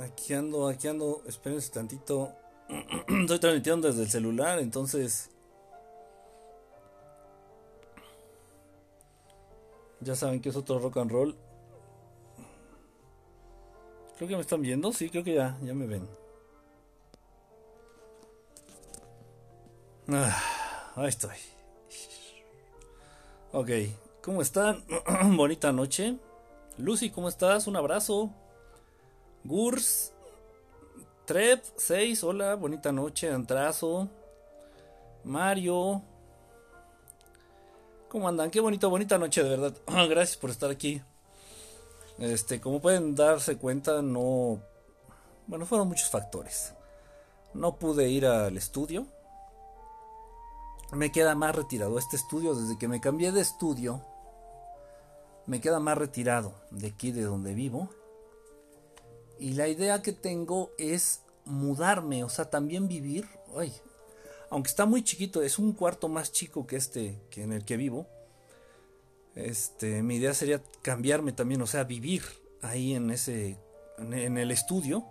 [0.00, 2.32] Aquí ando, aquí ando, espérense tantito.
[3.08, 5.30] Estoy transmitiendo desde el celular, entonces...
[10.00, 11.36] Ya saben que es otro rock and roll.
[14.16, 16.08] Creo que me están viendo, sí, creo que ya, ya me ven.
[20.08, 21.36] Ah, ahí estoy.
[23.52, 23.68] Ok,
[24.22, 24.82] ¿cómo están?
[25.36, 26.16] Bonita noche.
[26.78, 27.66] Lucy, ¿cómo estás?
[27.66, 28.30] Un abrazo.
[29.44, 30.12] Gurs,
[31.24, 34.08] Trep 6, hola, bonita noche, Antrazo.
[35.24, 36.02] Mario.
[38.08, 38.50] ¿Cómo andan?
[38.50, 39.74] Qué bonito, bonita noche, de verdad.
[40.08, 41.00] Gracias por estar aquí.
[42.18, 44.60] Este, como pueden darse cuenta, no.
[45.46, 46.74] Bueno, fueron muchos factores.
[47.54, 49.06] No pude ir al estudio
[50.92, 51.98] me queda más retirado.
[51.98, 54.02] Este estudio, desde que me cambié de estudio,
[55.46, 57.88] me queda más retirado de aquí, de donde vivo.
[59.40, 63.26] Y la idea que tengo es mudarme, o sea, también vivir.
[63.56, 63.72] Ay,
[64.50, 67.76] aunque está muy chiquito, es un cuarto más chico que este, que en el que
[67.76, 68.06] vivo.
[69.34, 72.22] Este, mi idea sería cambiarme también, o sea, vivir
[72.62, 73.58] ahí en ese,
[73.98, 75.04] en el estudio.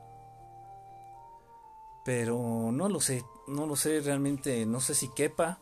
[2.06, 5.60] Pero no lo sé, no lo sé realmente, no sé si quepa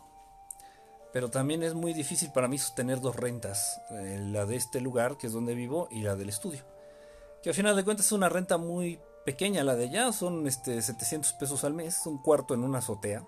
[1.17, 5.17] pero también es muy difícil para mí sostener dos rentas, eh, la de este lugar,
[5.17, 6.63] que es donde vivo, y la del estudio.
[7.41, 10.81] Que al final de cuentas es una renta muy pequeña la de allá, son este
[10.81, 13.25] 700 pesos al mes, un cuarto en una azotea.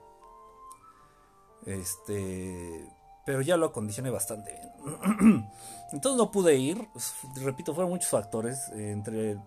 [1.66, 2.90] Este,
[3.25, 5.50] pero ya lo acondicioné bastante bien.
[5.92, 6.88] Entonces no pude ir,
[7.36, 9.38] repito, fueron muchos factores, eh, entre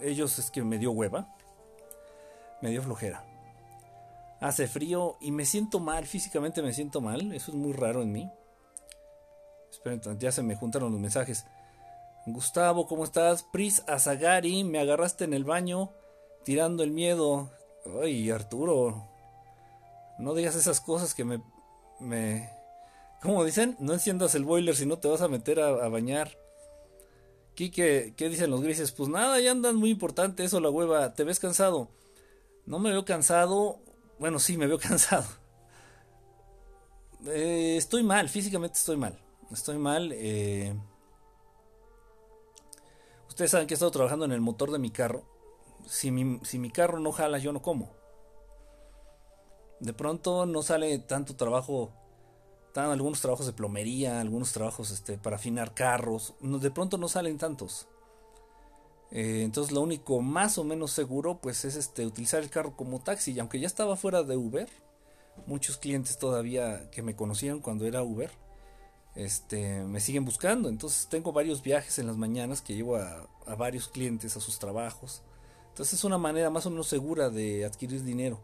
[0.00, 1.34] ellos es que me dio hueva,
[2.62, 3.24] me dio flojera
[4.40, 8.12] hace frío y me siento mal, físicamente me siento mal, eso es muy raro en
[8.12, 8.30] mí.
[9.70, 11.46] Esperen, ya se me juntaron los mensajes.
[12.32, 13.42] Gustavo, ¿cómo estás?
[13.42, 15.92] Pris Azagari, me agarraste en el baño
[16.44, 17.50] tirando el miedo.
[18.02, 19.08] Ay, Arturo,
[20.18, 21.42] no digas esas cosas que me...
[22.00, 22.50] me...
[23.22, 23.76] ¿Cómo dicen?
[23.80, 26.38] No enciendas el boiler si no te vas a meter a, bañar.
[27.54, 28.92] Quique, ¿qué dicen los grises?
[28.92, 31.14] Pues nada, ya andan muy importante eso, la hueva.
[31.14, 31.88] ¿Te ves cansado?
[32.64, 33.80] No me veo cansado,
[34.18, 35.26] bueno, sí, me veo cansado.
[37.26, 39.18] Eh, estoy mal, físicamente estoy mal.
[39.50, 40.12] Estoy mal.
[40.14, 40.74] Eh.
[43.38, 45.22] Ustedes saben que he estado trabajando en el motor de mi carro.
[45.86, 47.94] Si mi, si mi carro no jala, yo no como.
[49.78, 51.92] De pronto no sale tanto trabajo.
[52.66, 56.34] Están algunos trabajos de plomería, algunos trabajos este, para afinar carros.
[56.40, 57.86] de pronto no salen tantos.
[59.12, 62.98] Eh, entonces lo único más o menos seguro pues es este utilizar el carro como
[63.04, 63.34] taxi.
[63.34, 64.68] Y aunque ya estaba fuera de Uber,
[65.46, 68.32] muchos clientes todavía que me conocían cuando era Uber,
[69.18, 70.68] este, me siguen buscando.
[70.68, 73.26] Entonces tengo varios viajes en las mañanas que llevo a,
[73.58, 75.22] varios clientes a sus trabajos.
[75.70, 78.38] Entonces es una manera más o menos segura de adquirir dinero.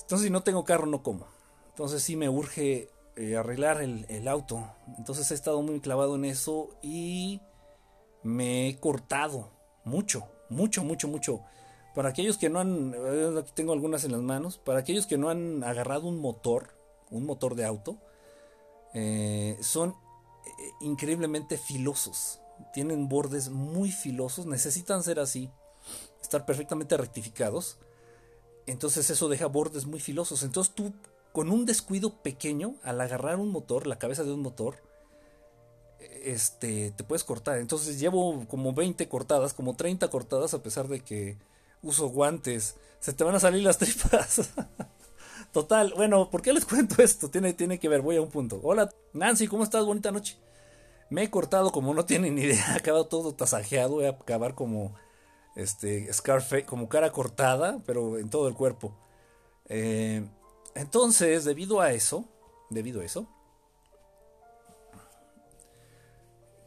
[0.00, 1.26] Entonces si no tengo carro no como.
[1.68, 4.66] Entonces sí me urge eh, arreglar el, auto.
[4.96, 7.42] Entonces he estado muy clavado en eso y
[8.22, 9.50] me he cortado
[9.84, 11.42] mucho, mucho, mucho, mucho.
[11.94, 15.18] Para aquellos que no han, eh, aquí tengo algunas en las manos, para aquellos que
[15.18, 16.78] no han agarrado un motor,
[17.10, 17.98] un motor de auto,
[18.94, 22.40] eh, son eh, increíblemente filosos.
[22.72, 25.50] Tienen bordes muy filosos, necesitan ser así,
[26.20, 27.78] estar perfectamente rectificados.
[28.66, 30.42] Entonces eso deja bordes muy filosos.
[30.42, 30.92] Entonces tú
[31.32, 34.76] con un descuido pequeño, al agarrar un motor, la cabeza de un motor,
[36.22, 37.58] este, te puedes cortar.
[37.58, 41.38] Entonces llevo como 20 cortadas, como 30 cortadas, a pesar de que
[41.82, 42.76] uso guantes.
[43.00, 44.50] Se te van a salir las tripas.
[45.52, 47.28] Total, bueno, ¿por qué les cuento esto?
[47.28, 48.60] Tiene, tiene que ver, voy a un punto.
[48.62, 49.84] Hola, Nancy, ¿cómo estás?
[49.84, 50.36] Bonita noche.
[51.10, 54.54] Me he cortado como no tienen ni idea, he acabado todo tasajeado, voy a acabar
[54.54, 54.94] como
[55.56, 58.94] este Scarface, como cara cortada, pero en todo el cuerpo.
[59.68, 60.24] Eh,
[60.74, 62.24] entonces, debido a eso,
[62.70, 63.26] debido a eso,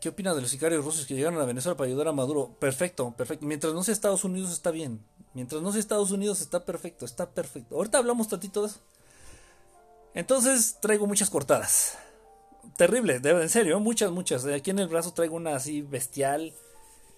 [0.04, 2.58] ¿Qué opina de los sicarios rusos que llegaron a Venezuela para ayudar a Maduro?
[2.60, 3.46] Perfecto, perfecto.
[3.46, 5.02] Mientras no sea Estados Unidos está bien.
[5.34, 7.78] Mientras no sea Estados Unidos está perfecto, está perfecto.
[7.78, 8.82] Ahorita hablamos tantito de eso.
[10.14, 11.98] Entonces traigo muchas cortadas.
[12.76, 14.46] Terrible, en serio, muchas, muchas.
[14.46, 16.54] Aquí en el brazo traigo una así bestial.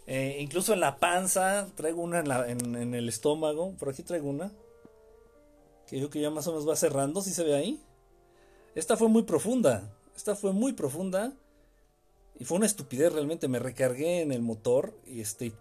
[0.06, 3.74] Eh, incluso en la panza traigo una en, en, el estómago.
[3.80, 4.52] Por aquí traigo una.
[5.88, 7.84] Que yo que ya más o menos va cerrando, si se ve ahí.
[8.76, 9.92] Esta fue muy profunda.
[10.16, 11.34] Esta fue muy profunda.
[12.38, 13.48] Y fue una estupidez realmente.
[13.48, 15.54] Me recargué en el motor y este.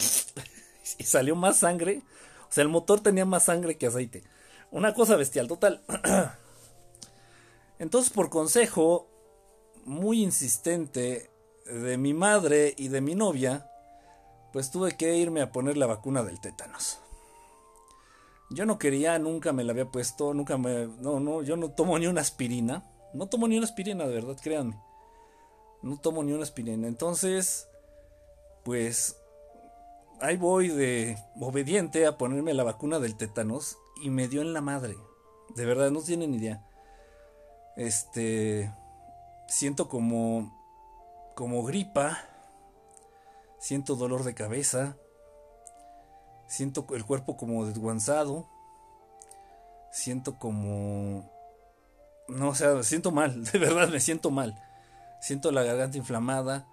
[0.98, 2.02] y salió más sangre.
[2.48, 4.22] O sea, el motor tenía más sangre que aceite.
[4.70, 5.82] Una cosa bestial, total.
[7.78, 9.08] Entonces, por consejo
[9.84, 11.30] muy insistente
[11.66, 13.70] de mi madre y de mi novia,
[14.52, 16.98] pues tuve que irme a poner la vacuna del tétanos.
[18.50, 20.86] Yo no quería, nunca me la había puesto, nunca me...
[20.86, 22.84] No, no, yo no tomo ni una aspirina.
[23.12, 24.78] No tomo ni una aspirina, de verdad, créanme.
[25.84, 26.88] No tomo ni una aspirina.
[26.88, 27.69] Entonces,
[28.64, 29.20] pues
[30.20, 34.60] ahí voy de obediente a ponerme la vacuna del tétanos y me dio en la
[34.60, 34.96] madre.
[35.54, 36.66] De verdad, no tienen idea.
[37.76, 38.72] Este,
[39.46, 40.52] siento como,
[41.34, 42.19] como gripa,
[43.58, 44.96] siento dolor de cabeza,
[46.46, 48.48] siento el cuerpo como desguanzado,
[49.90, 51.31] siento como,
[52.28, 54.60] no, o sea, siento mal, de verdad me siento mal,
[55.24, 56.68] siento la garganta inflamada.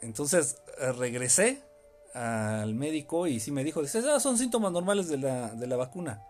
[0.00, 1.62] Entonces eh, regresé
[2.14, 6.22] al médico y sí me dijo, ah, son síntomas normales de la, de la vacuna.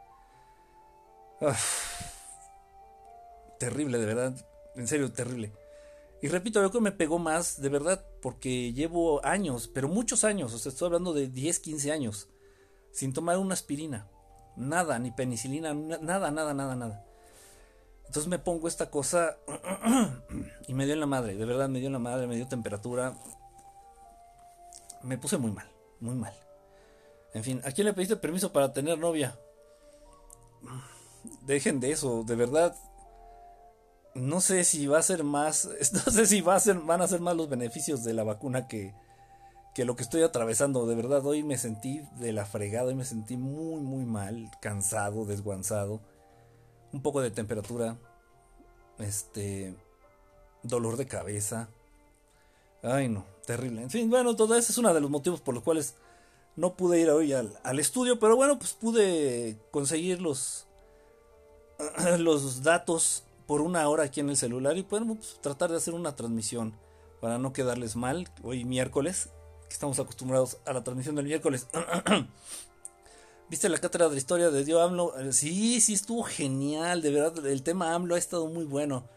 [3.59, 4.35] terrible, de verdad.
[4.75, 5.53] En serio, terrible.
[6.21, 10.25] Y repito, yo creo que me pegó más, de verdad, porque llevo años, pero muchos
[10.25, 12.29] años, o sea, estoy hablando de 10, 15 años,
[12.93, 14.07] sin tomar una aspirina.
[14.57, 17.10] Nada, ni penicilina, nada, nada, nada, nada.
[18.11, 19.37] Entonces me pongo esta cosa
[20.67, 22.49] y me dio en la madre, de verdad me dio en la madre, me dio
[22.49, 23.15] temperatura.
[25.05, 25.71] Me puse muy mal,
[26.01, 26.35] muy mal.
[27.35, 29.39] En fin, ¿a quién le pediste permiso para tener novia?
[31.43, 32.75] Dejen de eso, de verdad
[34.17, 37.49] no sé si va a ser más, no sé si van a ser más los
[37.49, 38.93] beneficios de la vacuna que,
[39.73, 40.85] que lo que estoy atravesando.
[40.85, 45.27] De verdad, hoy me sentí de la fregada, y me sentí muy, muy mal, cansado,
[45.27, 46.01] desguanzado,
[46.93, 47.97] un poco de temperatura,
[48.99, 49.75] este,
[50.63, 51.69] dolor de cabeza.
[52.83, 53.83] Ay, no, terrible.
[53.83, 55.95] En fin, bueno, todo eso es uno de los motivos por los cuales
[56.57, 60.67] no pude ir hoy al, estudio, pero bueno, pues pude conseguir los,
[62.19, 66.15] los datos por una hora aquí en el celular y podemos tratar de hacer una
[66.15, 66.75] transmisión
[67.21, 68.29] para no quedarles mal.
[68.43, 69.31] Hoy miércoles,
[69.69, 71.67] que estamos acostumbrados a la transmisión del miércoles.
[73.51, 75.19] ¿Viste la cátedra de la historia de Dios AMLO?
[75.19, 79.09] Eh, sí, sí, estuvo genial, de verdad, el tema AMLO ha estado muy bueno.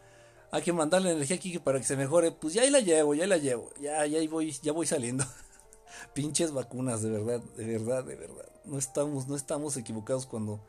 [0.50, 2.32] Hay que mandarle energía aquí para que se mejore.
[2.32, 3.70] Pues ya ahí la llevo, ya la llevo.
[3.80, 5.24] Ya, ya voy, ya voy saliendo.
[6.16, 8.46] Pinches vacunas, de verdad, de verdad, de verdad.
[8.66, 10.60] No estamos, no estamos equivocados cuando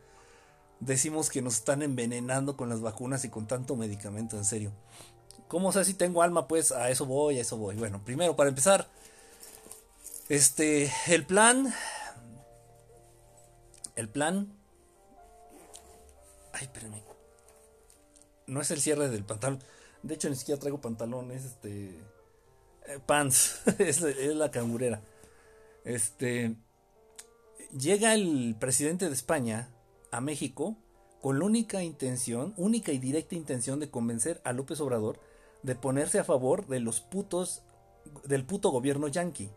[0.81, 4.73] decimos que nos están envenenando con las vacunas y con tanto medicamento, en serio.
[5.49, 6.49] ¿Cómo sé si tengo alma?
[6.49, 7.77] Pues a eso voy, a eso voy.
[7.77, 8.89] Bueno, primero para empezar,
[10.29, 11.73] este, el plan,
[13.96, 14.52] el plan,
[16.52, 17.02] ay, espérame,
[18.46, 19.62] no es el cierre del pantalón,
[20.02, 21.99] de hecho ni siquiera traigo pantalón, es este,
[22.87, 25.02] eh, pants, es, es la cangurera.
[25.85, 26.56] Este,
[27.76, 29.70] llega el presidente de España,
[30.14, 30.77] a México
[31.20, 35.19] con la única intención, única y directa intención de convencer a López Obrador
[35.65, 37.63] de ponerse a favor de los putos
[38.24, 39.51] del puto gobierno yanqui.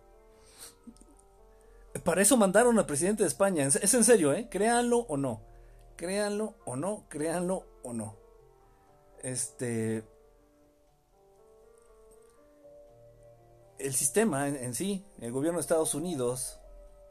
[2.08, 3.66] Para eso mandaron al presidente de España.
[3.66, 4.48] Es en serio, ¿eh?
[4.50, 5.42] Créanlo o no.
[5.98, 8.16] Créanlo o no, créanlo o no.
[9.22, 10.06] Este.
[13.78, 16.62] El sistema en, sí, el gobierno de Estados Unidos,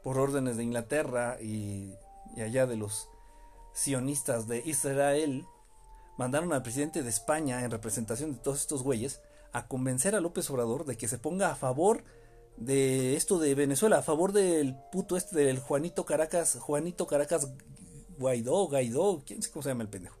[0.01, 1.93] por órdenes de Inglaterra y
[2.35, 3.07] allá de los
[3.73, 5.45] sionistas de Israel
[6.17, 9.21] mandaron al presidente de España en representación de todos estos güeyes
[9.53, 12.03] a convencer a López Obrador de que se ponga a favor
[12.57, 17.47] de esto de Venezuela, a favor del puto este del Juanito Caracas, Juanito Caracas
[18.17, 20.17] Guaidó, Guaidó, quién sé cómo se llama el pendejo.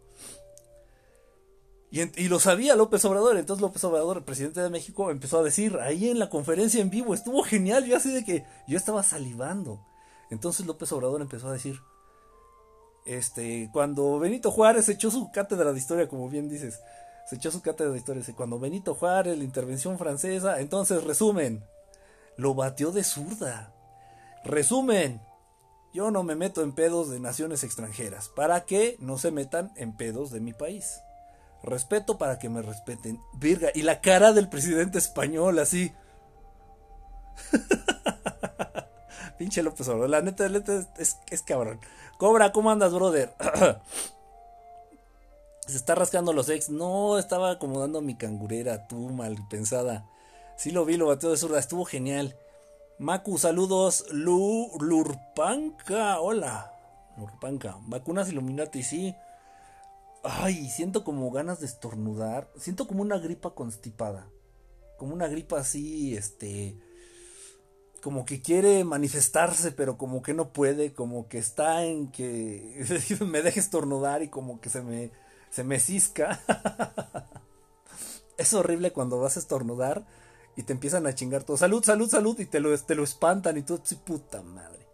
[1.89, 5.43] Y, y, lo sabía López Obrador, entonces López Obrador, el presidente de México, empezó a
[5.43, 9.03] decir ahí en la conferencia en vivo, estuvo genial, yo así de que yo estaba
[9.03, 9.79] salivando.
[10.29, 11.79] Entonces López Obrador empezó a decir,
[13.05, 16.81] este, cuando Benito Juárez echó su cátedra de historia, como bien dices,
[17.29, 21.63] se echó su cátedra de historia, cuando Benito Juárez, la intervención francesa, entonces resumen,
[22.37, 23.73] lo batió de zurda.
[24.43, 25.21] Resumen,
[25.93, 29.97] yo no me meto en pedos de naciones extranjeras, para que no se metan en
[29.97, 31.01] pedos de mi país.
[31.63, 33.19] Respeto para que me respeten.
[33.33, 35.91] Virga, y la cara del presidente español así.
[39.37, 40.09] Pinche López Obrador.
[40.09, 41.79] La neta, la neta es, es, cabrón.
[42.17, 43.35] Cobra, ¿cómo andas, brother?
[45.67, 46.69] Se está rascando los ex.
[46.69, 50.05] No, estaba acomodando mi cangurera, tú mal pensada.
[50.57, 51.59] Sí lo vi, lo batió de zurda.
[51.59, 52.35] Estuvo genial.
[52.97, 54.05] Maku, saludos.
[54.11, 56.73] Lu, Lurpanca, hola.
[57.17, 57.77] Lurpanca.
[57.81, 59.15] Vacunas Illuminati, sí.
[60.23, 62.49] Ay, siento como ganas de estornudar.
[62.57, 64.29] Siento como una gripa constipada.
[64.97, 66.75] Como una gripa así, este
[68.01, 72.85] como que quiere manifestarse, pero como que no puede, como que está en que
[73.27, 75.11] me deje estornudar y como que se me,
[75.49, 76.39] se me cisca.
[78.37, 80.05] es horrible cuando vas a estornudar
[80.57, 81.55] y te empiezan a chingar todo.
[81.55, 82.37] Salud, salud, salud.
[82.39, 84.87] Y te lo, te lo espantan y tú, puta madre.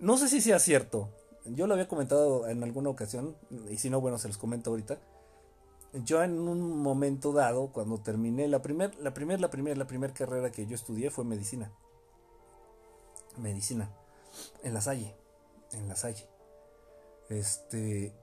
[0.00, 1.10] No sé si sea cierto.
[1.44, 3.36] Yo lo había comentado en alguna ocasión.
[3.70, 4.98] Y si no, bueno, se los comento ahorita.
[5.92, 10.14] Yo en un momento dado, cuando terminé la primer, la primer, la primer, la primer
[10.14, 11.70] carrera que yo estudié fue medicina.
[13.36, 13.90] Medicina.
[14.62, 15.14] En la Salle.
[15.72, 16.26] En la Salle.
[17.28, 18.14] Este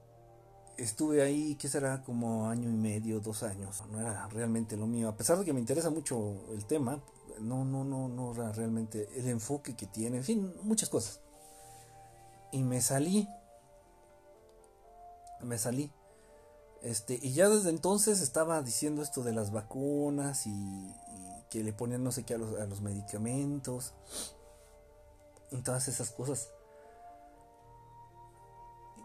[0.78, 2.04] estuve ahí, ¿qué será?
[2.04, 3.84] Como año y medio, dos años.
[3.92, 5.10] No era realmente lo mío.
[5.10, 7.02] A pesar de que me interesa mucho el tema,
[7.40, 10.18] no, no, no, no era realmente el enfoque que tiene.
[10.18, 11.20] En fin, muchas cosas.
[12.52, 13.28] Y me salí.
[15.42, 15.92] Me salí.
[16.82, 20.94] Este, y ya desde entonces estaba diciendo esto de las vacunas y,
[21.50, 23.94] que le ponían no sé qué a los, a los medicamentos.
[25.52, 26.50] Y todas esas cosas.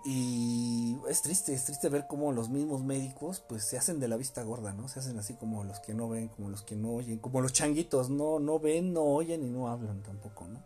[0.05, 4.17] Y es triste, es triste ver cómo los mismos médicos pues se hacen de la
[4.17, 4.89] vista gorda, ¿no?
[4.89, 7.53] Se hacen así como los que no ven, como los que no oyen, como los
[7.53, 10.65] changuitos, no, no ven, no oyen y no hablan tampoco, ¿no?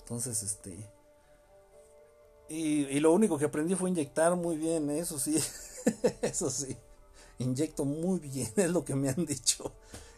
[0.00, 0.90] Entonces, este...
[2.50, 5.38] Y, y lo único que aprendí fue inyectar muy bien, eso sí,
[6.22, 6.76] eso sí,
[7.38, 9.72] inyecto muy bien, es lo que me han dicho.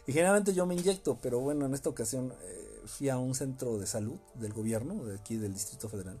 [0.07, 3.77] Y generalmente yo me inyecto, pero bueno, en esta ocasión eh, fui a un centro
[3.77, 6.19] de salud del gobierno, de aquí del Distrito Federal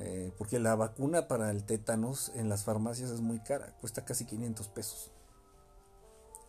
[0.00, 4.24] eh, porque la vacuna para el tétanos en las farmacias es muy cara, cuesta casi
[4.24, 5.10] 500 pesos.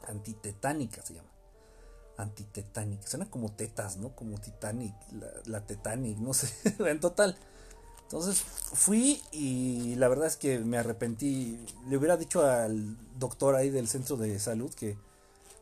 [0.07, 1.29] Antitetánica se llama.
[2.17, 3.07] Antitetánica.
[3.07, 4.15] Suena como tetas, ¿no?
[4.15, 6.53] Como Titanic, la, la Titanic, no sé.
[6.79, 7.37] en total.
[8.03, 11.65] Entonces fui y la verdad es que me arrepentí.
[11.87, 14.97] Le hubiera dicho al doctor ahí del centro de salud que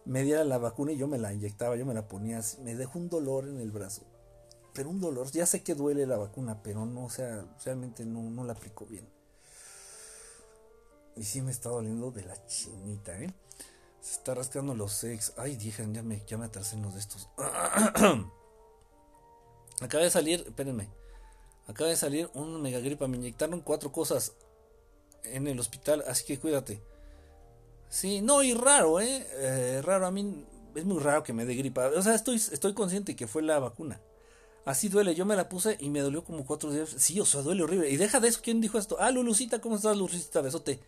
[0.06, 2.41] me diera la vacuna y yo me la inyectaba, yo me la ponía.
[2.63, 4.03] Me dejó un dolor en el brazo
[4.78, 5.32] pero un dolor.
[5.32, 8.86] Ya sé que duele la vacuna, pero no, o sea, realmente no, no la aplico
[8.86, 9.10] bien.
[11.16, 13.34] Y sí me está doliendo de la chinita, ¿eh?
[14.02, 15.34] Se está rascando los sex.
[15.36, 17.28] Ay, dije, ya me, ya me atrasé en los de estos.
[19.82, 20.90] Acaba de salir, espérenme.
[21.66, 23.08] Acaba de salir un megagripa.
[23.08, 24.34] Me inyectaron cuatro cosas
[25.24, 26.84] en el hospital, así que cuídate.
[27.90, 29.26] Sí, no, y raro, ¿eh?
[29.32, 29.82] ¿eh?
[29.84, 31.88] Raro, a mí es muy raro que me dé gripa.
[31.96, 34.00] O sea, estoy, estoy consciente que fue la vacuna.
[34.68, 36.94] Así duele, yo me la puse y me dolió como cuatro días.
[36.98, 37.90] Sí, o sea, duele horrible.
[37.90, 38.98] Y deja de eso, ¿quién dijo esto?
[39.00, 40.42] Ah, Lulucita, ¿cómo estás, Lulucita?
[40.42, 40.82] Besote.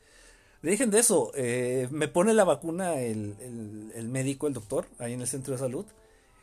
[0.62, 1.32] Dejen de eso.
[1.34, 3.38] Eh, me pone la vacuna el,
[4.10, 5.86] médico, el doctor, ahí en el centro de salud.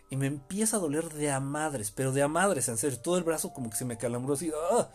[0.09, 2.99] Y me empieza a doler de a madres, pero de a madres, en serio.
[3.01, 4.51] Todo el brazo como que se me calambró así.
[4.73, 4.89] ¡ah!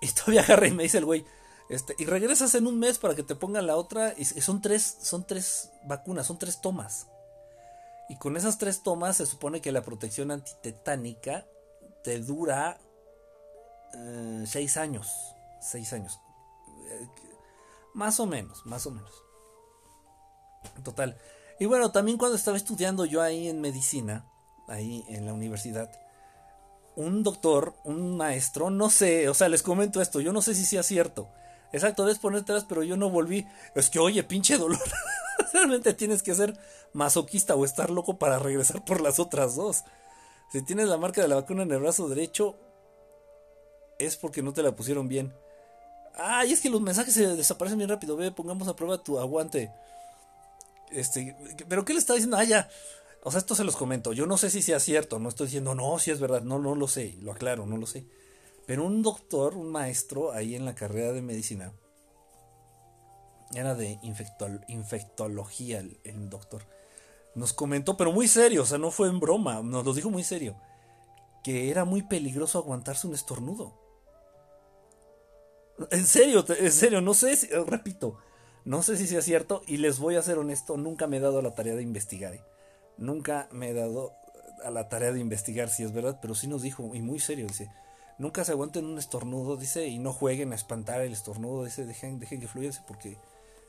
[0.00, 1.24] Y todavía agarré y me dice el güey.
[1.68, 4.14] Este, y regresas en un mes para que te pongan la otra.
[4.16, 7.08] Y son tres, son tres vacunas, son tres tomas.
[8.08, 11.46] Y con esas tres tomas se supone que la protección antitetánica
[12.02, 12.80] te dura
[13.94, 15.34] eh, seis años.
[15.60, 16.20] Seis años.
[16.90, 17.08] Eh,
[17.94, 19.12] más o menos, más o menos.
[20.82, 21.18] Total.
[21.58, 24.24] Y bueno, también cuando estaba estudiando yo ahí en medicina,
[24.68, 25.90] ahí en la universidad,
[26.94, 30.64] un doctor, un maestro, no sé, o sea, les comento esto, yo no sé si
[30.64, 31.28] sea cierto.
[31.72, 33.46] Exacto, debes ponértelas, pero yo no volví.
[33.74, 34.80] Es que, oye, pinche dolor.
[35.52, 36.58] Realmente tienes que ser
[36.92, 39.84] masoquista o estar loco para regresar por las otras dos.
[40.50, 42.56] Si tienes la marca de la vacuna en el brazo derecho,
[43.98, 45.34] es porque no te la pusieron bien.
[46.14, 48.16] Ay, es que los mensajes se desaparecen bien rápido.
[48.16, 49.70] Ve, pongamos a prueba tu aguante.
[50.90, 51.36] Este,
[51.68, 52.38] pero ¿qué le está diciendo?
[52.38, 52.68] Ah, ya.
[53.22, 54.12] O sea, esto se los comento.
[54.12, 55.18] Yo no sé si sea cierto.
[55.18, 56.42] No estoy diciendo, no, si es verdad.
[56.42, 57.16] No, no lo sé.
[57.20, 58.06] Lo aclaro, no lo sé.
[58.68, 61.72] Pero un doctor, un maestro ahí en la carrera de medicina,
[63.54, 63.98] era de
[64.68, 66.66] infectología el, doctor,
[67.34, 70.22] nos comentó, pero muy serio, o sea, no fue en broma, nos lo dijo muy
[70.22, 70.54] serio,
[71.42, 73.72] que era muy peligroso aguantarse un estornudo.
[75.90, 78.18] En serio, en serio, no sé si, repito,
[78.66, 81.40] no sé si sea cierto y les voy a ser honesto, nunca me he dado
[81.40, 82.34] la tarea de investigar.
[82.34, 82.44] ¿eh?
[82.98, 84.12] Nunca me he dado
[84.62, 87.46] a la tarea de investigar si es verdad, pero sí nos dijo, y muy serio,
[87.46, 87.70] dice,
[88.18, 92.18] nunca se aguanten un estornudo, dice, y no jueguen a espantar el estornudo, dice, dejen,
[92.18, 93.16] dejen que fluya, porque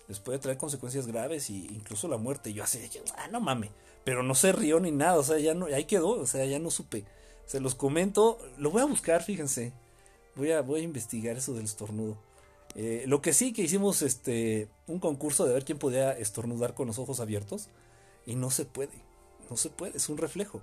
[0.07, 2.49] les puede traer consecuencias graves e incluso la muerte.
[2.49, 2.79] Y yo así,
[3.17, 3.71] ah, no mames,
[4.03, 6.59] pero no se rió ni nada, o sea, ya no, ahí quedó, o sea, ya
[6.59, 7.05] no supe.
[7.45, 9.71] Se los comento, lo voy a buscar, fíjense,
[10.35, 12.17] voy a, voy a investigar eso del estornudo.
[12.75, 16.85] Eh, lo que sí que hicimos este un concurso de ver quién podía estornudar con
[16.85, 17.67] los ojos abiertos
[18.27, 19.01] y no se puede,
[19.49, 20.61] no se puede, es un reflejo.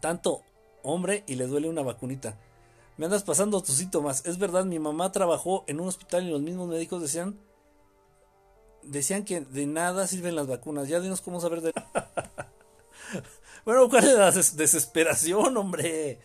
[0.00, 0.42] Tanto
[0.82, 2.38] hombre y le duele una vacunita.
[2.96, 4.26] Me andas pasando tus síntomas.
[4.26, 7.38] Es verdad, mi mamá trabajó en un hospital y los mismos médicos decían
[8.82, 10.88] decían que de nada sirven las vacunas.
[10.88, 11.72] Ya dinos cómo saber de
[13.64, 16.20] Bueno, ¿cuál es la desesperación, hombre?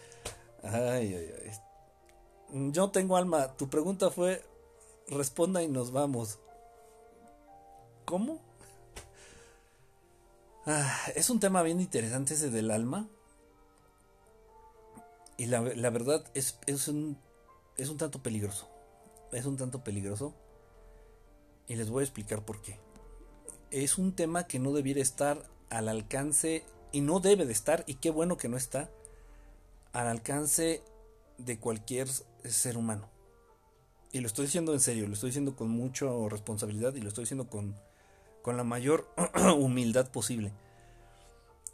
[0.63, 2.71] Ay, ay, ay.
[2.71, 3.55] Yo tengo alma.
[3.57, 4.43] Tu pregunta fue
[5.07, 6.39] responda y nos vamos.
[8.05, 8.41] ¿Cómo?
[10.65, 13.07] Ah, es un tema bien interesante ese del alma.
[15.37, 17.17] Y la, verdad es, es, un,
[17.77, 18.69] es un tanto peligroso.
[19.31, 20.33] Es un tanto peligroso.
[21.67, 22.79] Y les voy a explicar por qué.
[23.71, 27.95] Es un tema que no debiera estar al alcance, y no debe de estar, y
[27.95, 28.89] qué bueno que no está,
[29.91, 30.83] al alcance
[31.37, 33.09] de cualquier ser humano.
[34.13, 37.23] Y lo estoy diciendo en serio, lo estoy diciendo con mucha responsabilidad y lo estoy
[37.23, 37.75] diciendo con,
[38.41, 39.09] con la mayor
[39.57, 40.53] humildad posible.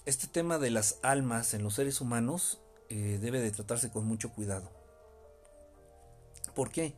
[0.06, 2.61] Este tema de las almas en los seres humanos
[2.94, 4.70] eh, debe de tratarse con mucho cuidado.
[6.54, 6.94] ¿Por qué?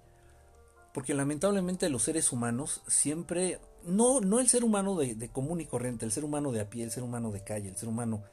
[0.91, 6.03] Porque lamentablemente los seres humanos siempre, no, no el ser humano de, común y corriente,
[6.03, 8.23] el ser humano de a pie, el ser humano de calle, el ser humano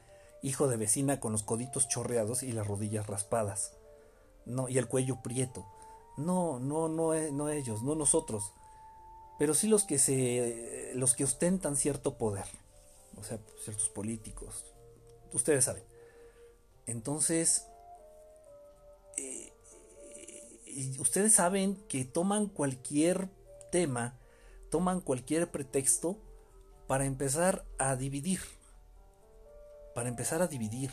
[0.41, 3.73] hijo de vecina con los coditos chorreados y las rodillas raspadas,
[4.47, 5.67] no, y el cuello prieto.
[6.17, 8.53] No, no, no, e, no ellos, no nosotros,
[9.37, 12.45] pero sí los que se, los que ostentan cierto poder,
[13.17, 14.65] o sea, ciertos políticos,
[15.31, 15.90] ustedes saben.
[16.91, 17.67] Entonces,
[19.17, 19.53] eh,
[20.99, 23.29] ustedes saben que toman cualquier
[23.71, 24.19] tema,
[24.69, 26.17] toman cualquier pretexto
[26.87, 28.41] para empezar a dividir,
[29.95, 30.91] para empezar a dividir.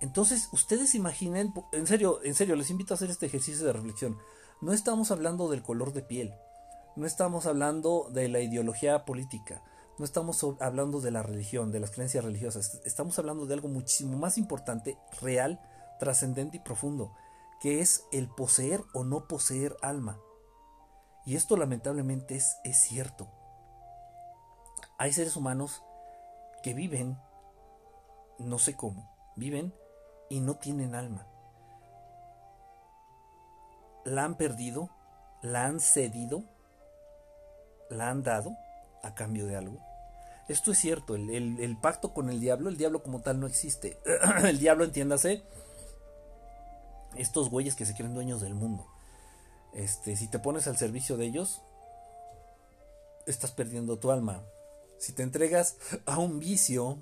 [0.00, 4.18] Entonces, ustedes imaginen, en serio, en serio, les invito a hacer este ejercicio de reflexión.
[4.60, 6.34] No estamos hablando del color de piel,
[6.94, 9.60] no estamos hablando de la ideología política,
[9.98, 14.18] no estamos hablando de la religión, de las creencias religiosas, estamos hablando de algo muchísimo
[14.18, 15.60] más importante, real,
[15.98, 17.14] trascendente y profundo,
[17.60, 20.20] que es el poseer o no poseer alma.
[21.24, 23.28] Y esto lamentablemente es, cierto.
[24.98, 25.82] Hay seres humanos
[26.62, 27.18] que viven,
[28.38, 29.74] no sé cómo, viven
[30.28, 31.26] y no tienen alma.
[34.04, 34.90] La han perdido,
[35.42, 36.44] la han cedido,
[37.90, 38.56] la han dado
[39.02, 39.85] a cambio de algo.
[40.48, 43.98] Esto es cierto, el, pacto con el diablo, el diablo como tal no existe.
[44.44, 45.42] el diablo, entiéndase,
[47.16, 48.86] estos güeyes que se creen dueños del mundo.
[49.74, 51.62] Este, si te pones al servicio de ellos,
[53.26, 54.44] estás perdiendo tu alma.
[54.98, 56.98] Si te entregas a un vicio,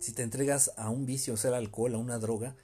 [0.00, 2.56] si te entregas a un vicio, o sea, al alcohol, a una droga,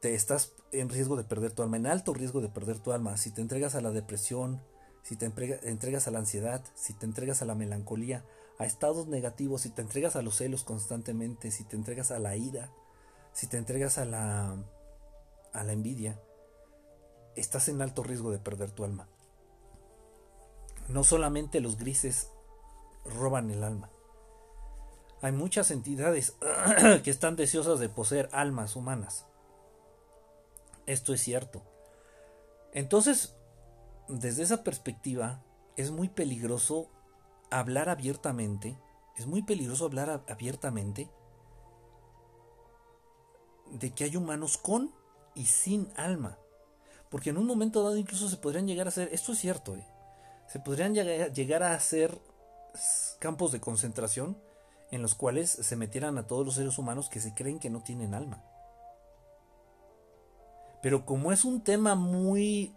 [0.00, 3.16] te estás en riesgo de perder tu alma, en alto riesgo de perder tu alma.
[3.16, 4.62] Si te entregas a la depresión,
[5.02, 8.24] si te entregas a la ansiedad, si te entregas a la melancolía,
[8.58, 12.36] a estados negativos, si te entregas a los celos constantemente, si te entregas a la
[12.36, 12.70] ira,
[13.32, 14.56] si te entregas a la
[15.52, 16.20] a la envidia,
[17.36, 19.08] estás en alto riesgo de perder tu alma.
[20.88, 22.30] No solamente los grises
[23.04, 23.90] roban el alma,
[25.24, 26.36] hay muchas entidades
[27.02, 29.24] que están deseosas de poseer almas humanas.
[30.84, 31.62] Esto es cierto.
[32.74, 33.34] Entonces,
[34.06, 35.42] desde esa perspectiva,
[35.76, 36.90] es muy peligroso
[37.60, 38.76] hablar abiertamente.
[39.16, 41.10] Es muy peligroso hablar abiertamente
[43.70, 44.92] de que hay humanos con
[45.34, 46.38] y sin alma.
[47.10, 49.86] Porque en un momento dado incluso se podrían llegar a hacer, esto es cierto, ¿eh?
[50.48, 52.20] se podrían llegar a hacer
[53.20, 54.36] campos de concentración
[54.90, 57.82] en los cuales se metieran a todos los seres humanos que se creen que no
[57.82, 58.44] tienen alma.
[60.82, 62.76] Pero como es un tema muy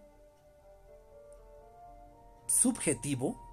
[2.47, 3.46] subjetivo,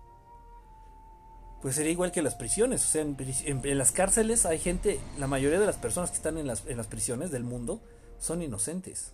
[1.64, 2.84] pues sería igual que las prisiones.
[2.84, 6.46] O sea, en, las cárceles hay gente, la mayoría de las personas que están en
[6.46, 7.80] las, en las prisiones del mundo
[8.18, 9.12] son inocentes.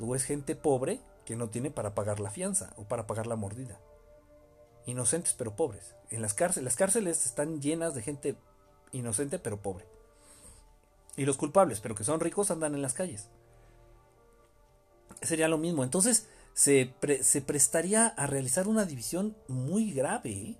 [0.00, 3.36] O es gente pobre que no tiene para pagar la fianza o para pagar la
[3.36, 3.78] mordida
[4.86, 5.94] inocentes pero pobres.
[6.10, 8.36] En las cárceles, las cárceles están llenas de gente
[8.90, 9.86] inocente pero pobre.
[11.16, 13.28] Y los culpables, pero que son ricos, andan en las calles.
[15.22, 15.84] Sería lo mismo.
[15.84, 20.30] Entonces se, se prestaría a realizar una división muy grave.
[20.30, 20.56] ¿eh?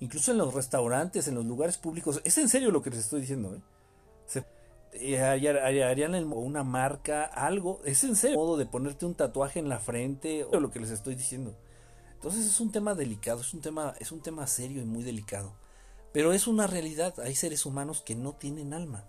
[0.00, 2.20] Incluso en los restaurantes, en los lugares públicos.
[2.24, 3.54] Es en serio lo que les estoy diciendo.
[3.54, 3.60] ¿eh?
[4.92, 7.80] Eh, harían una marca, algo.
[7.84, 8.38] Es en serio.
[8.38, 10.44] modo de ponerte un tatuaje en la frente.
[10.44, 11.56] O lo que les estoy diciendo.
[12.14, 15.52] Entonces es un tema delicado, es un tema, es un tema serio y muy delicado.
[16.12, 19.04] Pero es una realidad, hay seres humanos que no tienen alma.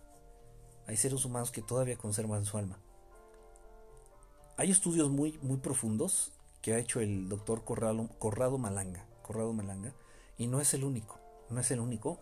[0.88, 2.80] Hay seres humanos que todavía conservan su alma.
[4.58, 9.93] Hay estudios muy, muy profundos que ha hecho el doctor Corrado Malanga, Corrado Malanga,
[10.38, 11.19] y no es el único,
[11.50, 12.19] no es el único.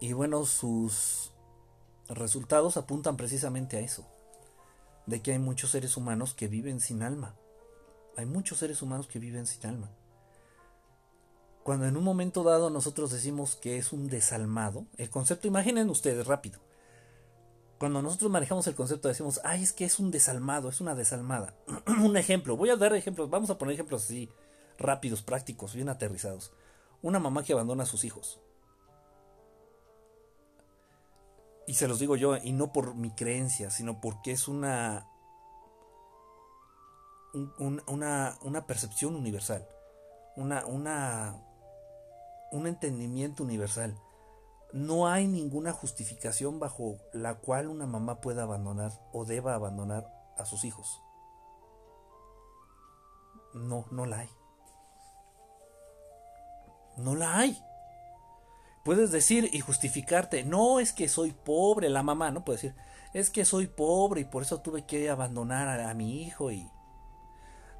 [0.00, 1.32] y bueno, sus
[2.08, 4.06] resultados apuntan precisamente a eso,
[5.06, 7.34] de que hay muchos seres humanos que viven sin alma.
[8.16, 9.90] Hay muchos seres humanos que viven sin alma.
[11.64, 16.26] Cuando en un momento dado nosotros decimos que es un desalmado, el concepto, imaginen ustedes
[16.26, 16.60] rápido.
[17.78, 21.54] Cuando nosotros manejamos el concepto decimos, ay, es que es un desalmado, es una desalmada.
[22.04, 24.30] un ejemplo, voy a dar ejemplos, vamos a poner ejemplos así
[24.78, 26.52] rápidos, prácticos, bien aterrizados.
[27.02, 28.40] una mamá que abandona a sus hijos.
[31.66, 35.06] Y se los digo yo, y no por mi creencia, sino porque es una,
[37.86, 39.66] una, una percepción universal,
[40.36, 41.42] una, una,
[42.52, 43.98] un entendimiento universal.
[44.72, 50.44] No hay ninguna justificación bajo la cual una mamá pueda abandonar o deba abandonar a
[50.44, 51.00] sus hijos.
[53.54, 54.30] No, no la hay.
[56.96, 57.62] No la hay.
[58.84, 62.44] Puedes decir y justificarte, no es que soy pobre, la mamá, ¿no?
[62.44, 62.74] Puede decir,
[63.14, 66.68] es que soy pobre y por eso tuve que abandonar a, mi hijo y...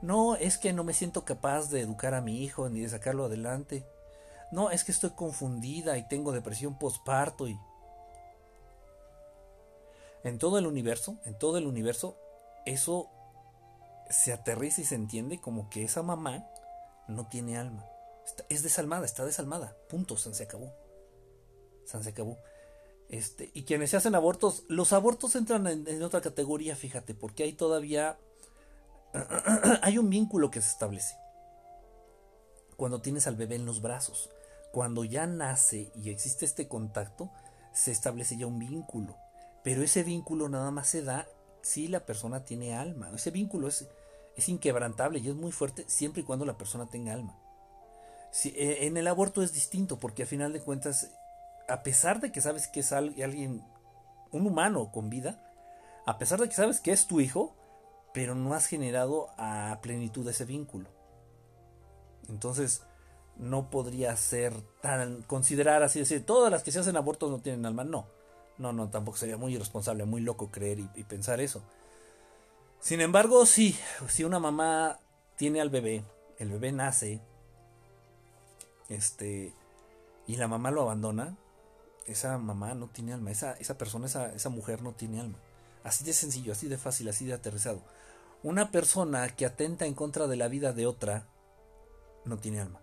[0.00, 3.26] No, es que no me siento capaz de educar a mi hijo ni de sacarlo
[3.26, 3.86] adelante.
[4.50, 7.58] No, es que estoy confundida y tengo depresión postparto y...
[10.22, 12.16] En todo el universo, en todo el universo,
[12.64, 13.10] eso
[14.08, 16.46] se aterriza y se entiende como que esa mamá
[17.08, 17.84] no tiene alma.
[18.48, 19.76] Es desalmada, está desalmada.
[19.88, 20.72] Punto, se acabó.
[21.84, 22.38] se acabó.
[23.08, 27.52] Este, y quienes se hacen abortos, los abortos entran en, otra categoría, fíjate, porque hay
[27.52, 28.18] todavía
[29.82, 31.16] hay un vínculo que se establece.
[32.76, 34.30] Cuando tienes al bebé en los brazos,
[34.72, 37.30] cuando ya nace y existe este contacto,
[37.72, 39.16] se establece ya un vínculo.
[39.62, 41.28] Pero ese vínculo nada más se da
[41.62, 43.10] si la persona tiene alma.
[43.14, 43.86] Ese vínculo es,
[44.36, 47.38] es inquebrantable y es muy fuerte siempre y cuando la persona tenga alma.
[48.44, 51.10] Eh, en el aborto es distinto porque a final de cuentas,
[51.68, 53.64] a pesar de que sabes que es alguien,
[54.32, 55.40] un humano con vida,
[56.06, 57.54] a pesar de que sabes que es tu hijo,
[58.12, 60.88] pero no has generado a plenitud ese vínculo.
[62.28, 62.82] Entonces,
[63.36, 67.66] no podría ser tan considerar así decir todas las que se hacen abortos no tienen
[67.66, 68.06] alma no
[68.58, 71.60] no no tampoco sería muy irresponsable muy loco creer y, y pensar eso
[72.84, 73.74] sin embargo, sí,
[74.08, 74.98] si una mamá
[75.36, 76.04] tiene al bebé,
[76.36, 77.22] el bebé nace,
[78.88, 79.52] este,
[80.26, 81.36] y la mamá lo abandona,
[82.06, 85.38] esa mamá no tiene alma, esa, esa persona, esa, esa mujer no tiene alma.
[85.82, 87.82] Así de sencillo, así de fácil, así de aterrizado.
[88.42, 91.26] Una persona que atenta en contra de la vida de otra,
[92.24, 92.80] no tiene alma.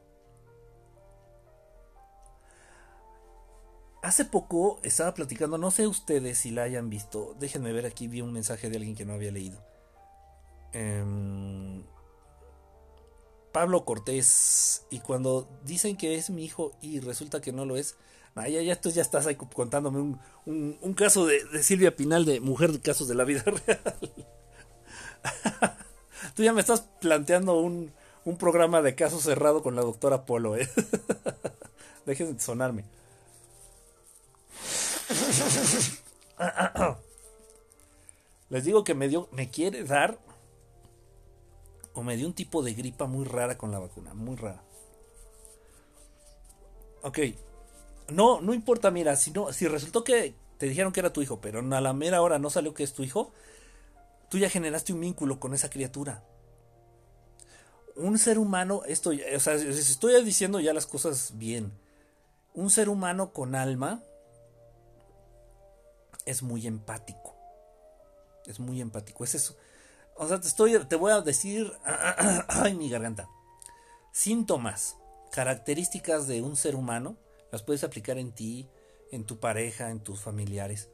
[4.02, 8.22] Hace poco estaba platicando, no sé ustedes si la hayan visto, déjenme ver aquí, vi
[8.22, 9.64] un mensaje de alguien que no había leído.
[10.74, 11.84] Em,
[13.52, 17.96] Pablo Cortés y cuando dicen que es mi hijo y resulta que no lo es,
[18.36, 22.80] ah, ya, ya, ya estás ahí contándome un, caso de, Silvia Pinal de mujer de
[22.80, 23.82] casos de la vida real.
[26.36, 27.94] Tú ya me estás planteando un,
[28.40, 30.70] programa de casos cerrado con la doctora Polo, ¿eh?
[32.06, 32.86] Dejen de sonarme.
[38.50, 40.20] Les digo que me dio, me quiere dar
[41.94, 44.64] o me dio un tipo de gripa muy rara con la vacuna, muy rara.
[47.04, 47.20] Ok,
[48.10, 51.42] no, no importa, mira, si, no, si resultó que te dijeron que era tu hijo,
[51.42, 53.32] pero a la mera hora no salió que es tu hijo,
[54.30, 56.24] tú ya generaste un vínculo con esa criatura.
[57.96, 61.74] Un ser humano, esto, o sea, estoy diciendo ya las cosas bien.
[62.54, 64.04] Un ser humano con alma
[66.26, 67.36] es muy empático.
[68.46, 69.24] Es muy empático.
[69.24, 69.58] Es eso.
[70.22, 71.74] O sea, te, estoy, te voy a decir,
[72.48, 73.28] ay, mi garganta.
[74.12, 74.96] Síntomas,
[75.32, 77.18] características de un ser humano,
[77.52, 78.70] las puedes aplicar en ti,
[79.12, 80.92] en tu pareja, en tus familiares,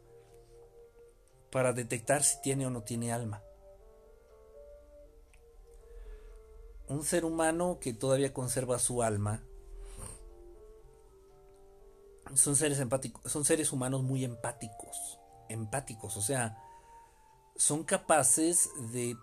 [1.52, 3.44] para detectar si tiene o no tiene alma.
[6.88, 9.44] Un ser humano que todavía conserva su alma
[12.34, 16.64] son seres empáticos, son seres humanos muy empáticos, empáticos, o sea,
[17.58, 19.18] son capaces de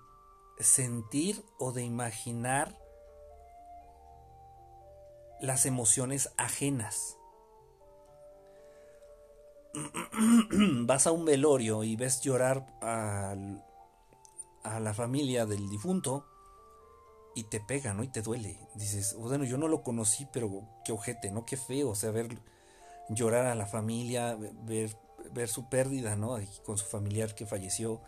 [0.59, 2.77] sentir o de imaginar
[5.41, 7.17] las emociones ajenas.
[10.87, 13.35] Vas a un velorio y ves llorar a,
[14.81, 16.27] la familia del difunto
[17.35, 18.03] y te pega, ¿no?
[18.03, 18.59] Y te duele.
[18.75, 21.45] Dices, bueno, yo no lo conocí, pero qué ojete, ¿no?
[21.45, 22.39] Qué feo, o sea, ver
[23.11, 24.97] llorar a la familia, ver,
[25.33, 26.39] ver su pérdida, ¿no?
[26.65, 28.01] Con su familiar que falleció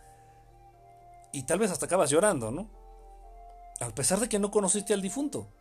[1.37, 2.71] y tal vez hasta acabas llorando, ¿no?
[3.81, 5.53] A pesar de que no conociste al difunto.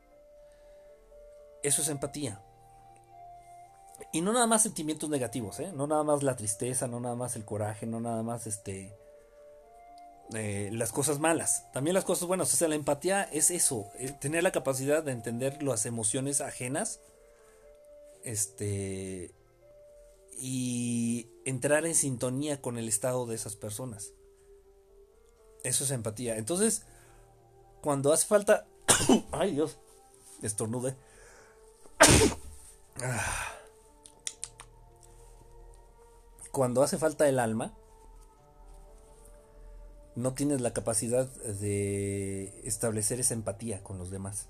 [1.64, 2.42] Eso es empatía.
[4.14, 5.74] Y no nada más sentimientos negativos, ¿eh?
[5.74, 8.98] No nada más la tristeza, no nada más el coraje, no nada más este...
[10.34, 12.54] Eh, las cosas malas, también las cosas buenas.
[12.54, 13.90] O sea, la empatía es eso,
[14.22, 17.02] tener la capacidad de entender las emociones ajenas,
[18.24, 19.36] este,
[20.38, 24.14] y entrar en sintonía con el estado de esas personas.
[25.66, 26.38] Eso es empatía.
[26.38, 26.84] Entonces,
[27.82, 28.68] cuando hace falta...
[29.32, 29.80] Ay Dios,
[30.44, 30.96] estornude.
[36.52, 37.74] Cuando hace falta el alma,
[40.16, 44.48] no tienes la capacidad de establecer esa empatía con los demás.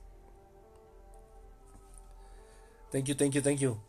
[2.92, 3.80] Thank you, thank you, thank you.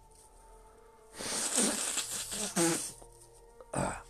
[3.79, 4.06] Ah.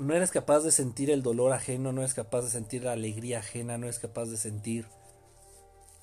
[0.00, 3.40] No eres capaz de sentir el dolor ajeno, no eres capaz de sentir la alegría
[3.40, 4.86] ajena, no eres capaz de sentir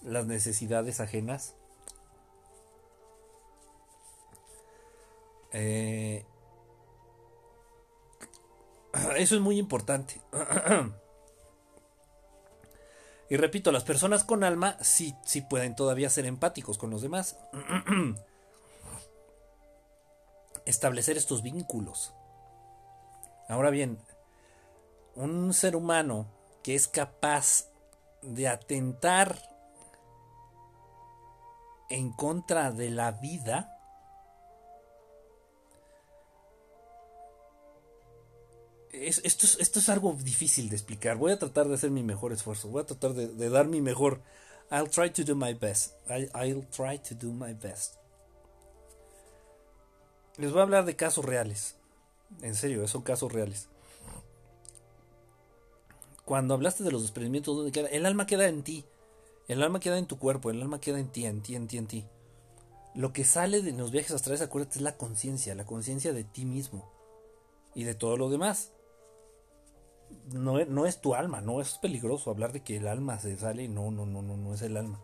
[0.04, 1.56] las necesidades ajenas.
[5.52, 6.28] Eh,
[9.18, 10.22] eso es muy importante.
[13.30, 17.36] Y repito, las personas con alma sí, sí pueden todavía ser empáticos con los demás.
[20.66, 22.14] Establecer estos vínculos.
[23.48, 23.98] Ahora bien,
[25.16, 26.28] un ser humano
[26.64, 27.70] que es capaz
[28.22, 29.42] de atentar
[31.90, 33.74] en contra de la vida,
[38.92, 41.18] esto, es, esto es algo difícil de explicar.
[41.18, 42.70] Voy a tratar de hacer mi mejor esfuerzo.
[42.70, 44.22] Voy a tratar de, dar mi mejor.
[44.70, 45.94] I'll try to do my best.
[46.10, 47.96] I'll try to do my best.
[50.38, 51.77] Les voy a hablar de casos reales.
[52.42, 53.68] En serio, son casos reales.
[56.26, 57.88] Cuando hablaste de los desprendimientos, ¿dónde queda?
[57.88, 58.86] El alma queda en ti.
[59.48, 60.50] El alma queda en tu cuerpo.
[60.50, 62.06] El alma queda en ti, en ti, en ti, en ti.
[62.96, 65.56] Lo que sale de los viajes astrales, acuérdate, es la conciencia.
[65.56, 66.92] La conciencia de ti mismo.
[67.74, 68.72] Y de todo lo demás
[70.34, 73.68] no, no es tu alma, no es peligroso hablar de que el alma se sale,
[73.68, 75.02] no, no, no, no, no es el alma.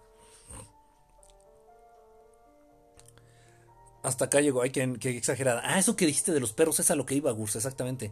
[4.04, 5.62] Hasta acá llegó, hay que, exagerada.
[5.64, 8.12] Ah, eso que dijiste de los perros es a lo que iba, Gurs, exactamente.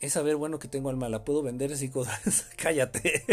[0.00, 2.46] Es saber, bueno, que tengo alma, la puedo vender en 5 dólares.
[2.56, 3.24] Cállate.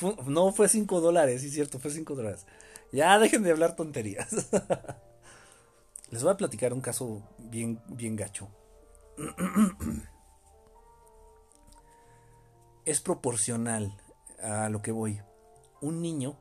[0.26, 2.46] no fue 5 dólares, sí, cierto, fue 5 dólares.
[2.92, 4.28] Ya dejen de hablar tonterías.
[6.10, 8.48] Les voy a platicar un caso bien, bien gacho.
[12.84, 13.92] es proporcional
[14.40, 15.20] a lo que voy.
[15.80, 16.38] Un niño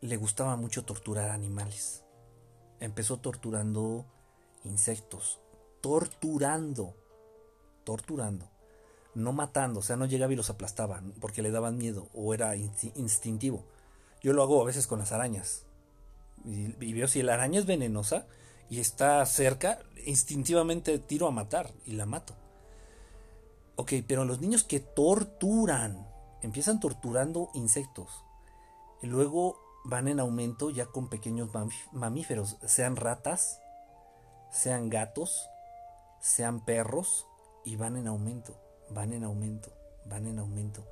[0.00, 2.04] le gustaba mucho torturar animales.
[2.80, 4.06] Empezó torturando
[4.64, 5.40] insectos.
[5.80, 6.94] Torturando.
[7.84, 8.48] Torturando.
[9.14, 9.80] No matando.
[9.80, 13.64] O sea, no llegaba y los aplastaba porque le daban miedo o era instintivo.
[14.22, 15.64] Yo lo hago a veces con las arañas.
[16.44, 18.26] Y, veo si la araña es venenosa
[18.70, 22.34] y está cerca, instintivamente tiro a matar y la mato.
[23.76, 26.08] Ok, pero los niños que torturan,
[26.42, 28.24] empiezan torturando insectos
[29.02, 31.50] y luego van en aumento ya con pequeños
[31.92, 33.60] mamíferos, sean ratas,
[34.50, 35.48] sean gatos,
[36.20, 37.26] sean perros
[37.64, 38.54] y van en aumento,
[38.90, 39.72] van en aumento,
[40.04, 40.84] van en aumento.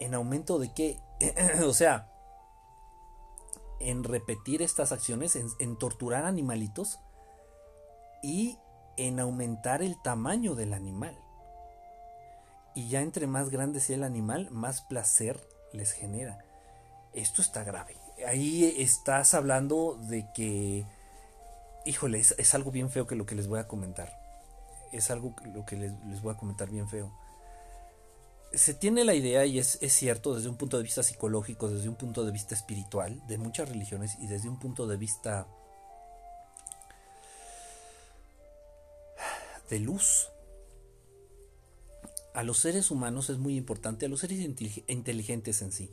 [0.00, 0.98] ¿En aumento de qué?
[1.66, 2.10] o sea,
[3.78, 6.98] en repetir estas acciones, en torturar animalitos,
[8.22, 8.58] y
[8.96, 11.18] en aumentar el tamaño del animal.
[12.74, 15.40] Y ya entre más grande sea el animal, más placer
[15.72, 16.44] les genera.
[17.12, 17.96] Esto está grave.
[18.26, 20.84] Ahí estás hablando de que,
[21.86, 24.18] híjole, es, algo bien feo que lo que les voy a comentar.
[24.92, 27.12] Es algo que lo que les, voy a comentar bien feo.
[28.52, 31.88] Se tiene la idea, y es, es cierto, desde un punto de vista psicológico, desde
[31.88, 35.46] un punto de vista espiritual, de muchas religiones y desde un punto de vista
[39.70, 40.28] de luz.
[42.34, 45.90] A los seres humanos es muy importante, a los seres inteligentes en sí,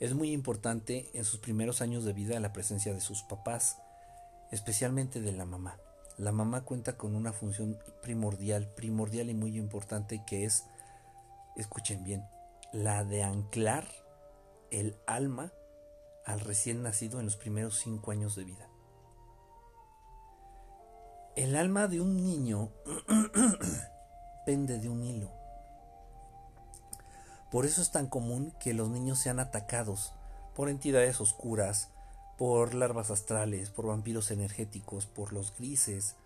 [0.00, 3.76] es muy importante en sus primeros años de vida la presencia de sus papás,
[4.50, 5.78] especialmente de la mamá.
[6.16, 10.64] La mamá cuenta con una función primordial, primordial y muy importante que es,
[11.54, 12.24] escuchen bien,
[12.72, 13.86] la de anclar
[14.70, 15.52] el alma
[16.24, 18.68] al recién nacido en los primeros cinco años de vida.
[21.36, 22.70] El alma de un niño
[24.46, 25.39] pende de un hilo.
[27.50, 30.12] Por eso es tan común que los niños sean atacados
[30.54, 31.88] por entidades oscuras,
[32.38, 36.16] por larvas astrales, por vampiros energéticos, por los grises,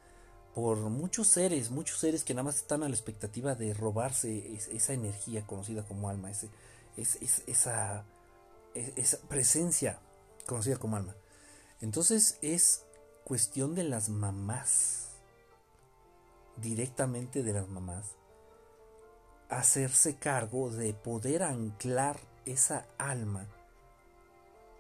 [0.54, 4.92] por muchos seres, muchos seres que nada más están a la expectativa de robarse esa
[4.92, 6.48] energía conocida como alma, ese,
[6.96, 8.04] esa,
[8.74, 9.98] esa presencia
[10.46, 11.16] conocida como alma.
[11.80, 12.84] Entonces es
[13.24, 15.08] cuestión de las mamás,
[16.56, 18.14] directamente de las mamás,
[19.48, 23.46] hacerse cargo de poder anclar esa alma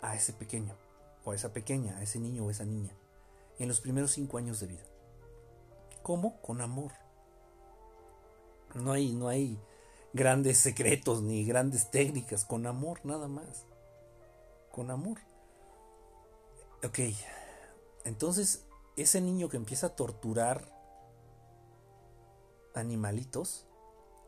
[0.00, 0.74] a ese pequeño,
[1.24, 2.92] o a esa pequeña, a ese niño o esa niña,
[3.58, 4.84] en los primeros cinco años de vida.
[6.02, 6.40] ¿Cómo?
[6.42, 6.92] Con amor.
[8.74, 9.58] No hay, no hay
[10.12, 13.64] grandes secretos ni grandes técnicas, con amor nada más.
[14.70, 15.18] Con amor.
[16.84, 16.98] Ok,
[18.04, 20.70] entonces ese niño que empieza a torturar
[22.74, 23.66] animalitos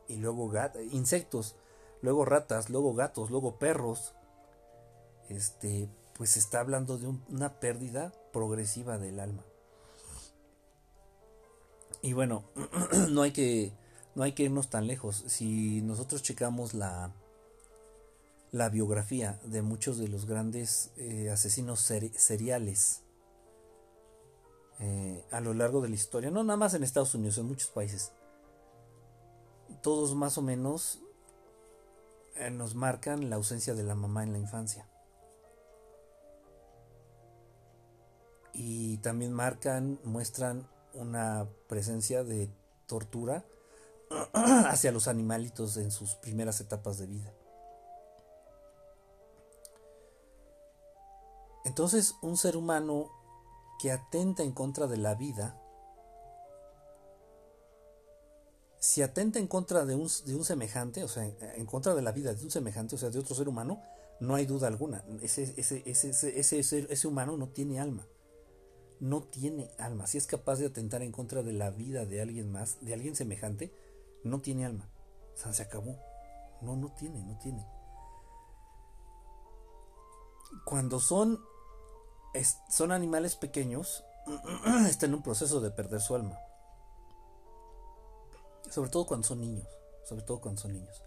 [0.08, 0.50] y luego
[0.90, 1.56] insectos,
[2.02, 4.14] luego ratas, luego gatos, luego perros,
[5.28, 9.44] este, pues está hablando de una pérdida progresiva del alma.
[12.02, 12.44] Y bueno,
[13.10, 13.72] no hay que
[14.14, 15.24] no hay que irnos tan lejos.
[15.26, 17.12] Si nosotros checamos la
[18.52, 23.02] la biografía de muchos de los grandes eh, asesinos seriales
[24.78, 27.68] eh, a lo largo de la historia, no nada más en Estados Unidos, en muchos
[27.68, 28.12] países,
[29.86, 30.98] todos más o menos
[32.34, 34.88] eh, nos marcan la ausencia de la mamá en la infancia.
[38.52, 42.50] Y también marcan, muestran una presencia de
[42.86, 43.44] tortura
[44.32, 47.32] hacia los animalitos en sus primeras etapas de vida.
[51.64, 53.08] Entonces, un ser humano
[53.78, 55.62] que atenta en contra de la vida,
[58.86, 62.44] si atenta en contra de un, semejante, o sea, en contra de la vida de
[62.44, 63.82] un semejante, o sea, de otro ser humano,
[64.20, 65.02] no hay duda alguna.
[65.22, 68.06] Ese, ese, humano no tiene alma.
[69.00, 70.06] No tiene alma.
[70.06, 73.16] Si es capaz de atentar en contra de la vida de alguien más, de alguien
[73.16, 73.74] semejante,
[74.22, 74.88] no tiene alma.
[75.34, 75.98] O sea, se acabó.
[76.62, 77.66] No, no tiene, no tiene.
[80.64, 81.40] Cuando son
[82.70, 84.04] son animales pequeños,
[84.88, 86.38] están en un proceso de perder su alma.
[88.70, 89.66] Sobre todo cuando son niños.
[90.04, 91.02] Sobre todo cuando son niños.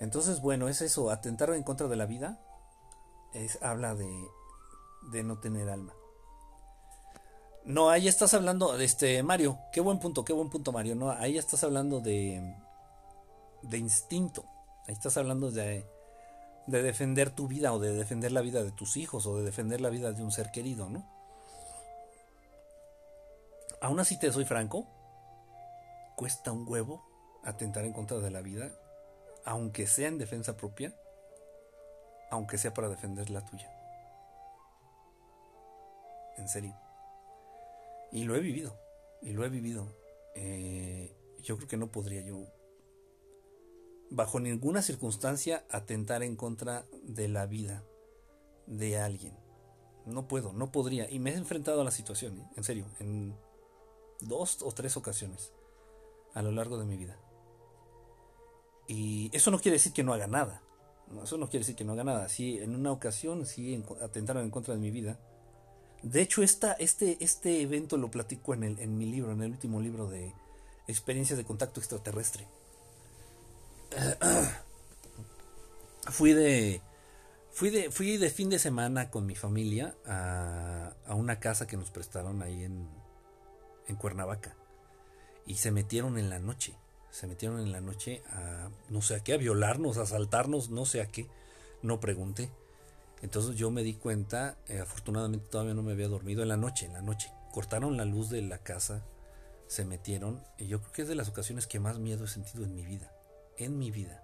[0.00, 2.40] Entonces, bueno, es eso, atentar en contra de la vida,
[3.32, 4.10] es, habla de,
[5.12, 5.94] de no tener alma.
[7.64, 10.94] No, ahí estás hablando, este, Mario, qué buen punto, qué buen punto, Mario.
[10.94, 12.56] No, ahí estás hablando de,
[13.62, 14.44] de instinto.
[14.86, 15.86] Ahí estás hablando de,
[16.66, 19.80] de defender tu vida o de defender la vida de tus hijos o de defender
[19.80, 21.08] la vida de un ser querido, ¿no?
[23.80, 24.86] Aún así te soy franco,
[26.16, 27.04] cuesta un huevo
[27.42, 28.72] atentar en contra de la vida,
[29.44, 30.94] aunque sea en defensa propia,
[32.30, 33.70] aunque sea para defender la tuya.
[36.36, 36.76] En serio.
[38.10, 38.78] Y lo he vivido,
[39.22, 39.94] y lo he vivido.
[40.34, 42.46] Eh, yo creo que no podría yo
[44.10, 47.84] bajo ninguna circunstancia atentar en contra de la vida
[48.66, 49.36] de alguien.
[50.06, 51.10] No puedo, no podría.
[51.10, 52.48] Y me he enfrentado a la situación, ¿eh?
[52.56, 53.36] en serio, en
[54.20, 55.52] dos o tres ocasiones
[56.34, 57.16] a lo largo de mi vida.
[58.86, 60.62] Y eso no quiere decir que no haga nada.
[61.22, 62.28] eso no quiere decir que no haga nada.
[62.28, 65.18] Sí, en una ocasión sí atentaron en contra de mi vida.
[66.02, 69.52] De hecho, esta, este, este evento lo platico en, el, en mi libro, en el
[69.52, 70.34] último libro de
[70.86, 72.46] Experiencias de Contacto Extraterrestre.
[76.10, 76.82] fui de
[77.52, 81.76] fui de fui de fin de semana con mi familia a, a una casa que
[81.76, 82.88] nos prestaron ahí en,
[83.86, 84.56] en Cuernavaca
[85.46, 86.74] y se metieron en la noche
[87.10, 90.84] se metieron en la noche a no sé a qué a violarnos a asaltarnos no
[90.84, 91.28] sé a qué
[91.82, 92.50] no pregunté
[93.22, 96.86] entonces yo me di cuenta eh, afortunadamente todavía no me había dormido en la noche
[96.86, 99.04] en la noche cortaron la luz de la casa
[99.68, 102.64] se metieron y yo creo que es de las ocasiones que más miedo he sentido
[102.64, 103.14] en mi vida
[103.56, 104.22] en mi vida.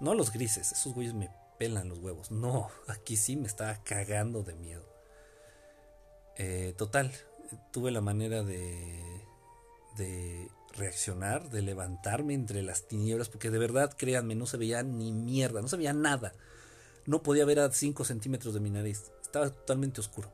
[0.00, 2.30] No los grises, esos güeyes me pelan los huevos.
[2.30, 4.86] No, aquí sí me estaba cagando de miedo.
[6.36, 7.12] Eh, total,
[7.72, 9.02] tuve la manera de,
[9.96, 10.48] de
[10.78, 15.60] reaccionar, de levantarme entre las tinieblas, porque de verdad, créanme, no se veía ni mierda,
[15.60, 16.32] no se veía nada.
[17.06, 20.32] No podía ver a 5 centímetros de mi nariz, estaba totalmente oscuro.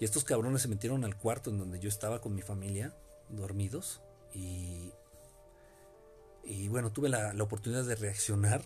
[0.00, 2.94] Y estos cabrones se metieron al cuarto en donde yo estaba con mi familia,
[3.30, 4.00] dormidos,
[4.34, 4.92] y
[6.46, 8.62] y bueno, tuve la, oportunidad de reaccionar.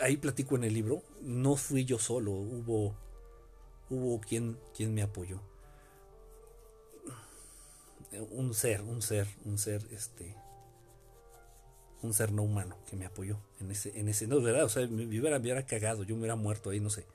[0.00, 1.02] Ahí platico en el libro.
[1.20, 2.94] No fui yo solo, hubo,
[3.90, 4.58] hubo quien
[4.94, 5.40] me apoyó.
[8.30, 10.36] Un ser, un ser, un ser, este,
[12.02, 14.86] un ser no humano que me apoyó en ese, en ese, no, verdad, o sea,
[14.86, 17.06] me hubiera, cagado, yo me hubiera muerto ahí, no sé.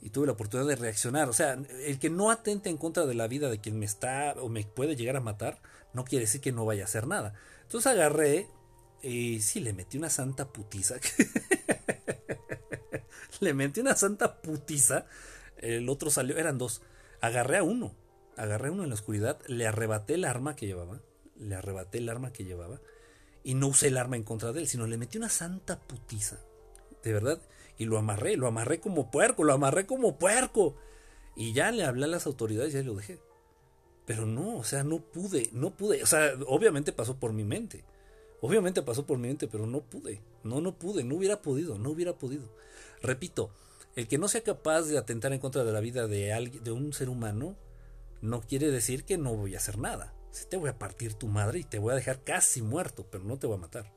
[0.00, 1.30] Y tuve la oportunidad de reaccionar.
[1.30, 4.34] O sea, el que no atente en contra de la vida de quien me está
[4.38, 5.62] o me puede llegar a matar,
[5.94, 7.34] no quiere decir que no vaya a hacer nada.
[7.62, 8.48] Entonces agarré,
[9.02, 10.96] y sí, le metí una santa putiza.
[13.40, 15.06] le metí una santa putiza.
[15.56, 16.82] El otro salió, eran dos.
[17.20, 17.94] Agarré a uno.
[18.36, 19.38] Agarré uno en la oscuridad.
[19.46, 21.00] Le arrebaté el arma que llevaba.
[21.36, 22.80] Le arrebaté el arma que llevaba.
[23.42, 26.38] Y no usé el arma en contra de él, sino le metí una santa putiza.
[27.02, 27.40] De verdad.
[27.76, 30.76] Y lo amarré, lo amarré como puerco, lo amarré como puerco.
[31.36, 33.18] Y ya le hablé a las autoridades ya lo dejé.
[34.06, 36.02] Pero no, o sea, no pude, no pude.
[36.02, 37.84] O sea, obviamente pasó por mi mente.
[38.40, 40.20] Obviamente pasó por mi mente, pero no pude.
[40.42, 42.48] No, no pude, no hubiera podido, no hubiera podido.
[43.02, 43.50] Repito,
[43.96, 46.72] El que no sea capaz de atentar en contra de la vida de, alguien, de
[46.72, 47.56] un ser humano
[48.24, 50.14] no quiere decir que no voy a hacer nada.
[50.30, 53.22] Si te voy a partir tu madre y te voy a dejar casi muerto, pero
[53.24, 53.92] no te voy a matar.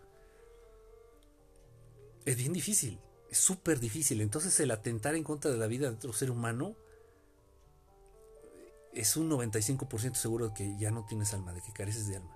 [2.26, 3.00] Es bien difícil,
[3.32, 4.22] es súper difícil.
[4.22, 6.76] Entonces el atentar en contra de la vida de otro ser humano
[8.94, 12.36] es un 95% seguro de que ya no tienes alma, de que careces de alma.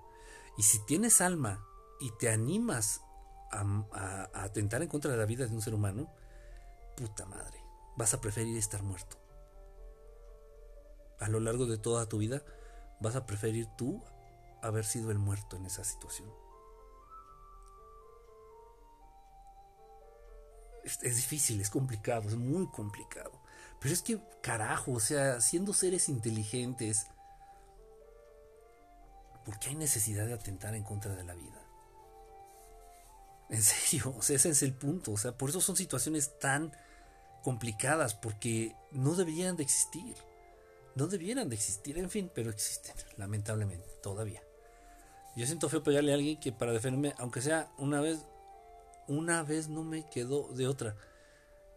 [0.56, 1.64] Y si tienes alma
[2.00, 3.00] y te animas
[3.50, 6.10] a, atentar en contra de la vida de un ser humano,
[6.96, 7.58] puta madre,
[7.96, 9.21] vas a preferir estar muerto.
[11.22, 12.42] A lo largo de toda tu vida
[12.98, 14.02] vas a preferir tú
[14.60, 16.28] haber sido el muerto en esa situación.
[20.82, 23.40] Es, difícil, es complicado, es muy complicado.
[23.80, 27.06] Pero es que, carajo, o sea, siendo seres inteligentes,
[29.44, 31.62] ¿por qué hay necesidad de atentar en contra de la vida?
[33.48, 35.12] En serio, o sea, ese es el punto.
[35.12, 36.72] O sea, por eso son situaciones tan
[37.44, 40.16] complicadas, porque no deberían de existir.
[40.94, 44.42] No debieran de existir, en fin, pero existen, lamentablemente, todavía.
[45.34, 48.18] Yo siento feo pegarle a alguien que para defenderme, aunque sea una vez,
[49.08, 50.96] una vez no me quedó de otra.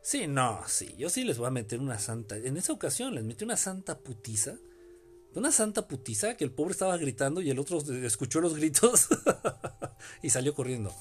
[0.01, 2.35] Sí, no, sí, yo sí les voy a meter una santa.
[2.35, 4.55] En esa ocasión les metí una santa putiza.
[5.33, 9.07] Una santa putiza que el pobre estaba gritando y el otro escuchó los gritos
[10.21, 10.93] y salió corriendo.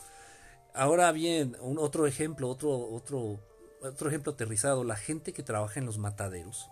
[0.75, 3.41] Ahora bien, un otro ejemplo, otro, otro,
[3.83, 6.69] otro ejemplo aterrizado, la gente que trabaja en los mataderos.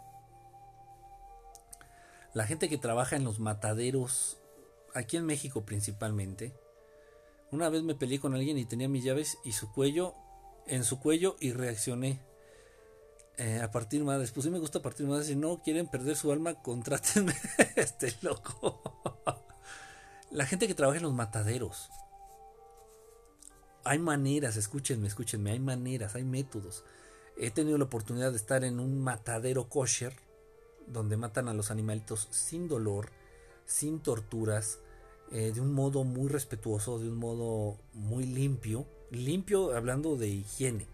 [2.34, 4.38] La gente que trabaja en los mataderos,
[4.94, 6.54] aquí en México principalmente.
[7.50, 10.14] Una vez me peleé con alguien y tenía mis llaves y su cuello,
[10.66, 12.20] en su cuello y reaccioné.
[13.38, 15.26] Eh, a partir pues sí me gusta partir más.
[15.26, 17.34] Si no quieren perder su alma, contrátenme
[17.76, 18.80] este loco.
[20.30, 21.90] la gente que trabaja en los mataderos
[23.84, 26.84] hay maneras, escúchenme, escúchenme, hay maneras, hay métodos.
[27.36, 30.14] He tenido la oportunidad de estar en un matadero kosher,
[30.86, 33.10] donde matan a los animalitos sin dolor,
[33.66, 34.78] sin torturas,
[35.30, 40.86] eh, de un modo muy respetuoso, de un modo muy limpio, limpio hablando de higiene.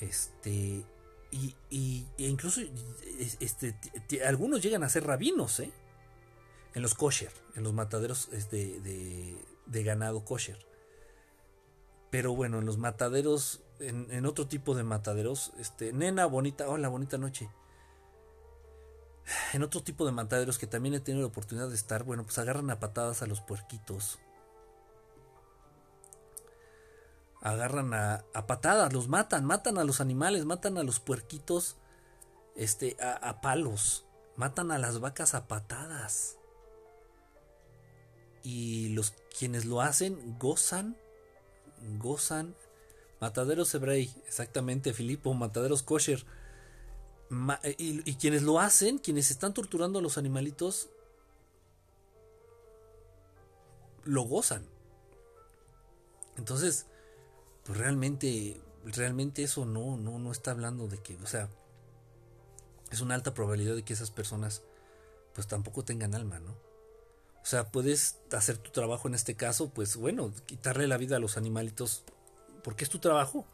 [0.00, 0.84] Este,
[1.30, 2.60] y, y e incluso
[3.40, 3.74] este,
[4.24, 5.72] algunos llegan a ser rabinos, ¿eh?
[6.74, 10.58] En los kosher, en los mataderos este, de, de ganado kosher.
[12.10, 17.18] Pero bueno, en los mataderos, en, otro tipo de mataderos, este, nena bonita, hola, bonita
[17.18, 17.50] noche.
[19.52, 22.38] En otro tipo de mataderos que también he tenido la oportunidad de estar, bueno, pues
[22.38, 24.18] agarran a patadas a los puerquitos.
[27.40, 31.76] Agarran a, a patadas, los matan, matan a los animales, matan a los puerquitos
[32.56, 34.06] este, a, a palos,
[34.36, 36.36] matan a las vacas a patadas.
[38.42, 40.96] Y los quienes lo hacen gozan
[41.98, 42.54] gozan.
[43.20, 46.24] Mataderos Hebrei, exactamente, Filipo, Mataderos Kosher.
[47.62, 50.88] Eh, y, quienes lo hacen, quienes están torturando a los animalitos,
[54.04, 54.66] lo gozan.
[56.36, 56.86] Entonces,
[57.64, 61.48] pues realmente, realmente eso no, no, no está hablando de que, o sea,
[62.90, 64.62] es una alta probabilidad de que esas personas,
[65.34, 66.52] pues tampoco tengan alma, ¿no?
[67.42, 71.20] O sea, puedes hacer tu trabajo en este caso, pues bueno, quitarle la vida a
[71.20, 72.04] los animalitos,
[72.62, 73.46] porque es tu trabajo.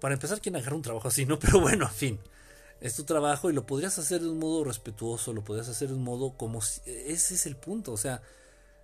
[0.00, 1.26] Para empezar, ¿quién agarra un trabajo así?
[1.26, 2.20] No, pero bueno, en fin.
[2.80, 5.94] Es tu trabajo y lo podrías hacer de un modo respetuoso, lo podrías hacer de
[5.94, 6.60] un modo como...
[6.60, 8.22] ese es el punto, o sea,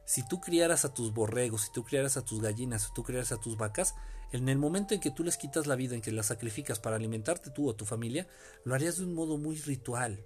[0.04, 3.30] si tú criaras a tus borregos, si tú criaras a tus gallinas, si tú criaras
[3.30, 3.94] a tus vacas,
[4.32, 6.96] en el momento en que tú les quitas la vida, en que las sacrificas para
[6.96, 8.26] alimentarte tú o tu familia,
[8.64, 10.24] lo harías de un modo muy ritual,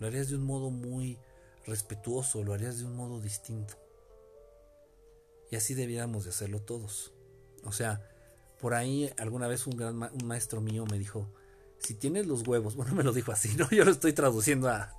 [0.00, 1.18] lo harías de un modo muy
[1.66, 3.74] respetuoso, lo harías de un modo distinto.
[5.50, 7.12] Y así debiéramos de hacerlo todos.
[7.62, 8.02] O sea,
[8.60, 11.28] por ahí alguna vez un gran un maestro mío me dijo,
[11.78, 13.68] si tienes los huevos, bueno, me lo dijo así, ¿no?
[13.70, 14.92] Yo lo estoy traduciendo a,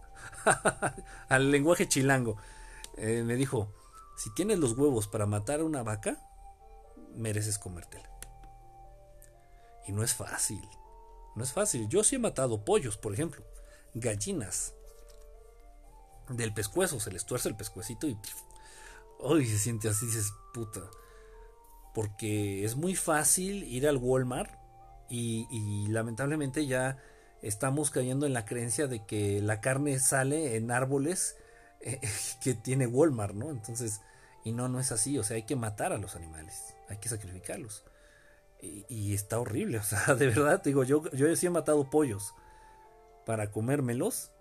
[1.30, 2.38] al lenguaje chilango.
[2.98, 3.74] Eh, me dijo,
[4.18, 6.18] si tienes los huevos para matar a una vaca,
[7.16, 8.10] mereces comértela.
[9.88, 10.62] Y no es fácil.
[11.36, 11.88] No es fácil.
[11.90, 13.44] Yo sí he matado pollos, por ejemplo,
[13.94, 14.74] gallinas,
[16.30, 18.18] del pescuezo, se les tuerce el pescuecito y
[19.20, 20.82] hoy se siente así, dices, puta.
[21.96, 24.52] Porque es muy fácil ir al Walmart
[25.10, 26.98] y, lamentablemente ya
[27.42, 31.38] estamos cayendo en la creencia de que la carne sale en árboles
[31.82, 32.00] eh,
[32.44, 33.50] que tiene Walmart, ¿no?
[33.50, 34.02] Entonces,
[34.44, 37.10] y no, no es así, o sea, hay que matar a los animales, hay que
[37.10, 37.84] sacrificarlos.
[38.62, 42.36] Y, está horrible, o sea, de verdad, digo, yo, yo sí he matado pollos
[43.26, 44.32] para comérmelos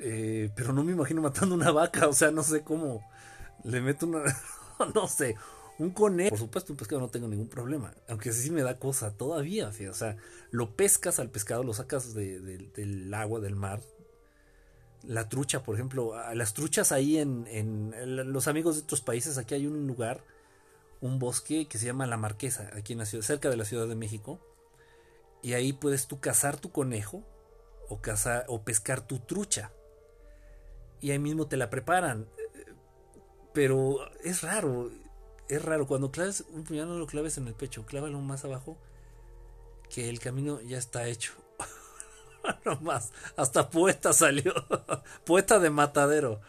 [0.00, 3.02] eh, pero no me imagino matando una vaca, o sea, no sé cómo.
[3.64, 4.22] Le meto una.
[4.94, 5.36] no sé.
[5.78, 7.94] Un conejo, por supuesto, un pescado no tengo ningún problema.
[8.08, 9.68] Aunque sí me da cosa todavía.
[9.68, 10.16] O sea,
[10.50, 13.80] lo pescas al pescado, lo sacas del agua, del mar.
[15.04, 19.54] La trucha, por ejemplo, las truchas ahí en, en, los amigos de otros países, aquí
[19.54, 20.24] hay un lugar,
[21.00, 24.40] un bosque que se llama La Marquesa, aquí en cerca de la Ciudad de México.
[25.42, 27.22] Y ahí puedes tú cazar tu conejo
[27.88, 29.70] o, cazar, o pescar tu trucha.
[31.00, 32.26] Y ahí mismo te la preparan.
[33.54, 34.90] Pero es raro
[35.48, 35.86] es raro.
[35.86, 38.76] Cuando claves un puñal, no lo claves en el pecho, clávalo más abajo,
[39.90, 41.32] que el camino ya está hecho.
[42.64, 43.12] no más.
[43.36, 44.54] Hasta poeta salió.
[45.24, 46.40] poeta de matadero.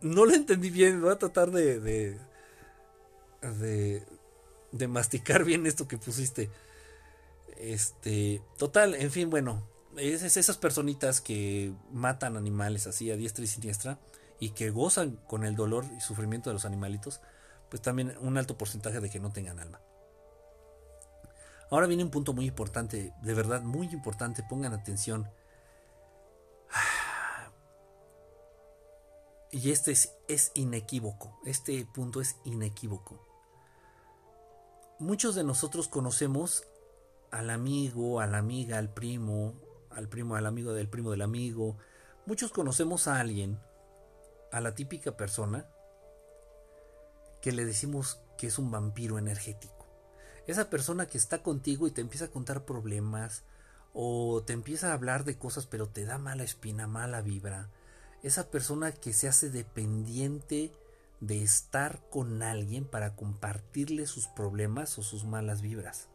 [0.00, 1.00] No lo entendí bien.
[1.00, 2.18] Voy a tratar de, de,
[4.72, 6.50] de, masticar bien esto que pusiste.
[7.56, 9.66] Este, total, en fin, bueno,
[9.96, 13.98] es, esas personitas que matan animales así a diestra y siniestra
[14.38, 17.20] y que gozan con el dolor y sufrimiento de los animalitos
[17.68, 19.80] pues también un alto porcentaje de que no tengan alma.
[21.70, 25.30] Ahora viene un punto muy importante, de verdad muy importante, pongan atención.
[29.50, 33.18] Y este es, es inequívoco, este punto es inequívoco.
[34.98, 36.66] Muchos de nosotros conocemos
[37.30, 39.54] al amigo, a la amiga, al primo,
[39.90, 41.78] al primo, al amigo del primo del amigo.
[42.26, 43.58] Muchos conocemos a alguien,
[44.52, 45.66] a la típica persona,
[47.40, 49.86] que le decimos que es un vampiro energético.
[50.46, 53.44] Esa persona que está contigo y te empieza a contar problemas
[53.92, 57.70] o te empieza a hablar de cosas pero te da mala espina, mala vibra.
[58.22, 60.72] Esa persona que se hace dependiente
[61.20, 66.08] de estar con alguien para compartirle sus problemas o sus malas vibras.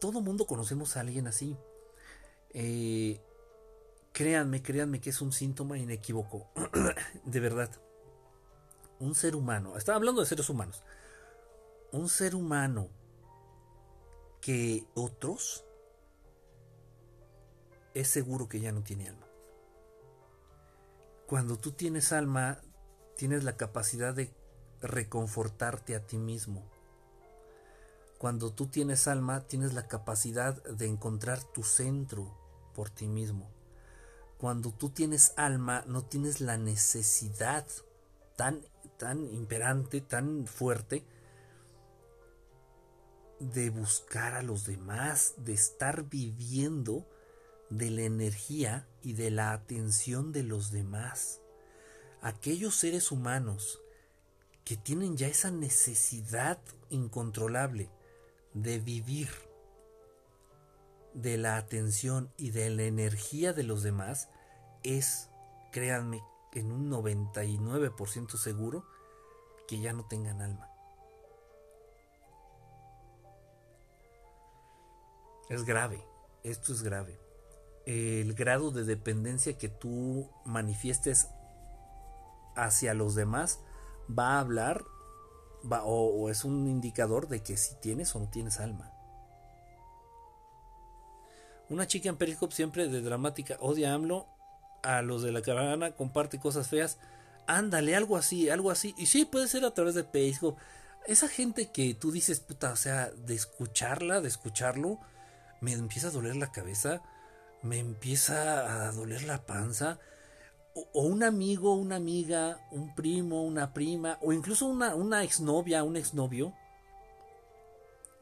[0.00, 1.56] Todo mundo conocemos a alguien así.
[2.50, 3.20] Eh,
[4.12, 6.50] créanme, créanme que es un síntoma inequívoco.
[7.24, 7.70] de verdad
[9.00, 10.82] un ser humano, estaba hablando de seres humanos,
[11.92, 12.88] un ser humano
[14.40, 15.64] que otros
[17.94, 19.26] es seguro que ya no tiene alma.
[21.26, 22.60] Cuando tú tienes alma,
[23.16, 24.32] tienes la capacidad de
[24.80, 26.64] reconfortarte a ti mismo.
[28.18, 32.36] Cuando tú tienes alma, tienes la capacidad de encontrar tu centro
[32.74, 33.50] por ti mismo.
[34.38, 37.66] Cuando tú tienes alma, no tienes la necesidad
[38.36, 38.64] tan
[38.98, 41.04] tan imperante, tan fuerte,
[43.40, 47.06] de buscar a los demás, de estar viviendo
[47.70, 51.40] de la energía y de la atención de los demás.
[52.20, 53.80] Aquellos seres humanos
[54.64, 56.58] que tienen ya esa necesidad
[56.90, 57.90] incontrolable
[58.54, 59.28] de vivir
[61.14, 64.28] de la atención y de la energía de los demás
[64.82, 65.30] es,
[65.72, 66.22] créanme,
[66.58, 68.84] en un 99% seguro
[69.66, 70.70] que ya no tengan alma.
[75.48, 76.04] Es grave,
[76.42, 77.18] esto es grave.
[77.86, 81.28] El grado de dependencia que tú manifiestes
[82.54, 83.60] hacia los demás
[84.10, 84.84] va a hablar
[85.70, 88.92] va, o, es un indicador de que si tienes o no tienes alma.
[91.70, 94.26] Una chica en Periscope siempre de dramática odia a AMLO
[94.82, 96.98] a los de la caravana, comparte cosas feas.
[97.46, 98.94] Ándale, algo así, algo así.
[98.98, 100.56] Y sí, puede ser a través de Facebook.
[101.06, 104.98] Esa gente que tú dices, puta, o sea, de escucharla, de escucharlo,
[105.60, 107.02] me empieza a doler la cabeza,
[107.62, 109.98] me empieza a doler la panza.
[110.74, 115.96] O, un amigo, una amiga, un primo, una prima, o incluso una, una exnovia, un
[115.96, 116.54] exnovio,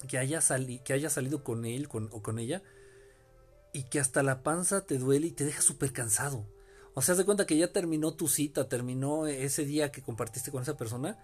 [0.08, 0.40] que haya,
[0.84, 2.62] que haya salido con él con, o con ella
[3.72, 6.46] y que hasta la panza te duele y te deja súper cansado.
[6.94, 10.50] O sea, haz de cuenta que ya terminó tu cita, terminó ese día que compartiste
[10.50, 11.18] con esa persona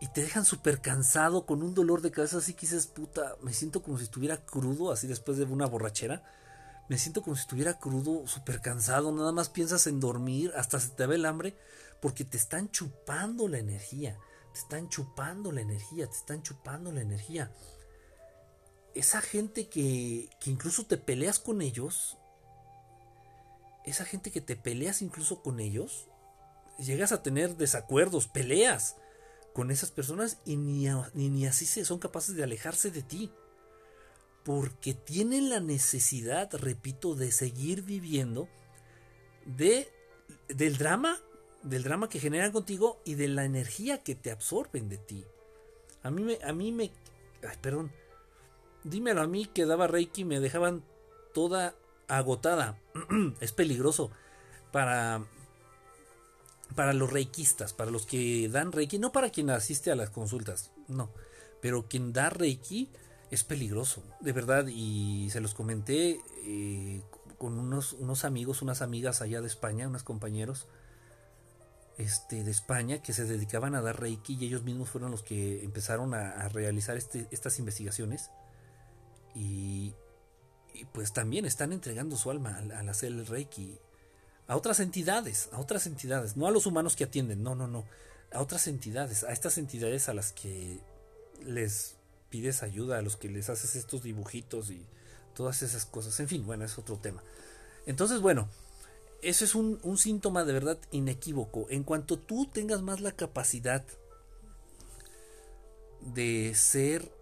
[0.00, 3.52] y te dejan súper cansado con un dolor de cabeza así que dices, puta, me
[3.52, 6.24] siento como si estuviera crudo, así después de una borrachera.
[6.88, 10.90] Me siento como si estuviera crudo, súper cansado, nada más piensas en dormir, hasta se
[10.90, 11.56] te ve el hambre,
[12.00, 14.18] porque te están chupando la energía,
[14.52, 17.52] te están chupando la energía, te están chupando la energía
[18.96, 22.16] esa gente que, que incluso te peleas con ellos,
[23.84, 26.08] esa gente que te peleas incluso con ellos,
[26.78, 28.96] llegas a tener desacuerdos, peleas
[29.52, 33.30] con esas personas y ni, ni, así se son capaces de alejarse de ti.
[34.44, 38.48] Porque tienen la necesidad, repito, de seguir viviendo
[39.44, 39.92] de,
[40.48, 41.18] del drama,
[41.62, 45.26] del drama que generan contigo y de la energía que te absorben de ti.
[46.02, 46.92] A mí me, a mí me,
[47.42, 47.92] ay, perdón,
[48.90, 50.82] dímelo a mí que daba Reiki me dejaban
[51.34, 51.74] toda
[52.08, 52.78] agotada.
[53.40, 54.10] es peligroso
[54.72, 55.22] para
[56.74, 60.72] para los reikistas, para los que dan Reiki, no para quien asiste a las consultas,
[60.88, 61.10] no,
[61.60, 62.90] Pero quien da Reiki
[63.30, 64.66] es peligroso, de verdad.
[64.68, 67.02] Y se los comenté eh,
[67.38, 70.66] con unos, unos amigos, unas amigas allá de España, unos compañeros
[71.98, 75.64] este, de España que se dedicaban a dar Reiki y ellos mismos fueron los que
[75.64, 78.30] empezaron a, realizar este, estas investigaciones.
[79.36, 79.94] Y,
[80.92, 83.78] pues también están entregando su alma al, hacer el Reiki
[84.46, 87.84] a otras entidades, a otras entidades, no a los humanos que atienden, no, no, no,
[88.32, 90.80] a otras entidades, a estas entidades a las que
[91.44, 91.96] les
[92.30, 94.86] pides ayuda, a los que les haces estos dibujitos y
[95.34, 96.18] todas esas cosas.
[96.20, 97.22] En fin, bueno, es otro tema.
[97.86, 98.48] Entonces, bueno,
[99.22, 101.66] eso es un, un síntoma de verdad inequívoco.
[101.68, 103.84] En cuanto tú tengas más la capacidad
[106.00, 107.15] de ser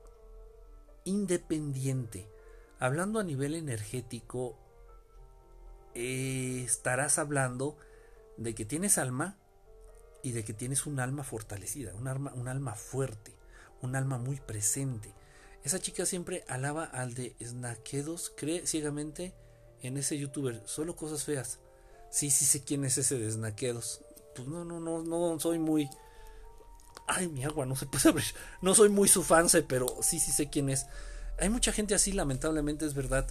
[1.04, 2.28] independiente,
[2.78, 4.58] hablando a nivel energético,
[5.94, 7.76] eh, estarás hablando
[8.36, 9.38] de que tienes alma
[10.22, 13.36] y de que tienes un alma fortalecida, un alma, un alma fuerte,
[13.82, 15.14] un alma muy presente.
[15.62, 19.34] Esa chica siempre alaba al de Snakedos, cree ciegamente
[19.80, 21.58] en ese youtuber, solo cosas feas.
[22.10, 24.02] Sí, sí sé quién es ese de Snakedos.
[24.34, 25.88] Pues no, no, no, no soy muy.
[27.06, 28.26] Ay, mi agua, no se puede abrir.
[28.62, 30.86] No soy muy su fanse, pero sí, sí sé quién es.
[31.38, 33.26] Hay mucha gente así, lamentablemente es verdad.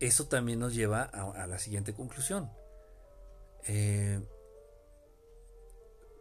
[0.00, 2.50] Eso también nos lleva a, la siguiente conclusión.
[3.66, 4.20] Eh,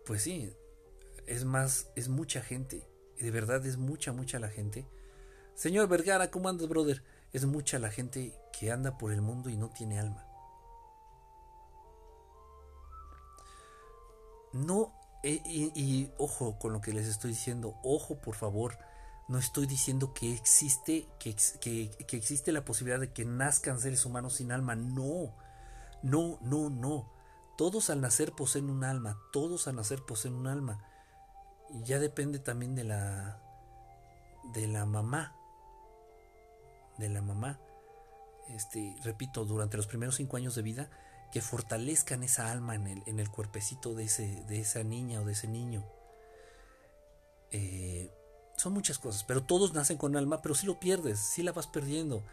[0.06, 0.52] pues sí,
[1.28, 2.88] es más, es mucha gente.
[3.20, 4.88] De verdad es mucha, mucha la gente.
[5.54, 7.04] Señor Vergara, ¿cómo andas, brother?
[7.34, 10.27] Es mucha la gente que anda por el mundo y no tiene alma.
[14.54, 14.94] No,
[15.24, 18.78] eh, y, ojo con lo que les estoy diciendo, ojo por favor,
[19.28, 24.36] no estoy diciendo que existe, que, que, existe la posibilidad de que nazcan seres humanos
[24.36, 25.34] sin alma, no,
[26.02, 27.12] no, no, no.
[27.58, 30.84] Todos al nacer poseen un alma, todos al nacer poseen un alma.
[31.70, 33.42] Y ya depende también de la
[34.54, 35.36] de la mamá.
[36.98, 37.60] De la mamá.
[38.48, 40.90] Este, repito, durante los primeros cinco años de vida,
[41.32, 45.26] que fortalezcan esa alma en el, en el cuerpecito de, ese, de esa niña o
[45.26, 45.86] de ese niño.
[47.52, 48.12] Eh,
[48.56, 51.68] son muchas cosas, pero todos nacen con alma, pero si lo pierdes, si la vas
[51.68, 52.24] perdiendo.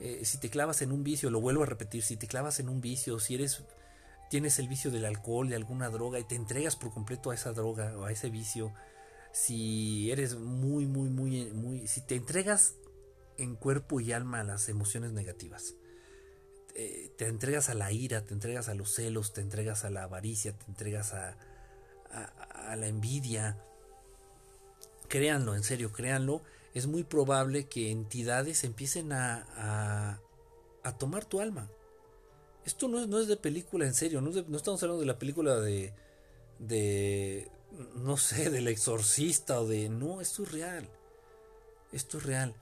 [0.00, 2.68] Eh, si te clavas en un vicio, lo vuelvo a repetir, si te clavas en
[2.68, 3.64] un vicio, si eres
[4.28, 7.52] tienes el vicio del alcohol, de alguna droga y te entregas por completo a esa
[7.52, 8.72] droga o a ese vicio,
[9.32, 12.74] si eres muy, muy, muy, muy, si te entregas
[13.36, 15.74] en cuerpo y alma a las emociones negativas,
[16.80, 20.04] eh, te entregas a la ira, te entregas a los celos, te entregas a la
[20.04, 21.36] avaricia, te entregas a,
[22.12, 23.58] a, la envidia,
[25.08, 26.40] créanlo, en serio, créanlo,
[26.74, 30.20] es muy probable que entidades empiecen a, a,
[30.84, 31.68] a tomar tu alma.
[32.64, 35.18] Esto no es, no es de película en serio, no, no, estamos hablando de la
[35.18, 35.92] película de,
[36.60, 37.50] de,
[37.96, 40.88] no sé, del exorcista o de, no, esto es real,
[41.90, 42.54] esto es real.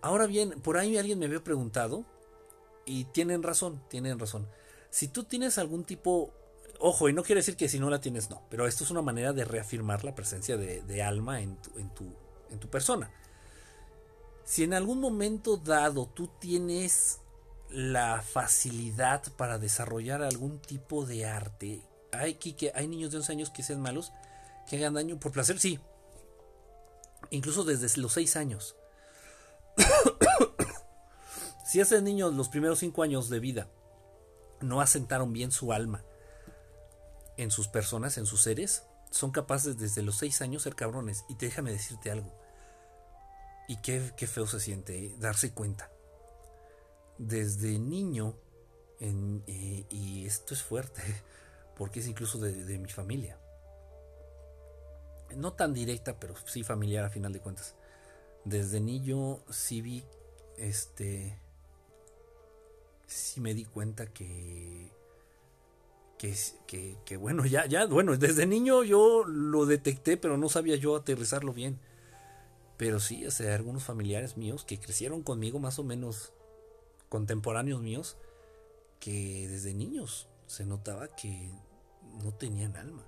[0.00, 2.04] Ahora bien, por ahí alguien me había preguntado,
[2.88, 4.48] y tienen razón, tienen razón.
[4.90, 6.32] Si tú tienes algún tipo,
[6.78, 9.02] ojo, y no quiere decir que si no la tienes, no, pero esto es una
[9.02, 13.10] manera de reafirmar la presencia de, alma en tu, persona.
[14.44, 17.20] Si en algún momento dado tú tienes
[17.68, 21.82] la facilidad para desarrollar algún tipo de arte.
[22.12, 22.38] Hay,
[22.74, 24.12] hay niños de 11 años que sean malos,
[24.66, 25.78] que hagan daño por placer, sí.
[27.28, 28.77] Incluso desde los 6 años.
[31.64, 33.68] Si ese niño los primeros 5 años de vida
[34.60, 36.04] no asentaron bien su alma
[37.36, 41.24] en sus personas, en sus seres, son capaces desde los 6 años ser cabrones.
[41.28, 42.32] Y déjame decirte algo.
[43.68, 45.14] Y qué feo se siente ¿eh?
[45.18, 45.90] darse cuenta
[47.18, 48.36] desde niño,
[49.00, 51.02] eh, y esto es fuerte,
[51.76, 53.38] porque es incluso de, mi familia.
[55.36, 57.74] No tan directa, pero sí familiar a final de cuentas.
[58.44, 60.04] Desde niño sí vi,
[60.56, 61.38] este,
[63.06, 64.90] sí me di cuenta que,
[66.18, 70.96] que, que, bueno, ya, ya, bueno, desde niño yo lo detecté, pero no sabía yo
[70.96, 71.78] aterrizarlo bien.
[72.76, 76.32] Pero sí, o sea, algunos familiares míos que crecieron conmigo más o menos
[77.08, 78.16] contemporáneos míos
[79.00, 81.50] que desde niños se notaba que
[82.22, 83.04] no tenían alma.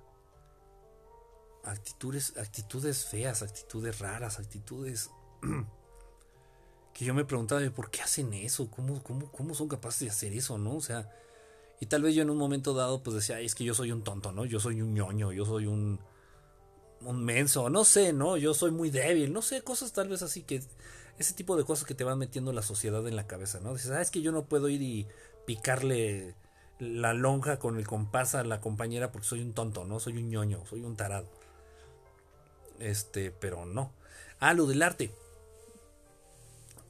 [1.63, 5.11] Actitudes, actitudes feas, actitudes raras, actitudes
[6.93, 10.33] que yo me preguntaba por qué hacen eso, ¿Cómo, cómo, cómo son capaces de hacer
[10.33, 10.75] eso, ¿no?
[10.75, 11.09] O sea,
[11.79, 14.03] y tal vez yo en un momento dado pues decía, es que yo soy un
[14.03, 14.45] tonto, ¿no?
[14.45, 15.99] Yo soy un ñoño, yo soy un,
[17.01, 18.37] un menso, no sé, ¿no?
[18.37, 20.61] Yo soy muy débil, no sé, cosas tal vez así que
[21.17, 23.73] ese tipo de cosas que te van metiendo la sociedad en la cabeza, ¿no?
[23.73, 25.07] Dices, ah, es que yo no puedo ir y
[25.45, 26.35] picarle
[26.79, 29.99] la lonja con el compás a la compañera porque soy un tonto, ¿no?
[29.99, 31.27] Soy un ñoño, soy un tarado.
[32.79, 33.91] Este, pero no.
[34.39, 35.11] Ah, lo del arte.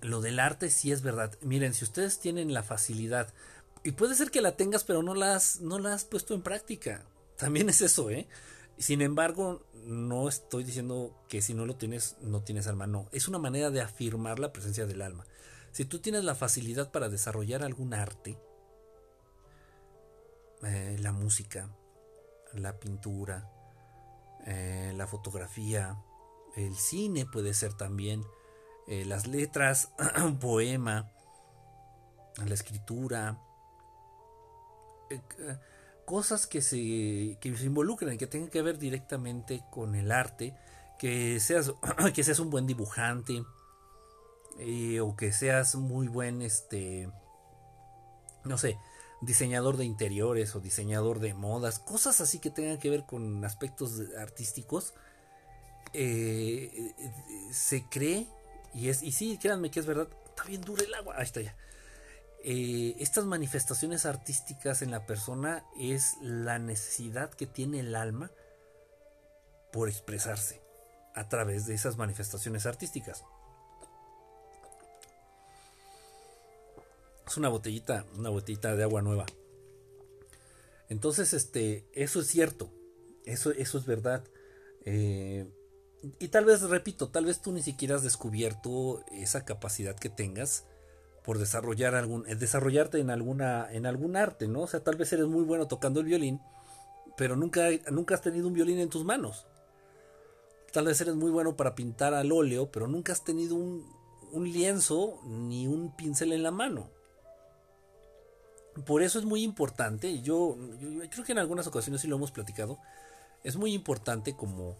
[0.01, 1.37] Lo del arte sí es verdad.
[1.41, 3.33] Miren, si ustedes tienen la facilidad,
[3.83, 7.05] y puede ser que la tengas, pero no la has, no has puesto en práctica.
[7.37, 8.27] También es eso, ¿eh?
[8.77, 12.87] Sin embargo, no estoy diciendo que si no lo tienes, no tienes alma.
[12.87, 15.25] No, es una manera de afirmar la presencia del alma.
[15.71, 18.37] Si tú tienes la facilidad para desarrollar algún arte,
[20.63, 21.69] eh, la música,
[22.53, 23.49] la pintura,
[24.45, 25.97] eh, la fotografía,
[26.55, 28.23] el cine puede ser también,
[28.87, 29.89] eh, las letras,
[30.23, 31.09] un poema,
[32.45, 33.37] la escritura,
[36.05, 40.55] cosas que se, que se involucren, que tengan que ver directamente con el arte,
[40.99, 41.73] que seas,
[42.13, 43.43] que seas un buen dibujante,
[45.01, 47.09] o que seas muy buen, este,
[48.43, 48.77] no sé,
[49.21, 54.01] diseñador de interiores o diseñador de modas, cosas así que tengan que ver con aspectos
[54.17, 54.93] artísticos,
[55.93, 56.93] eh,
[57.51, 58.27] se cree,
[58.73, 61.41] y es, y sí, créanme que es verdad, está bien duro el agua, ahí está
[61.41, 61.55] ya.
[62.43, 68.31] Eh, estas manifestaciones artísticas en la persona es la necesidad que tiene el alma
[69.71, 70.61] por expresarse
[71.13, 73.23] a través de esas manifestaciones artísticas.
[77.27, 79.25] Es una botellita, una botellita de agua nueva.
[80.89, 82.71] Entonces, este, eso es cierto.
[83.23, 84.23] Eso, eso es verdad.
[84.83, 85.47] Eh,
[86.19, 90.65] y tal vez, repito, tal vez tú ni siquiera has descubierto esa capacidad que tengas
[91.23, 94.61] por desarrollar algún, eh, desarrollarte en alguna, en algún arte, ¿no?
[94.61, 96.41] O sea, tal vez eres muy bueno tocando el violín,
[97.17, 99.45] pero nunca, nunca has tenido un violín en tus manos.
[100.73, 103.85] Tal vez eres muy bueno para pintar al óleo, pero nunca has tenido un,
[104.31, 106.89] un lienzo ni un pincel en la mano.
[108.85, 110.57] Por eso es muy importante, yo,
[111.11, 112.79] creo que en algunas ocasiones sí lo hemos platicado,
[113.43, 114.77] es muy importante como...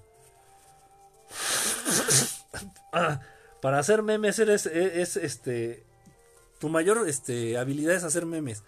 [3.61, 5.83] para hacer memes eres, es, este...
[6.59, 8.63] Tu mayor este, habilidad es hacer memes.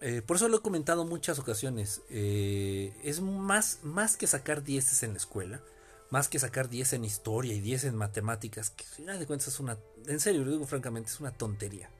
[0.00, 2.00] Eh, por eso lo he comentado en muchas ocasiones.
[2.08, 5.60] Eh, es más, más que sacar dieces en la escuela,
[6.10, 9.48] más que sacar 10 en historia y 10 en matemáticas, que al final de cuentas
[9.48, 9.76] es una,
[10.06, 11.90] en serio, lo digo francamente, es una tontería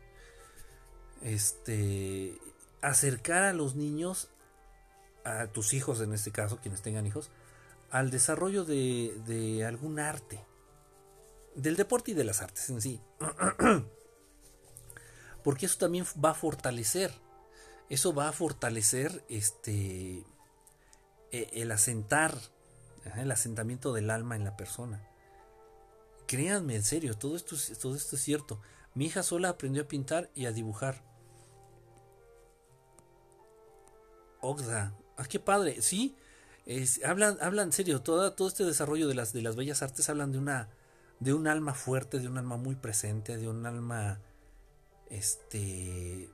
[1.25, 2.39] este,
[2.83, 4.29] acercar a los niños,
[5.25, 7.31] a tus hijos en este caso, quienes tengan hijos,
[7.95, 10.45] al desarrollo de, algún arte,
[11.55, 13.01] del deporte y de las artes en sí.
[15.45, 17.13] Porque eso también va a fortalecer,
[17.89, 20.27] eso va a fortalecer este,
[21.31, 22.37] e, el asentar,
[23.15, 25.09] el asentamiento del alma en la persona.
[26.27, 28.61] Créanme, en serio, todo esto, todo esto es cierto.
[28.95, 31.05] Mi hija sola aprendió a pintar y a dibujar.
[34.41, 34.99] Ogda.
[35.17, 35.81] Ah, qué padre.
[35.81, 36.17] Sí,
[37.05, 40.33] hablan, hablan en serio, todo, todo este desarrollo de las, de las bellas artes hablan
[40.33, 40.69] de una,
[41.21, 44.21] de un alma fuerte, de un alma muy presente, de un alma,
[45.11, 46.31] este,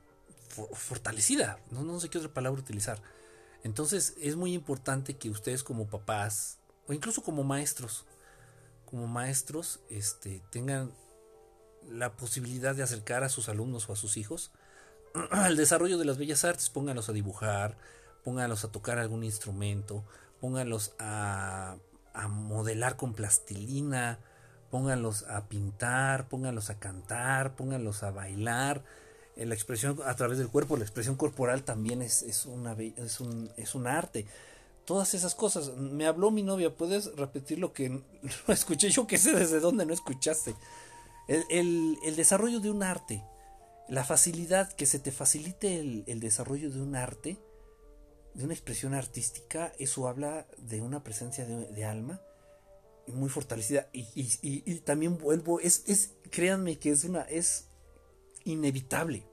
[0.73, 1.59] fortalecida.
[1.69, 3.01] No, no sé qué otra palabra utilizar.
[3.63, 8.05] Entonces es muy importante que ustedes como papás, o incluso como maestros,
[8.85, 10.91] como maestros, este, tengan
[11.89, 14.51] la posibilidad de acercar a sus alumnos o a sus hijos
[15.31, 17.77] al desarrollo de las bellas artes, pónganlos a dibujar,
[18.23, 20.03] pónganlos a tocar algún instrumento,
[20.39, 21.77] pónganlos a,
[22.13, 24.19] a modelar con plastilina,
[24.71, 28.83] pónganlos a pintar, pónganlos a cantar, pónganlos a bailar.
[29.35, 32.47] Eh, la expresión a través del cuerpo, la expresión corporal también es, es,
[32.97, 34.25] es, un, es un arte.
[34.85, 35.75] Todas esas cosas.
[35.77, 38.03] Me habló mi novia, ¿puedes repetir lo que no
[38.47, 38.89] escuché?
[38.89, 40.55] Yo que sé desde dónde no escuchaste.
[41.27, 43.23] El, el, el, desarrollo de un arte,
[43.87, 47.37] la facilidad, que se te facilite el, el desarrollo de un arte,
[48.33, 52.21] de una expresión artística, eso habla de una presencia de, alma
[53.07, 53.89] muy fortalecida.
[53.93, 57.65] Y, también vuelvo, es, es, créanme que es una, es
[58.43, 59.25] inevitable.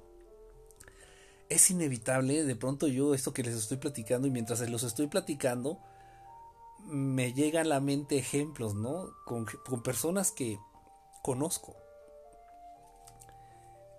[1.48, 5.78] Es inevitable, de pronto yo esto que les estoy platicando y mientras los estoy platicando,
[6.84, 9.10] me llegan a la mente ejemplos, ¿no?
[9.24, 10.58] Con, con personas que
[11.22, 11.76] conozco.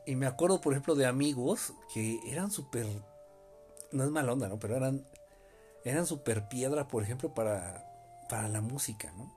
[0.06, 2.88] Y me acuerdo, por ejemplo, de amigos que eran súper
[3.92, 4.60] no es mala onda, ¿no?
[4.60, 5.06] Pero eran,
[5.84, 7.86] eran super piedra, por ejemplo, para,
[8.30, 9.34] para la música, ¿no?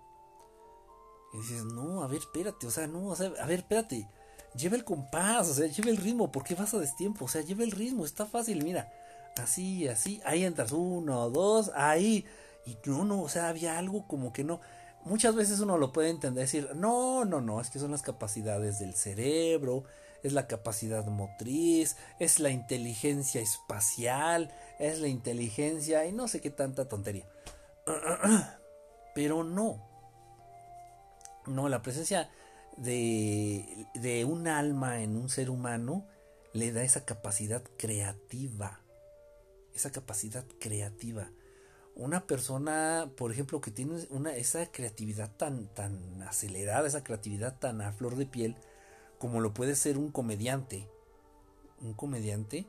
[1.33, 4.09] Y dices, no, a ver, espérate, o sea, no, o sea, a ver, espérate,
[4.55, 7.25] lleva el compás, o sea, lleva el ritmo, ¿por qué vas a destiempo?
[7.25, 8.93] O sea, lleva el ritmo, está fácil, mira,
[9.37, 12.27] así, así, ahí entras, uno, dos, ahí,
[12.67, 14.61] y no, no, o sea, había algo como que no.
[15.05, 18.79] Muchas veces uno lo puede entender, decir, no, no, no, es que son las capacidades
[18.79, 19.85] del cerebro,
[20.23, 26.51] es la capacidad motriz, es la inteligencia espacial, es la inteligencia y no sé qué
[26.51, 27.27] tanta tontería.
[29.15, 29.89] Pero no,
[31.47, 32.31] No, la presencia
[32.77, 36.07] de, de un alma en un ser humano
[36.53, 38.81] le da esa capacidad creativa.
[39.75, 41.31] Esa capacidad creativa.
[41.95, 47.83] Una persona, por ejemplo, que tiene una, esa creatividad tan, tan acelerada, esa creatividad tan
[47.83, 48.57] a flor de piel,
[49.23, 50.89] como lo puede ser un comediante.
[51.81, 52.67] Un comediante,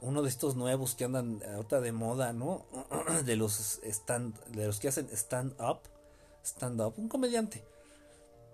[0.00, 2.64] uno de estos nuevos que andan ahorita de moda, ¿no?
[3.26, 5.80] De los stand, de los que hacen stand up,
[6.44, 7.64] stand up, un comediante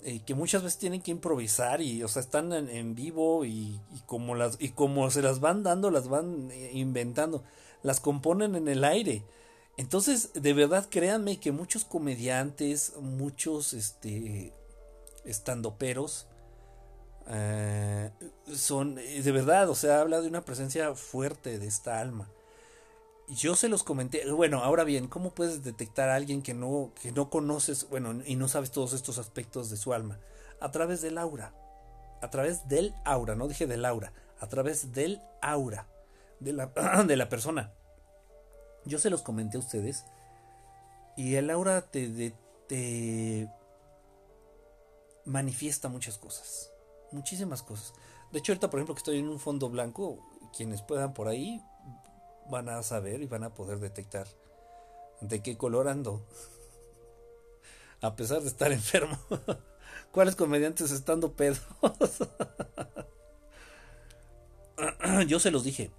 [0.03, 4.35] eh, que muchas veces tienen que improvisar y, o sea, están en, vivo y, como
[4.35, 7.45] las y como se las van dando, las van eh, inventando,
[7.83, 9.25] las componen en el aire.
[9.77, 14.55] Entonces, de verdad, créanme que muchos comediantes, muchos este
[15.27, 16.29] estandoperos
[17.29, 18.11] eh,
[18.53, 22.29] son de verdad, o sea, habla de una presencia fuerte de esta alma
[23.29, 24.31] yo se los comenté.
[24.31, 28.37] Bueno, ahora bien, ¿cómo puedes detectar a alguien que no, que no conoces, bueno, y
[28.37, 30.19] no sabes todos estos aspectos de su alma?
[30.61, 31.53] A través del aura.
[32.23, 35.87] A través del aura, no dije del aura, a través del aura
[36.41, 36.67] de la,
[37.07, 37.73] de la persona.
[38.85, 40.05] Yo se los comenté a ustedes.
[41.17, 42.33] Y el aura te,
[42.69, 43.51] te
[45.25, 46.71] manifiesta muchas cosas.
[47.13, 47.93] Muchísimas cosas.
[48.33, 50.19] De hecho, ahorita, por ejemplo, que estoy en un fondo blanco,
[50.57, 51.63] quienes puedan por ahí,
[52.51, 54.27] van a saber y van a poder detectar
[55.21, 56.27] de qué color ando.
[58.03, 59.19] A pesar de estar enfermo.
[60.13, 61.63] ¿Cuáles comediantes estando pedos?
[65.27, 65.91] Yo se los dije.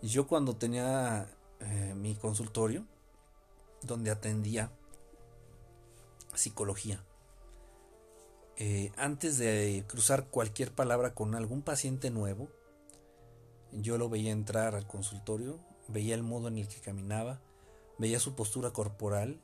[0.00, 1.28] Yo cuando tenía
[1.60, 2.86] eh, mi consultorio,
[3.82, 4.70] donde atendía
[6.34, 7.04] psicología,
[8.56, 12.48] eh, antes de cruzar cualquier palabra con algún paciente nuevo,
[13.72, 17.40] yo lo veía entrar al consultorio, veía el modo en el que caminaba,
[17.98, 19.40] veía su postura corporal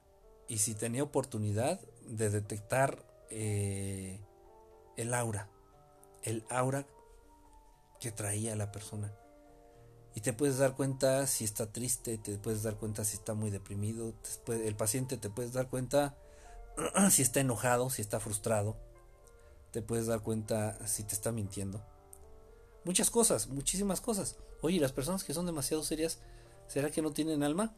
[0.49, 4.21] y si tenía oportunidad de detectar eh,
[4.97, 5.49] el aura,
[6.23, 6.87] el aura
[7.99, 9.13] que traía la persona.
[10.15, 13.51] Y te puedes dar cuenta si está triste, te puedes dar cuenta si está muy
[13.51, 14.15] deprimido,
[14.49, 16.17] el paciente te puedes dar cuenta
[17.11, 18.77] si está enojado, si está frustrado,
[19.71, 21.83] te puedes dar cuenta si te está mintiendo.
[22.85, 24.37] Muchas cosas, muchísimas cosas.
[24.63, 26.19] Oye, las personas que son demasiado serias,
[26.67, 27.75] ¿será que no tienen alma?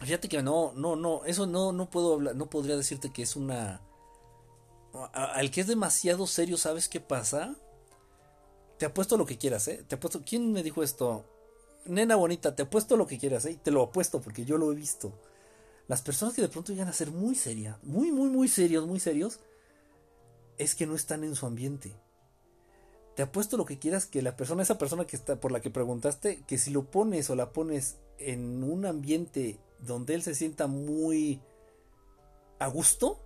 [0.00, 3.36] Fíjate que no, no, no, eso no, no puedo hablar, no podría decirte que es
[3.36, 3.80] una...
[5.12, 7.56] Al que es demasiado serio, ¿sabes qué pasa?
[8.78, 9.84] Te apuesto lo que quieras, ¿eh?
[9.86, 10.22] Te apuesto...
[10.24, 11.24] ¿Quién me dijo esto?
[11.86, 13.58] Nena bonita, te apuesto lo que quieras, ¿eh?
[13.62, 15.12] Te lo apuesto porque yo lo he visto.
[15.88, 19.00] Las personas que de pronto llegan a ser muy serias, muy, muy, muy serios, muy
[19.00, 19.40] serios,
[20.58, 21.94] es que no están en su ambiente.
[23.14, 25.70] Te apuesto lo que quieras que la persona, esa persona que está por la que
[25.70, 30.66] preguntaste, que si lo pones o la pones en un ambiente donde él se sienta
[30.66, 31.40] muy
[32.58, 33.22] a gusto,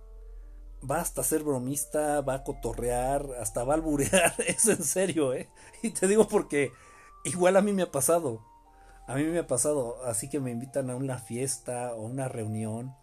[0.89, 5.49] va hasta ser bromista, va a cotorrear, hasta va a alburear, es en serio, ¿eh?
[5.81, 6.71] Y te digo porque
[7.23, 8.41] igual a mí me ha pasado,
[9.07, 12.95] a mí me ha pasado, así que me invitan a una fiesta o una reunión,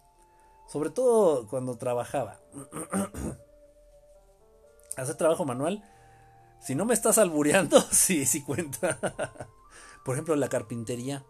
[0.67, 2.39] sobre todo cuando trabajaba.
[4.97, 5.83] Hacer trabajo manual
[6.59, 8.97] si no me estás albureando, sí, sí cuenta.
[10.03, 11.23] Por ejemplo, la carpintería.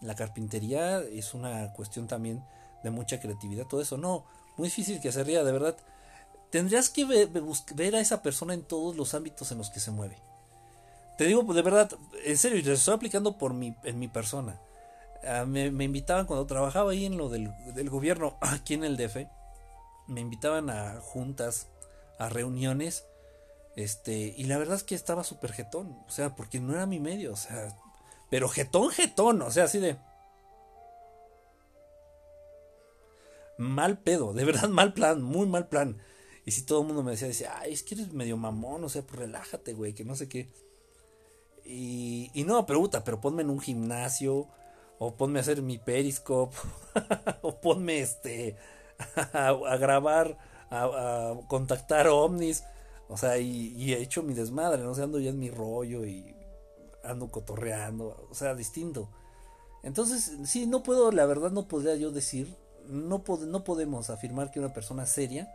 [0.00, 2.44] La carpintería es una cuestión también
[2.82, 3.98] de mucha creatividad, todo eso.
[3.98, 4.24] No,
[4.56, 5.76] muy difícil que se ría, de verdad.
[6.50, 10.16] Tendrías que ver, a esa persona en todos los ámbitos en los que se mueve.
[11.18, 11.90] Te digo, de verdad,
[12.24, 14.58] en serio, y te estoy aplicando por mi, en mi persona.
[15.22, 19.26] Ah, me, invitaban cuando trabajaba ahí en lo del, del gobierno, aquí en el DF.
[20.06, 21.68] Me invitaban a juntas,
[22.20, 23.04] a reuniones
[23.76, 27.00] este, y la verdad es que estaba súper jetón, o sea, porque no era mi
[27.00, 27.76] medio, o sea,
[28.28, 29.96] pero jetón, jetón, o sea, así de...
[33.58, 35.98] Mal pedo, de verdad mal plan, muy mal plan.
[36.44, 38.88] Y si todo el mundo me decía, decía, ay, es que eres medio mamón, o
[38.88, 40.48] sea, pues relájate, güey, que no sé qué.
[41.64, 44.48] Y, no, pregunta, pero ponme en un gimnasio,
[44.98, 46.56] o ponme a hacer mi periscope,
[47.42, 48.56] o ponme este,
[49.32, 50.36] a, grabar,
[50.70, 52.64] a, a contactar ovnis.
[53.08, 56.34] O sea, y, he hecho mi desmadre, no sé, ando ya en mi rollo y
[57.02, 59.08] ando cotorreando, o sea, distinto.
[59.82, 62.54] Entonces, sí, no puedo, la verdad no podría yo decir,
[62.86, 65.52] no, no podemos afirmar que una persona seria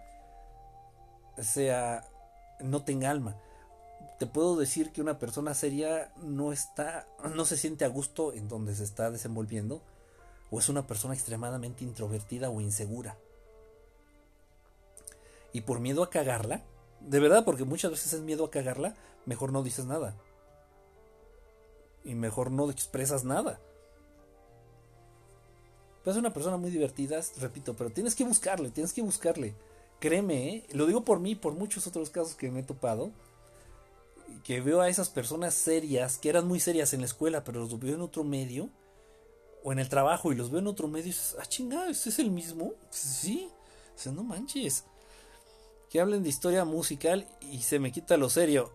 [1.41, 2.03] sea,
[2.59, 3.35] no tenga alma.
[4.19, 8.47] Te puedo decir que una persona seria no está, no se siente a gusto en
[8.47, 9.81] donde se está desenvolviendo,
[10.51, 13.17] o es una persona extremadamente introvertida o insegura.
[15.55, 16.65] Y por miedo a cagarla,
[16.99, 18.93] de verdad, porque muchas veces es miedo a cagarla,
[19.25, 20.13] mejor no dices nada.
[22.03, 23.61] Y mejor no expresas nada.
[26.03, 29.55] Pero es una persona muy divertida, repito, pero tienes que buscarle, tienes que buscarle.
[30.01, 30.65] créeme, ¿eh?
[30.73, 33.11] lo digo por mí, por muchos otros casos que me he topado,
[34.43, 37.79] que veo a esas personas serias, que eran muy serias en la escuela, pero los
[37.79, 38.69] veo en otro medio,
[39.63, 42.09] o en el trabajo y los veo en otro medio, y dices, ah, chingada, ¿este
[42.09, 42.73] es el mismo?
[42.89, 43.49] Sí,
[44.05, 44.83] o no manches.
[45.89, 48.71] Que hablen de historia musical y se me quita lo serio.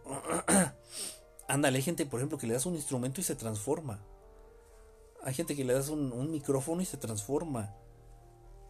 [1.48, 4.00] Ándale, hay gente, por ejemplo, que le das un instrumento y se transforma.
[5.22, 7.74] Hay gente que le das un, micrófono y se transforma.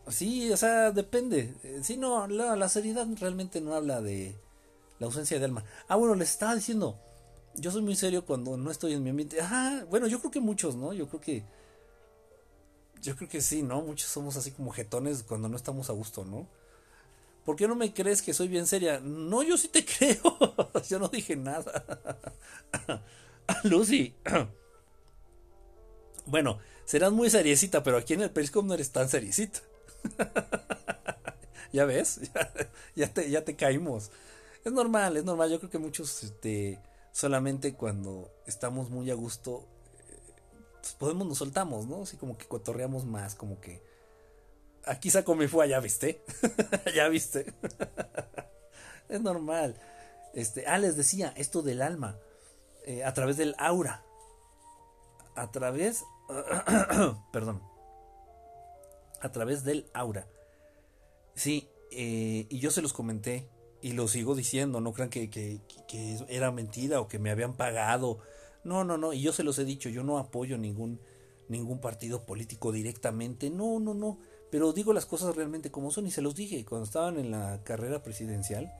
[0.08, 1.54] Sí, o sea, depende.
[1.82, 4.34] Sí, no, la, seriedad realmente no habla de
[4.98, 5.64] la ausencia de alma.
[5.88, 6.98] Ah, bueno, les estaba diciendo.
[7.56, 9.40] Yo soy muy serio cuando no estoy en mi ambiente.
[9.40, 10.92] Ajá, bueno, yo creo que muchos, ¿no?
[10.92, 11.44] Yo creo que.
[13.02, 13.82] Yo creo que sí, ¿no?
[13.82, 16.46] Muchos somos así como jetones cuando no estamos a gusto, ¿no?
[17.44, 19.00] ¿Por qué no me crees que soy bien seria?
[19.00, 20.20] No, yo sí te creo.
[20.88, 21.84] yo no dije nada.
[23.64, 24.14] Lucy.
[26.26, 29.60] bueno, serás muy seriecita, pero aquí en el Periscope no eres tan seriecita.
[31.72, 32.20] ¿Ya ves?
[32.96, 34.10] Ya, te, ya te caímos.
[34.64, 35.50] Es normal, es normal.
[35.50, 36.80] Yo creo que muchos este,
[37.12, 39.66] solamente cuando estamos muy a gusto,
[40.08, 40.18] eh,
[40.80, 42.02] pues podemos, nos soltamos, ¿no?
[42.02, 43.82] Así como que cotorreamos más, como que
[44.84, 46.22] aquí saco mi fue, ya viste.
[46.94, 47.52] ya viste.
[49.08, 49.76] es normal.
[50.34, 52.18] Este, ah, les decía, esto del alma,
[52.86, 54.04] eh, a través del aura.
[55.34, 56.04] A través,
[57.32, 57.62] perdón,
[59.20, 60.26] a través del aura.
[61.34, 63.48] Sí, eh, y yo se los comenté
[63.80, 67.54] y lo sigo diciendo, no crean que, que, que, era mentira o que me habían
[67.54, 68.18] pagado.
[68.62, 71.00] No, no, no, y yo se los he dicho, yo no apoyo ningún,
[71.48, 74.18] ningún partido político directamente, no, no, no
[74.50, 77.62] pero digo las cosas realmente como son y se los dije cuando estaban en la
[77.64, 78.72] carrera presidencial.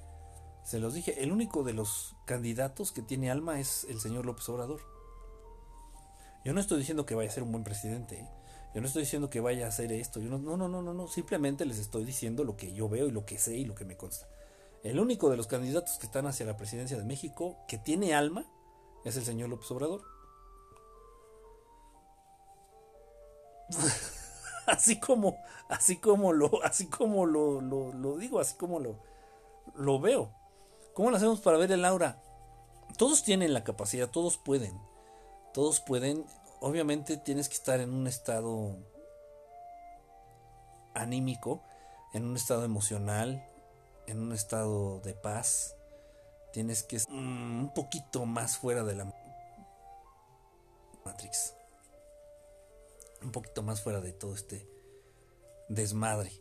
[0.65, 4.49] Se los dije, el único de los candidatos que tiene alma es el señor López
[4.49, 4.81] Obrador.
[6.45, 8.17] Yo no estoy diciendo que vaya a ser un buen presidente.
[8.21, 8.29] ¿eh?
[8.75, 10.21] Yo no estoy diciendo que vaya a hacer esto.
[10.21, 11.09] No, no, no, no, no.
[11.09, 13.85] Simplemente les estoy diciendo lo que yo veo y lo que sé y lo que
[13.85, 14.27] me consta.
[14.83, 18.47] El único de los candidatos que están hacia la presidencia de México que tiene alma
[19.05, 20.03] es el señor López Obrador.
[24.71, 28.97] así como, así como lo, así como lo, lo, digo, así como lo,
[29.75, 30.33] lo veo.
[30.95, 32.23] ¿Cómo lo hacemos para ver el aura?
[32.97, 34.81] Todos tienen la capacidad, todos pueden.
[35.53, 36.25] Todos pueden.
[36.61, 38.77] Obviamente tienes que estar en un estado
[40.95, 41.63] anímico,
[42.13, 43.47] en un estado emocional,
[44.07, 45.77] en un estado de paz.
[46.53, 49.15] Tienes que estar mm, un poquito más fuera de la
[51.05, 51.55] Matrix
[53.23, 54.67] un poquito más fuera de todo este
[55.69, 56.33] desmadre,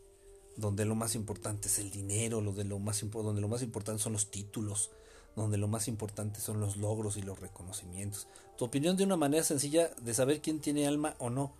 [0.57, 4.13] donde lo más importante es el dinero, lo lo más donde lo más importante son
[4.13, 4.91] los títulos,
[5.35, 8.27] donde lo más importante son los logros y los reconocimientos.
[8.57, 11.53] Tu opinión de una manera sencilla de saber quién tiene alma o no.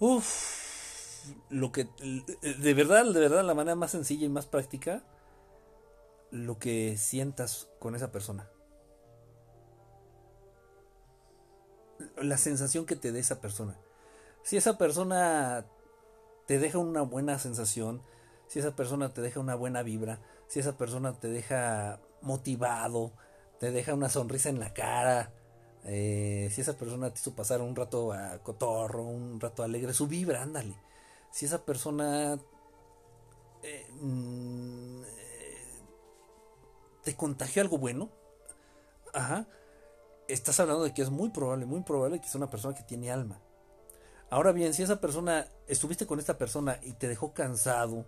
[0.00, 5.02] Uf, lo que de verdad, de verdad la manera más sencilla y más práctica
[6.30, 8.48] lo que sientas con esa persona.
[12.16, 13.78] La sensación que te dé esa persona
[14.44, 15.66] si esa persona
[16.46, 18.02] te deja una buena sensación,
[18.46, 23.12] si esa persona te deja una buena vibra, si esa persona te deja motivado,
[23.58, 25.32] te deja una sonrisa en la cara,
[25.84, 30.06] eh, si esa persona te hizo pasar un rato a cotorro, un rato alegre, su
[30.06, 30.76] vibra, ándale.
[31.30, 32.38] Si esa persona
[33.62, 35.02] eh, mm,
[37.02, 38.10] te contagió algo bueno,
[39.14, 39.48] ajá,
[40.28, 43.10] estás hablando de que es muy probable, muy probable que es una persona que tiene
[43.10, 43.40] alma.
[44.34, 48.04] Ahora bien, si esa persona, estuviste con esta persona y te dejó cansado,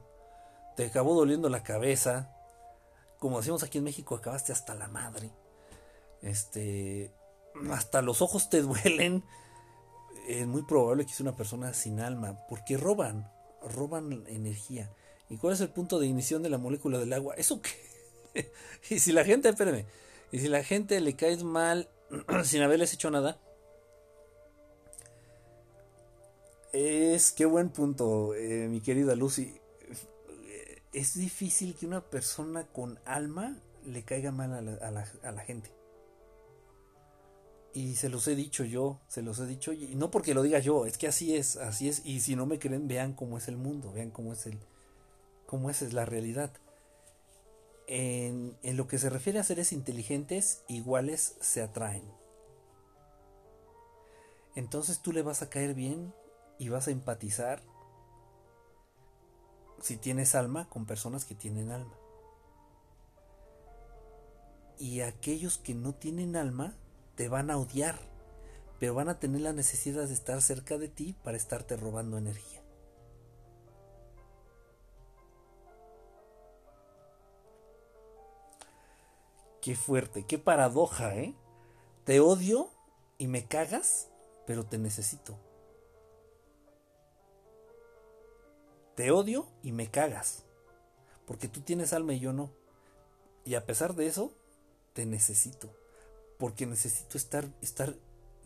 [0.74, 2.34] te acabó doliendo la cabeza,
[3.20, 5.30] como decimos aquí en México, acabaste hasta la madre,
[6.22, 7.14] este,
[7.70, 9.22] hasta los ojos te duelen,
[10.26, 13.30] es muy probable que sea una persona sin alma, porque roban,
[13.62, 14.90] roban energía.
[15.28, 17.36] ¿Y cuál es el punto de ignición de la molécula del agua?
[17.36, 18.50] Eso que...
[18.90, 19.86] y si la gente, espérame,
[20.32, 21.88] y si la gente le caes mal
[22.42, 23.38] sin haberles hecho nada,
[26.78, 29.58] Es, qué buen punto, eh, mi querida Lucy.
[30.92, 35.70] Es difícil que una persona con alma le caiga mal a la, gente.
[37.72, 40.58] Y se los he dicho yo, se los he dicho, y no porque lo diga
[40.58, 42.02] yo, es que así es, así es.
[42.04, 44.58] Y si no me creen, vean cómo es el mundo, vean cómo es el,
[45.46, 46.52] cómo es la realidad.
[47.86, 52.04] En lo que se refiere a seres inteligentes, iguales se atraen.
[54.54, 56.12] Entonces tú le vas a caer bien
[56.58, 57.62] y vas a empatizar
[59.80, 61.96] si tienes alma con personas que tienen alma.
[64.78, 66.74] Y aquellos que no tienen alma
[67.14, 67.98] te van a odiar,
[68.78, 72.62] pero van a tener la necesidad de estar cerca de ti para estarte robando energía.
[79.62, 81.34] Qué fuerte, qué paradoja, ¿eh?
[82.04, 82.70] Te odio
[83.18, 84.08] y me cagas,
[84.46, 85.45] pero te necesito.
[88.96, 90.44] Te odio y me cagas,
[91.26, 92.50] porque tú tienes alma y yo no.
[93.44, 94.32] Y a pesar de eso,
[94.94, 95.70] te necesito,
[96.38, 97.94] porque necesito estar, estar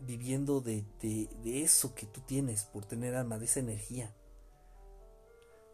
[0.01, 4.13] viviendo de, de, eso que tú tienes, por tener alma, de esa energía.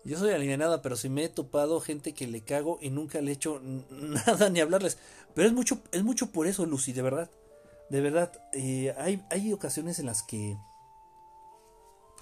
[0.03, 3.31] Yo soy alienada, pero si me he topado gente que le cago y nunca le
[3.31, 3.59] he hecho
[3.89, 4.99] nada ni hablarles.
[5.33, 7.31] Pero es mucho, es mucho por eso, Lucy, de verdad.
[7.89, 10.55] De verdad, eh, hay, hay ocasiones en las que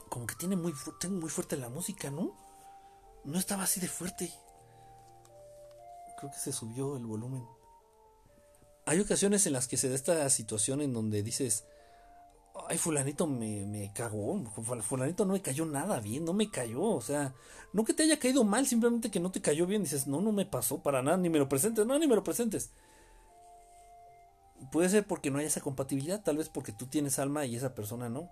[0.09, 2.44] como que tiene muy, tengo muy fuerte la música, ¿no?
[3.25, 4.31] No estaba así de fuerte.
[6.17, 7.43] Creo que se subió el volumen.
[8.85, 11.65] Hay ocasiones en las que se da esta situación en donde dices,
[12.67, 14.43] ay, fulanito me, me cagó,
[14.83, 17.33] fulanito no me cayó nada bien, no me cayó, o sea,
[17.73, 20.31] no que te haya caído mal, simplemente que no te cayó bien, dices, no, no
[20.31, 22.69] me pasó para nada, ni me lo presentes, no, ni me lo presentes.
[24.71, 27.73] Puede ser porque no hay esa compatibilidad, tal vez porque tú tienes alma y esa
[27.73, 28.29] persona no.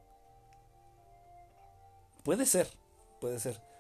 [2.24, 2.70] Puede ser,
[3.20, 3.73] puede ser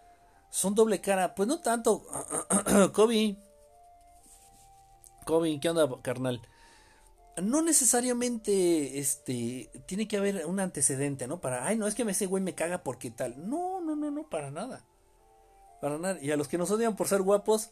[0.54, 1.34] son doble cara.
[1.34, 2.06] Pues no tanto.
[2.94, 3.36] Kobe.
[5.26, 6.42] Kobe, ¿qué onda, carnal?
[7.42, 11.42] No necesariamente este tiene que haber un antecedente, ¿no?
[11.42, 13.50] Para, ay, no, es que ese güey me caga porque tal.
[13.50, 14.86] No, no, no, no, para nada.
[15.82, 16.20] Para nada.
[16.22, 17.72] Y a los que nos odian por ser guapos,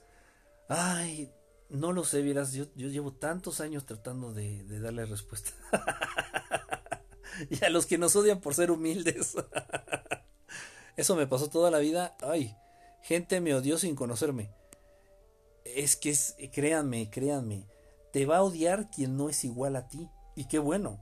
[0.68, 1.32] ay,
[1.70, 5.52] no lo sé, vieras, yo, yo llevo tantos años tratando de, de darle respuesta.
[7.52, 9.36] y a los que nos odian por ser humildes.
[10.98, 12.18] Eso me pasó toda la vida.
[12.22, 12.56] Ay,
[13.02, 14.50] Gente me odió sin conocerme.
[15.66, 17.66] Es que es, créanme, créanme,
[18.12, 20.10] te va a odiar quien no es igual a ti.
[20.36, 21.00] Y qué bueno.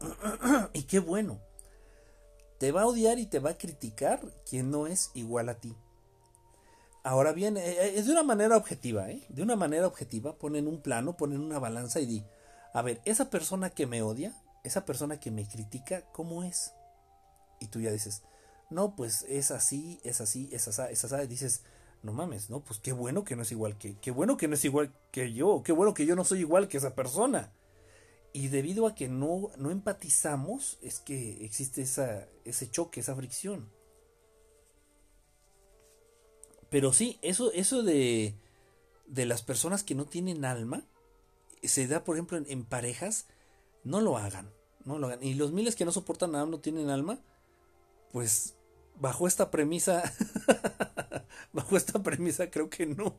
[0.72, 1.40] y qué bueno.
[2.58, 5.74] Te va a odiar y te va a criticar quien no es igual a ti.
[7.04, 9.26] Ahora bien, eh, eh, es de una manera objetiva, ¿eh?
[9.28, 12.24] De una manera objetiva, ponen un plano, ponen una balanza y di,
[12.72, 14.32] a ver, esa persona que me odia,
[14.62, 16.72] esa persona que me critica, ¿cómo es?
[17.58, 18.22] Y tú ya dices,
[18.72, 21.62] no, pues es así, es así, es así, es así, dices,
[22.02, 24.54] no mames, no, pues qué bueno que no es igual que, qué bueno que no
[24.54, 27.52] es igual que yo, qué bueno que yo no soy igual que esa persona.
[28.32, 33.70] Y debido a que no, no empatizamos, es que existe esa, ese choque, esa fricción.
[36.70, 38.34] Pero sí, eso, eso de,
[39.06, 40.86] de las personas que no tienen alma,
[41.62, 43.26] se da, por ejemplo, en, parejas,
[43.84, 44.50] no lo hagan,
[44.86, 45.22] no lo hagan.
[45.22, 47.20] Y los miles que no soportan nada, no tienen alma,
[48.10, 48.56] pues
[48.96, 50.02] bajo esta premisa,
[51.52, 53.18] bajo esta premisa creo que no.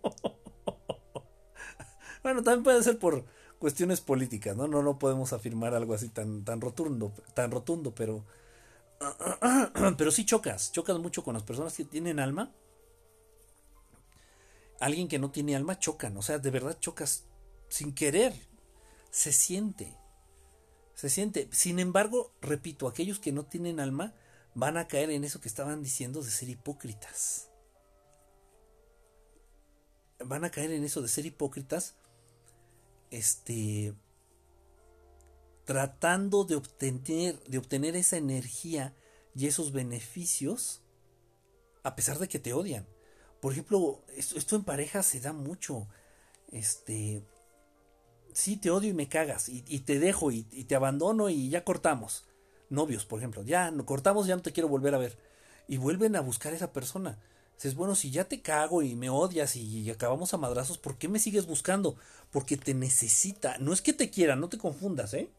[2.23, 3.25] bueno, también puede ser por
[3.59, 4.67] cuestiones políticas, ¿no?
[4.67, 8.25] No, no podemos afirmar algo así tan, tan rotundo, tan rotundo, pero,
[9.97, 12.51] pero sí chocas, chocas mucho con las personas que tienen alma.
[14.79, 17.25] Alguien que no tiene alma chocan, o sea, de verdad chocas
[17.69, 18.33] sin querer,
[19.11, 19.97] se siente,
[20.93, 21.47] se siente.
[21.51, 24.13] Sin embargo, repito, aquellos que no tienen alma,
[24.55, 27.49] van a caer en eso que estaban diciendo de ser hipócritas.
[30.19, 31.95] Van a caer en eso de ser hipócritas,
[33.11, 33.93] este,
[35.65, 38.95] tratando de obtener, de obtener esa energía
[39.35, 40.81] y esos beneficios,
[41.83, 42.87] a pesar de que te odian.
[43.41, 45.87] Por ejemplo, esto, en pareja se da mucho.
[46.51, 47.25] Este,
[48.31, 52.25] sí, te odio y me cagas, y, te dejo y te abandono y ya cortamos
[52.73, 55.17] novios, por ejemplo, ya no cortamos, ya no te quiero volver a ver.
[55.67, 57.17] Y vuelven a buscar a esa persona.
[57.55, 61.07] Dices, bueno, si ya te cago y me odias y acabamos a madrazos, ¿por qué
[61.07, 61.95] me sigues buscando?
[62.31, 63.57] Porque te necesita.
[63.59, 65.29] No es que te quiera, no te confundas, ¿eh?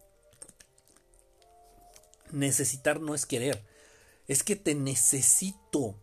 [2.31, 3.62] Necesitar no es querer.
[4.27, 5.97] Es que te necesito.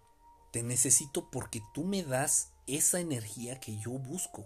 [0.52, 4.45] Te necesito porque tú me das esa energía que yo busco,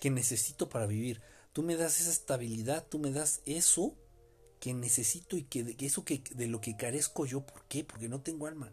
[0.00, 1.20] que necesito para vivir.
[1.52, 3.96] Tú me das esa estabilidad, tú me das eso
[4.60, 7.82] que necesito y que, eso que de lo que carezco yo, ¿por qué?
[7.82, 8.72] Porque no tengo alma.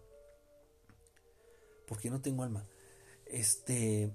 [1.88, 2.68] Porque no tengo alma.
[3.26, 4.12] Este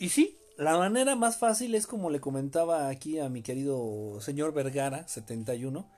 [0.00, 4.54] y sí, la manera más fácil es como le comentaba aquí a mi querido señor
[4.54, 5.88] Vergara 71.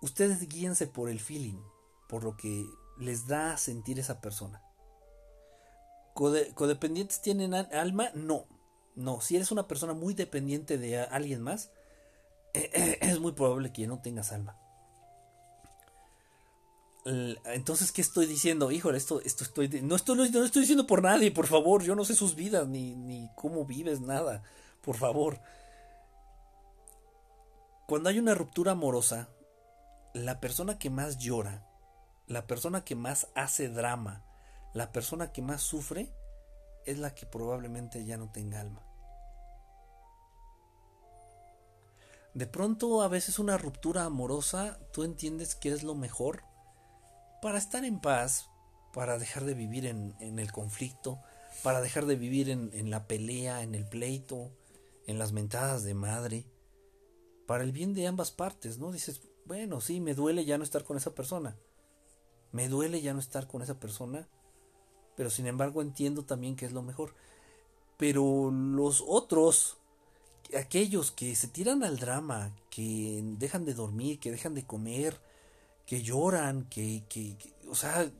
[0.00, 1.60] Ustedes guíense por el feeling,
[2.08, 2.64] por lo que
[2.96, 4.62] les da a sentir esa persona.
[6.14, 8.10] ¿Codependientes tienen alma?
[8.14, 8.46] No.
[8.94, 11.70] No, si eres una persona muy dependiente de alguien más,
[12.52, 14.56] es muy probable que no tengas alma.
[17.04, 18.70] Entonces, ¿qué estoy diciendo?
[18.70, 19.44] Híjole, esto, esto
[19.82, 21.82] no estoy, no estoy diciendo por nadie, por favor.
[21.82, 24.42] Yo no sé sus vidas, ni cómo vives, nada.
[24.82, 25.40] Por favor.
[27.86, 29.30] Cuando hay una ruptura amorosa,
[30.12, 31.66] la persona que más llora,
[32.26, 34.24] la persona que más hace drama,
[34.74, 36.12] la persona que más sufre,
[36.84, 38.87] es la que probablemente ya no tenga alma.
[42.38, 46.44] De pronto a veces una ruptura amorosa, tú entiendes que es lo mejor
[47.42, 48.48] para estar en paz,
[48.94, 51.18] para dejar de vivir en, el conflicto,
[51.64, 54.52] para dejar de vivir en, en la pelea, en el pleito,
[55.08, 56.46] en las mentadas de madre,
[57.48, 58.92] para el bien de ambas partes, ¿no?
[58.92, 61.56] Dices, bueno, sí, me duele ya no estar con esa persona,
[62.52, 64.28] me duele ya no estar con esa persona,
[65.16, 67.16] pero sin embargo entiendo también que es lo mejor.
[67.96, 69.77] Pero los otros,
[70.56, 75.20] aquellos que se tiran al drama, que dejan de dormir, que dejan de comer,
[75.86, 77.36] que lloran, que, que,
[77.68, 78.10] o sea,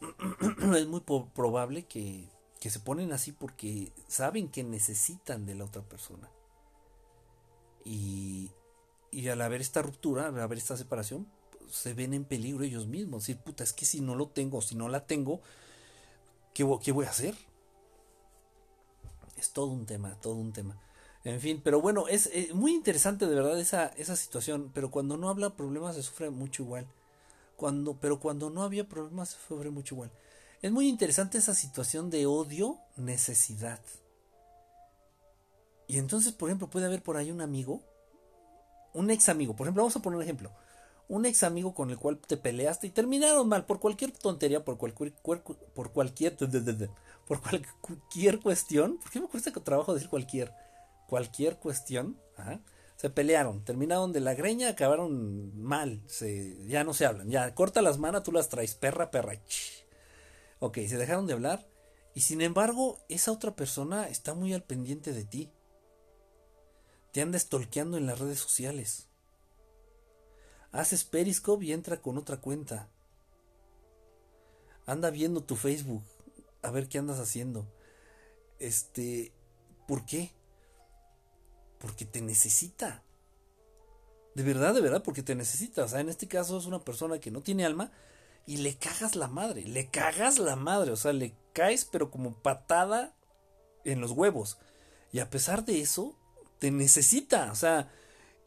[0.76, 2.28] es muy probable que,
[2.60, 6.30] que se ponen así porque saben que necesitan de la otra persona.
[7.84, 8.50] Y,
[9.10, 11.26] y al haber esta ruptura, al haber esta separación,
[11.70, 13.22] se ven en peligro ellos mismos.
[13.22, 15.40] Decir, puta, es que si no lo tengo, si no la tengo,
[16.54, 17.34] ¿qué, qué voy a hacer?
[19.36, 20.78] Es todo un tema, todo un tema.
[21.24, 25.16] En fin, pero bueno, es eh, muy interesante de verdad esa, esa situación, pero cuando
[25.16, 26.86] no habla problemas se sufre mucho igual.
[27.56, 30.10] Cuando, pero cuando no había problemas se sufre mucho igual.
[30.62, 33.80] Es muy interesante esa situación de odio, necesidad.
[35.86, 37.80] Y entonces, por ejemplo, puede haber por ahí un amigo,
[38.92, 40.50] un ex amigo, por ejemplo, vamos a poner un ejemplo.
[41.08, 44.76] Un ex amigo con el cual te peleaste y terminaron mal por cualquier tontería, por
[44.76, 46.36] cualquier, por cualquier,
[47.26, 48.98] por cualquier cuestión.
[48.98, 50.52] ¿Por qué me cuesta trabajo decir cualquier?
[51.08, 52.20] Cualquier cuestión.
[52.96, 57.80] Se pelearon, terminaron de la greña, acabaron mal, se, ya no se hablan, ya corta
[57.80, 59.40] las manos, tú las traes, perra, perra.
[60.58, 61.66] Ok, se dejaron de hablar
[62.14, 65.50] y sin embargo esa otra persona está muy al pendiente de ti.
[67.12, 69.08] Te anda estolqueando en las redes sociales.
[70.72, 72.90] Haces Periscope y entra con otra cuenta.
[74.84, 76.04] Anda viendo tu Facebook
[76.60, 77.66] a ver qué andas haciendo.
[78.58, 79.32] Este,
[79.86, 80.32] ¿por qué?
[81.78, 83.02] Porque te necesita.
[84.34, 85.84] De verdad, de verdad, porque te necesita.
[85.84, 87.90] O sea, en este caso es una persona que no tiene alma
[88.46, 89.64] y le cagas la madre.
[89.64, 90.92] Le cagas la madre.
[90.92, 93.14] O sea, le caes, pero como patada
[93.84, 94.58] en los huevos.
[95.12, 96.16] Y a pesar de eso,
[96.58, 97.50] te necesita.
[97.52, 97.90] O sea,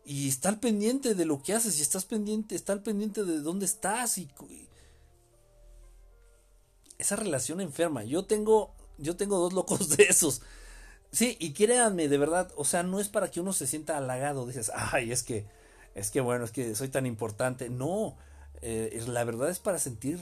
[0.05, 1.79] y está pendiente de lo que haces.
[1.79, 4.17] Y estás pendiente, está pendiente de dónde estás.
[4.17, 4.29] Y,
[6.97, 8.03] esa relación enferma.
[8.03, 10.41] Yo tengo, yo tengo dos locos de esos.
[11.11, 14.47] Sí, y créanme, de verdad, o sea, no es para que uno se sienta halagado,
[14.47, 15.45] dices, ay, es que,
[15.93, 17.69] es que bueno, es que soy tan importante.
[17.69, 18.17] No,
[18.61, 20.19] eh, la verdad es para sentir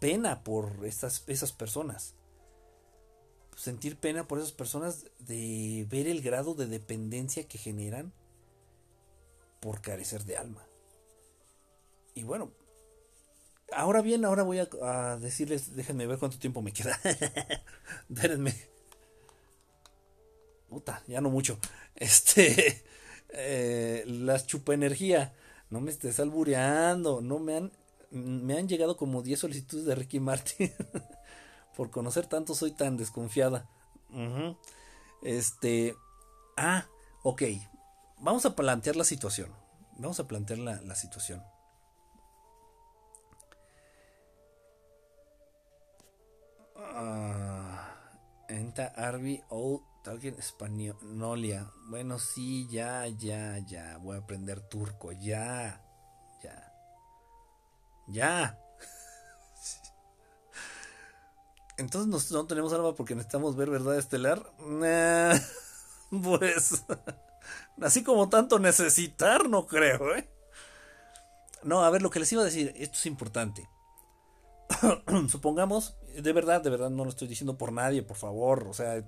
[0.00, 2.14] pena por estas, esas personas.
[3.56, 8.12] Sentir pena por esas personas de ver el grado de dependencia que generan
[9.60, 10.66] por carecer de alma.
[12.14, 12.52] Y bueno,
[13.72, 16.98] ahora bien, ahora voy a, decirles, déjenme ver cuánto tiempo me queda.
[18.08, 18.77] Déjenme.
[20.68, 21.58] Puta, ya no mucho.
[21.96, 22.84] Este,
[23.30, 25.34] eh, las chupa energía.
[25.70, 27.20] No me estés albureando.
[27.20, 27.72] No me han,
[28.10, 30.72] me han llegado como 10 solicitudes de Ricky Martin.
[31.76, 33.68] Por conocer tanto soy tan desconfiada.
[35.22, 35.96] Este,
[36.56, 36.86] ah,
[37.22, 37.42] ok.
[38.20, 39.50] Vamos a plantear la situación.
[39.98, 41.42] Vamos a plantear la, situación.
[46.76, 47.94] Ah,
[48.48, 51.70] enta Arby Old Talking Españolia.
[51.90, 53.98] Bueno, sí, ya, ya, ya.
[53.98, 55.12] Voy a aprender turco.
[55.12, 55.84] Ya,
[56.42, 56.72] ya.
[58.06, 58.58] Ya.
[61.76, 64.50] Entonces no tenemos arma porque necesitamos ver verdad estelar.
[66.22, 66.86] pues
[67.82, 70.26] así como tanto necesitar, no creo, ¿eh?
[71.64, 73.68] No, a ver, lo que les iba a decir, esto es importante.
[75.28, 79.04] Supongamos, de verdad, de verdad, no lo estoy diciendo por nadie, por favor, o sea,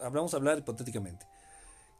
[0.00, 1.26] hablamos a hablar hipotéticamente.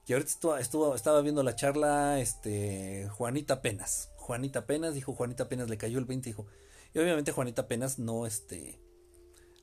[0.05, 4.11] Que ahorita estuvo, estaba viendo la charla, este, Juanita Penas.
[4.17, 6.47] Juanita Penas, dijo Juanita Penas, le cayó el 20, dijo.
[6.95, 8.81] Y obviamente Juanita Penas no, este,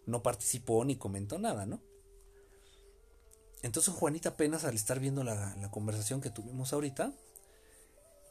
[0.05, 1.81] no participó ni comentó nada, ¿no?
[3.63, 7.13] Entonces Juanita apenas al estar viendo la, conversación que tuvimos ahorita,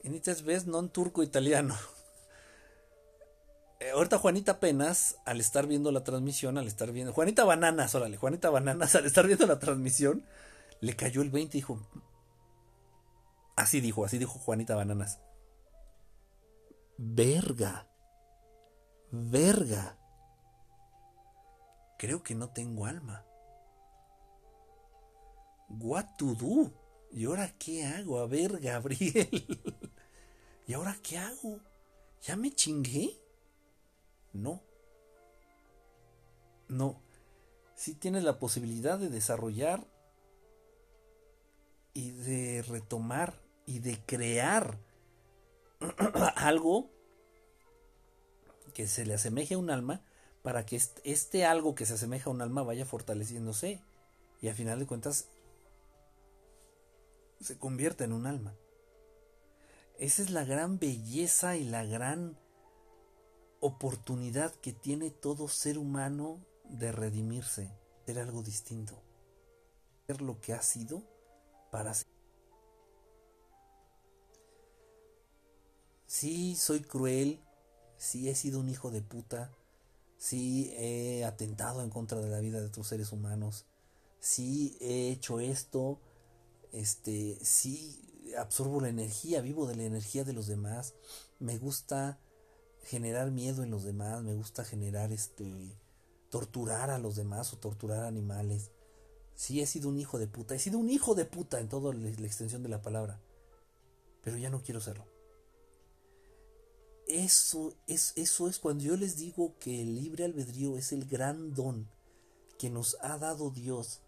[0.03, 1.77] en ves no en turco italiano.
[3.83, 7.13] Eh, ahorita Juanita apenas al estar viendo la transmisión, al estar viendo.
[7.13, 10.25] Juanita Bananas, órale, Juanita Bananas, al estar viendo la transmisión,
[10.81, 11.81] le cayó el 20 y dijo.
[13.57, 15.19] Así dijo, así dijo Juanita Bananas.
[16.97, 17.89] Verga.
[19.11, 19.99] Verga.
[21.99, 23.25] Creo que no tengo alma.
[25.69, 26.73] What to do?
[27.11, 28.21] ¿Y ahora qué hago?
[28.21, 29.61] A ver, Gabriel.
[30.69, 31.59] ¿Y ahora qué hago?
[32.23, 33.22] ¿Ya me chingué?
[34.33, 34.63] No.
[36.69, 37.01] No.
[37.75, 39.87] Si tienes la posibilidad de desarrollar
[41.95, 44.79] y de retomar y de crear
[46.37, 46.91] algo
[48.75, 50.03] que se le asemeje a un alma
[50.43, 53.83] para que este algo que se asemeja a un alma vaya fortaleciéndose
[54.41, 55.29] y al final de cuentas
[57.41, 58.55] se convierta en un alma.
[59.99, 62.39] Esa es la gran belleza y la gran
[63.63, 67.73] oportunidad que tiene todo ser humano de redimirse,
[68.05, 69.01] ser algo distinto,
[70.09, 71.05] ser lo que ha sido
[71.71, 72.09] para ser.
[76.07, 77.41] Sí, soy cruel,
[77.97, 79.53] sí he sido un hijo de puta,
[80.19, 83.67] sí he atentado en contra de la vida de otros seres humanos,
[84.19, 86.01] sí he hecho esto,
[86.73, 90.95] este, sí absorbo la energía, vivo de la energía de los demás,
[91.39, 92.19] me gusta
[92.83, 95.77] generar miedo en los demás, me gusta generar este
[96.31, 98.71] torturar a los demás o torturar animales.
[99.35, 101.93] Sí he sido un hijo de puta, he sido un hijo de puta en toda
[101.93, 103.21] la extensión de la palabra,
[104.23, 105.07] pero ya no quiero serlo.
[107.07, 111.53] Eso es, eso es cuando yo les digo que el libre albedrío es el gran
[111.53, 111.89] don
[112.59, 114.01] que nos ha dado Dios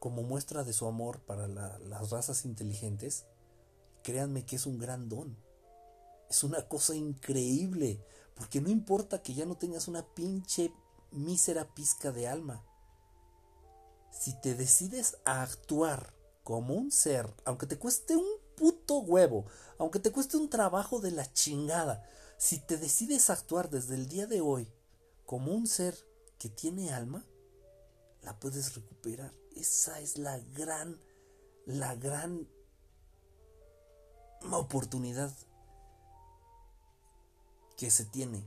[0.00, 3.26] como muestra de su amor para las razas inteligentes,
[4.02, 5.36] créanme que es un gran don.
[6.30, 8.02] Es una cosa increíble,
[8.36, 10.72] porque no importa que ya no tengas una pinche
[11.10, 12.64] mísera pizca de alma.
[14.12, 19.44] Si te decides a actuar como un ser, aunque te cueste un puto huevo,
[19.76, 22.08] aunque te cueste un trabajo de la chingada,
[22.38, 24.72] si te decides a actuar desde el día de hoy
[25.26, 25.96] como un ser
[26.38, 27.26] que tiene alma,
[28.22, 29.32] la puedes recuperar.
[29.56, 31.00] Esa es la gran,
[31.66, 32.48] la gran
[34.52, 35.32] oportunidad
[37.80, 38.46] que se tiene.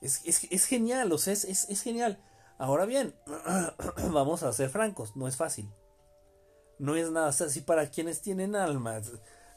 [0.00, 2.20] Es, genial, o sea, es, es, genial.
[2.58, 3.14] Ahora bien,
[4.10, 5.72] vamos a ser francos, no es fácil.
[6.80, 9.00] No es nada así para quienes tienen alma.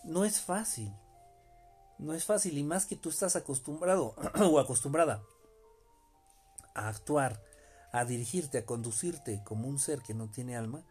[0.04, 0.94] No es fácil.
[1.98, 2.56] No es fácil.
[2.58, 4.14] Y más que tú estás acostumbrado
[4.52, 5.24] o acostumbrada
[6.76, 7.42] a actuar
[7.92, 10.84] a dirigirte, a conducirte como un ser que no tiene alma,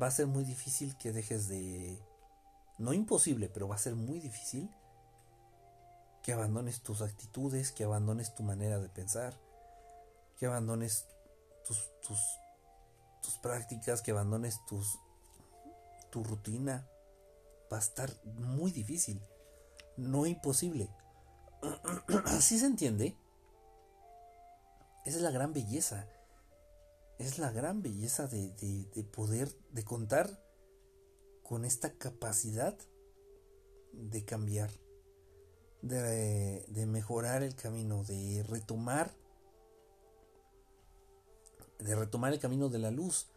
[0.00, 2.02] va a ser muy difícil que dejes de...
[2.78, 4.70] No imposible, pero va a ser muy difícil
[6.30, 9.36] que abandones tus actitudes, que abandones tu manera de pensar,
[10.38, 11.08] que abandones
[11.66, 12.20] tus, tus,
[13.20, 14.96] tus prácticas, que abandones tus,
[16.12, 16.86] tu rutina.
[17.72, 19.20] Va a estar muy difícil,
[19.96, 20.88] no imposible.
[22.40, 23.16] ¿Sí se entiende?
[25.04, 26.06] Esa es la gran belleza
[27.18, 30.30] es la gran belleza de, poder, de contar
[31.42, 32.78] con esta capacidad
[33.92, 34.70] de cambiar,
[35.82, 39.12] de, mejorar el camino, de retomar,
[41.78, 43.28] de retomar el camino de la luz,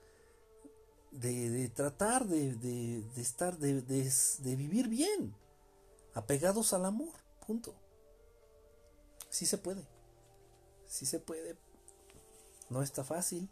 [1.11, 5.35] de, tratar de, estar, de, vivir bien,
[6.13, 7.13] apegados al amor,
[7.45, 7.73] punto.
[9.29, 9.83] Sí se puede,
[10.85, 11.55] sí se puede,
[12.69, 13.49] no está fácil,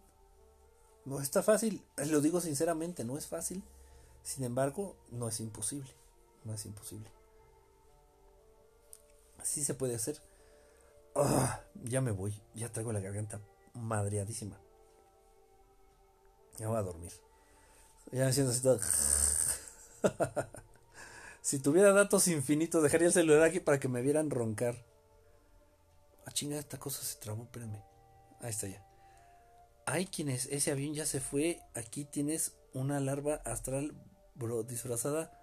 [1.05, 3.63] no está fácil, lo digo sinceramente, no es fácil.
[4.23, 5.89] Sin embargo, no es imposible.
[6.43, 7.09] No es imposible.
[9.41, 10.21] Así se puede hacer.
[11.15, 13.41] Ah, ya me voy, ya traigo la garganta
[13.73, 14.57] madreadísima.
[16.57, 17.11] Ya voy a dormir.
[18.11, 18.79] Ya me así todo.
[21.41, 24.75] si tuviera datos infinitos, dejaría el celular aquí para que me vieran roncar.
[26.25, 27.83] Ah, chinga, esta cosa se trabó, espérenme.
[28.41, 28.85] Ahí está ya
[29.85, 33.93] hay quienes, ese avión ya se fue, aquí tienes una larva astral,
[34.35, 35.37] bro, disfrazada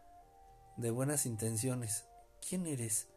[0.76, 2.06] de buenas intenciones.
[2.46, 3.08] ¿Quién eres?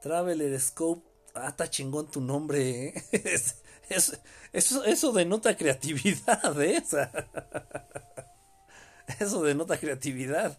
[0.00, 1.08] Traveler Scope.
[1.34, 3.04] Ah, está chingón tu nombre, ¿eh?
[3.88, 6.82] eso, eso denota creatividad, ¿eh?
[9.18, 10.56] Eso denota creatividad.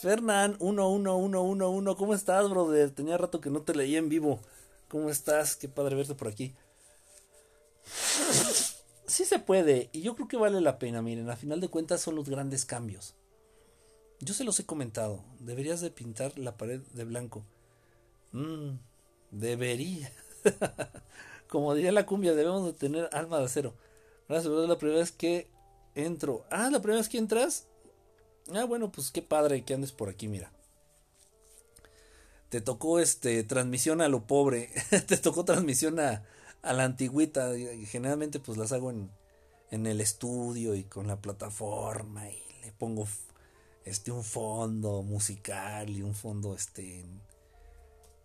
[0.00, 2.90] Fernán 11111, ¿cómo estás, brother?
[2.90, 4.40] Tenía rato que no te leí en vivo.
[4.88, 5.56] ¿Cómo estás?
[5.56, 6.54] Qué padre verte por aquí
[9.06, 12.00] sí se puede y yo creo que vale la pena, miren, a final de cuentas
[12.00, 13.14] son los grandes cambios.
[14.20, 17.44] Yo se los he comentado, deberías de pintar la pared de blanco.
[18.34, 18.78] Mm,
[19.30, 20.12] debería.
[21.48, 23.74] Como diría la cumbia, debemos de tener alma de acero.
[24.28, 25.48] Gracias, es la primera vez que
[25.94, 26.44] entro.
[26.50, 27.68] Ah, la primera vez que entras.
[28.52, 30.50] Ah, bueno, pues qué padre que andes por aquí, mira.
[32.48, 34.70] Te tocó este transmisión a lo pobre.
[35.06, 36.24] Te tocó transmisión a,
[36.62, 37.52] a la antigüita.
[37.86, 39.10] Generalmente pues las hago en,
[39.70, 43.06] en el estudio y con la plataforma y le pongo
[43.84, 47.04] este un fondo musical y un fondo este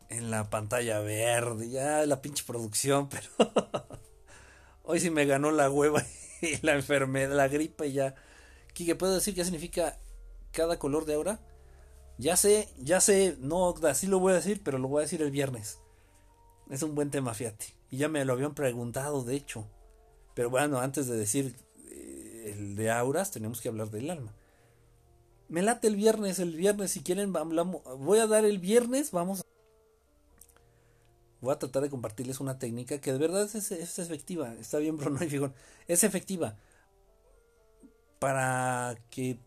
[0.09, 3.27] en la pantalla verde, ya la pinche producción, pero
[4.83, 6.03] hoy sí me ganó la hueva
[6.41, 8.15] y la enfermedad, la gripa y ya.
[8.73, 9.97] Quique, ¿puedo decir qué significa
[10.51, 11.39] cada color de aura?
[12.17, 15.21] Ya sé, ya sé, no así lo voy a decir, pero lo voy a decir
[15.21, 15.79] el viernes.
[16.69, 17.67] Es un buen tema, fíjate.
[17.89, 19.65] Y ya me lo habían preguntado, de hecho.
[20.33, 21.55] Pero bueno, antes de decir
[21.89, 24.33] eh, el de auras, tenemos que hablar del alma.
[25.47, 29.43] Me late el viernes, el viernes, si quieren, voy a dar el viernes, vamos.
[31.41, 34.53] Voy a tratar de compartirles una técnica que de verdad es, es efectiva.
[34.55, 35.53] Está bien, Bruno y Fijón.
[35.87, 36.57] Es efectiva
[38.19, 39.39] para que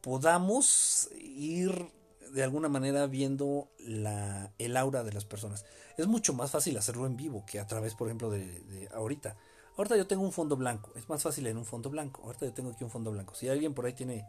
[0.00, 1.90] podamos ir
[2.32, 5.66] de alguna manera viendo la, el aura de las personas.
[5.96, 9.36] Es mucho más fácil hacerlo en vivo que a través, por ejemplo, de, ahorita.
[9.76, 10.92] Ahorita yo tengo un fondo blanco.
[10.94, 12.22] Es más fácil en un fondo blanco.
[12.24, 13.34] Ahorita yo tengo aquí un fondo blanco.
[13.34, 14.26] Si alguien por ahí tiene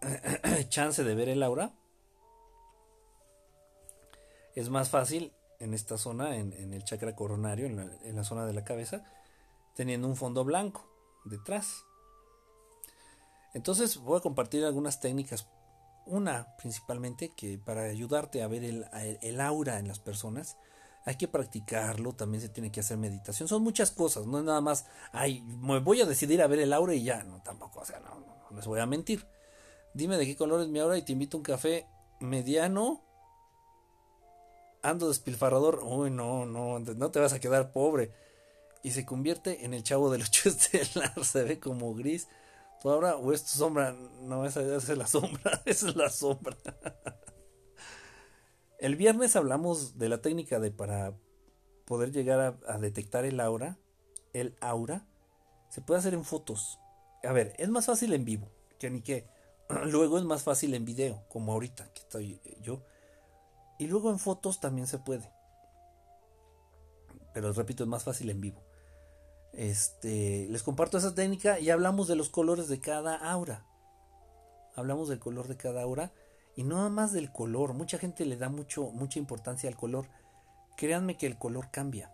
[0.68, 1.72] chance de ver el aura,
[4.54, 8.46] es más fácil en esta zona, en, el chakra coronario, en la, en la zona
[8.46, 9.04] de la cabeza,
[9.74, 10.88] teniendo un fondo blanco
[11.24, 11.84] detrás.
[13.54, 15.46] Entonces voy a compartir algunas técnicas.
[16.06, 20.56] Una principalmente que para ayudarte a ver el, aura en las personas
[21.04, 23.48] hay que practicarlo, también se tiene que hacer meditación.
[23.48, 26.72] Son muchas cosas, no es nada más, ay, me voy a decidir a ver el
[26.72, 29.26] aura y ya, no, tampoco, o sea, no, no, les voy a mentir.
[29.94, 31.86] Dime de qué color es mi aura y te invito a un café
[32.20, 33.02] mediano.
[34.88, 38.12] Ando despilfarrador, uy, no, no, no te vas a quedar pobre.
[38.82, 42.28] Y se convierte en el chavo del ocho estelar, se ve como gris
[42.80, 43.92] tu aura o es tu sombra.
[44.22, 45.62] No, esa, es la sombra.
[45.66, 46.56] Esa es la sombra.
[48.78, 51.14] El viernes hablamos de la técnica de para
[51.84, 53.78] poder llegar a, detectar el aura.
[54.32, 55.06] El aura.
[55.70, 56.78] Se puede hacer en fotos.
[57.24, 58.48] A ver, es más fácil en vivo.
[58.78, 59.26] Que ni qué.
[59.86, 61.24] Luego es más fácil en video.
[61.28, 62.82] Como ahorita que estoy yo.
[63.78, 65.30] Y luego en fotos también se puede.
[67.32, 68.62] Pero repito, es más fácil en vivo.
[69.52, 73.64] Este, les comparto esa técnica y hablamos de los colores de cada aura.
[74.74, 76.12] Hablamos del color de cada aura
[76.56, 77.74] y nada más del color.
[77.74, 80.06] Mucha gente le da mucho, mucha importancia al color.
[80.76, 82.12] Créanme que el color cambia.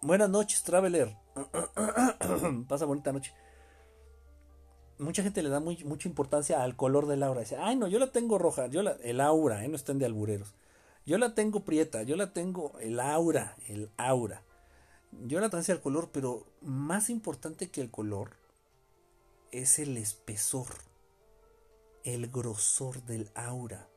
[0.00, 1.16] Buenas noches, Traveler.
[2.68, 3.34] Pasa bonita noche.
[4.98, 7.40] Mucha gente le da mucha importancia al color del aura.
[7.40, 8.66] Dice, ay no, yo la tengo roja.
[8.66, 9.68] Yo la, el aura, ¿eh?
[9.68, 10.54] no estén de albureros.
[11.08, 12.04] Yo la tengo prieta.
[12.04, 13.56] Yo la tengo el aura.
[13.66, 14.44] El aura
[15.12, 18.36] yo la transé al color, pero más importante que el color
[19.50, 20.68] es el espesor,
[22.04, 23.88] el grosor del aura.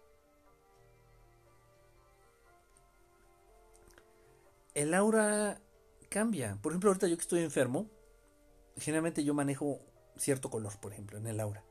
[4.73, 5.59] El aura
[6.09, 6.57] cambia.
[6.61, 7.87] Por ejemplo, ahorita yo que estoy enfermo,
[8.77, 9.79] generalmente yo manejo
[10.15, 11.63] cierto color, por ejemplo, en el aura.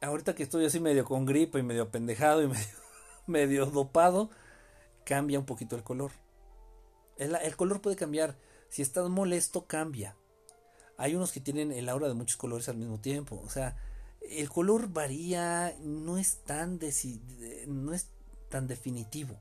[0.00, 2.85] Ahorita que estoy así medio con gripe y medio pendejado y medio,
[3.26, 4.30] medio dopado,
[5.04, 6.12] cambia un poquito el color.
[7.16, 8.36] El, color puede cambiar.
[8.68, 10.16] Si estás molesto, cambia.
[10.98, 13.40] Hay unos que tienen el aura de muchos colores al mismo tiempo.
[13.44, 13.76] O sea,
[14.20, 16.78] el color varía, no es tan,
[17.66, 18.08] no es
[18.48, 19.40] tan definitivo.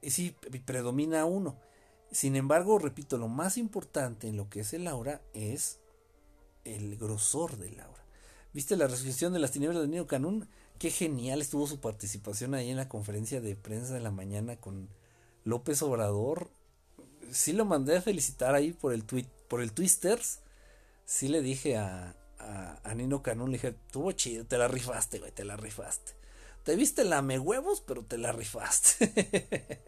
[0.00, 1.56] Y sí, predomina uno.
[2.10, 5.78] Sin embargo, repito, lo más importante en lo que es el aura es
[6.64, 8.04] el grosor del aura.
[8.52, 10.48] ¿Viste la resurrección de las tinieblas de Nino Canún?
[10.82, 14.88] Qué genial estuvo su participación ahí en la conferencia de prensa de la mañana con
[15.44, 16.50] López Obrador,
[17.30, 20.40] sí lo mandé a felicitar ahí por el tweet, por el Twisters.
[21.04, 22.16] Sí le dije a,
[22.82, 26.14] a, Nino Canún, le dije, tuvo chido, te la rifaste, güey, te la rifaste.
[26.64, 29.78] Te viste lame huevos, pero te la rifaste.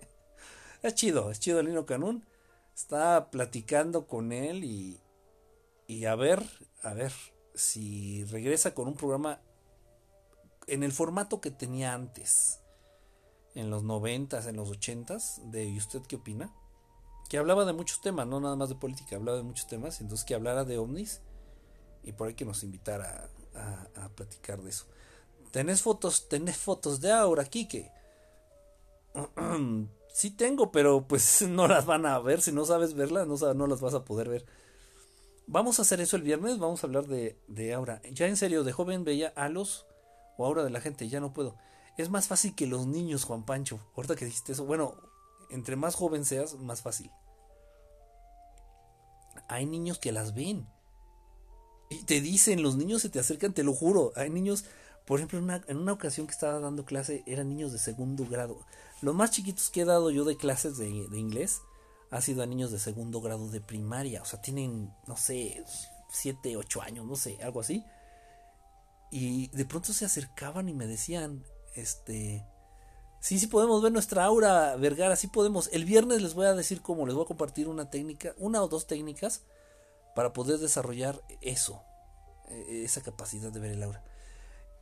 [0.85, 2.25] es chido, es chido Nino Canún.
[2.73, 5.01] Está platicando con él y,
[5.89, 6.41] y a ver,
[6.85, 7.11] a ver
[7.53, 9.41] si regresa con un programa
[10.67, 12.61] en el formato que tenía antes
[13.55, 16.53] en los noventas, en los ochentas, de ¿y usted qué opina?
[17.29, 20.27] Que hablaba de muchos temas, no nada más de política, hablaba de muchos temas, entonces
[20.27, 21.23] que hablara de ovnis
[22.03, 24.87] y por ahí que nos invitara a, platicar de eso.
[25.53, 27.91] ¿Tenés fotos, tenés fotos de Aura, Kike?
[30.13, 33.67] sí tengo, pero pues no las van a ver, si no sabes verlas, no, no
[33.67, 34.45] las vas a poder ver.
[35.47, 38.03] Vamos a hacer eso el viernes, vamos a hablar de, de Aura.
[38.11, 39.87] Ya en serio, de joven veía a los
[40.37, 41.57] o Aura de la gente, ya no puedo.
[41.97, 43.81] Es más fácil que los niños, Juan Pancho.
[43.97, 44.97] Ahorita que dijiste eso, bueno,
[45.51, 47.11] entre más joven seas, más fácil.
[49.49, 50.67] Hay niños que las ven.
[51.91, 54.13] Y te dicen, los niños se te acercan, te lo juro.
[54.17, 54.65] Hay niños,
[55.07, 58.27] por ejemplo, en una, en una ocasión que estaba dando clase, eran niños de segundo
[58.27, 58.59] grado.
[59.01, 61.61] Los más chiquitos que he dado yo de clases de, de inglés
[62.11, 64.23] ha sido a niños de segundo grado de primaria.
[64.23, 65.65] O sea, tienen, no sé,
[66.11, 67.85] siete, ocho años, no sé, algo así.
[69.17, 71.45] Y de pronto se acercaban y me decían,
[71.77, 72.45] este.
[73.21, 75.71] Sí, sí podemos ver nuestra aura, Vergara, sí podemos.
[75.73, 78.67] El viernes les voy a decir cómo, les voy a compartir una técnica, una o
[78.67, 79.43] dos técnicas
[80.17, 81.85] para poder desarrollar eso,
[82.49, 84.03] e, esa capacidad de ver el aura.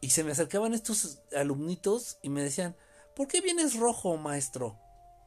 [0.00, 2.74] Y se me acercaban estos alumnitos y me decían,
[3.14, 4.78] ¿por qué vienes rojo, maestro?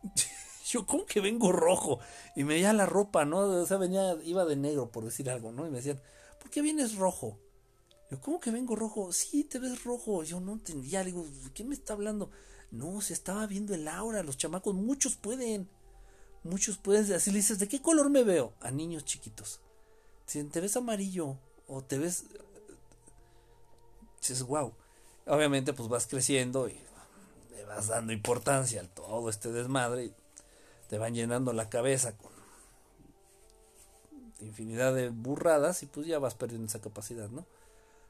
[0.65, 1.99] Yo, ¿cómo que vengo rojo?
[2.35, 3.41] Y me veía la ropa, ¿no?
[3.41, 5.67] O sea, venía, iba de negro, por decir algo, ¿no?
[5.67, 6.01] Y me decían,
[6.39, 7.37] ¿por qué vienes rojo?
[8.11, 9.11] Yo, ¿cómo que vengo rojo?
[9.11, 10.23] Sí, te ves rojo.
[10.23, 12.29] Yo no entendía, digo, ¿qué me está hablando?
[12.71, 15.69] No, se estaba viendo el aura, los chamacos, muchos pueden.
[16.43, 18.53] Muchos pueden, así le dices, ¿de qué color me veo?
[18.61, 19.61] A niños chiquitos.
[20.27, 21.37] Si te ves amarillo
[21.67, 22.25] o te ves
[24.29, 24.73] dices, wow.
[25.27, 26.77] Obviamente pues vas creciendo y
[27.51, 30.13] le vas dando importancia a todo este desmadre y
[30.87, 32.31] te van llenando la cabeza con
[34.39, 37.45] infinidad de burradas y pues ya vas perdiendo esa capacidad, ¿no?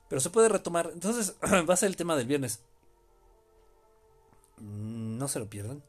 [0.07, 0.91] Pero se puede retomar.
[0.94, 1.36] Entonces
[1.69, 2.61] va a ser el tema del viernes.
[4.57, 5.84] Mm, no se lo pierdan.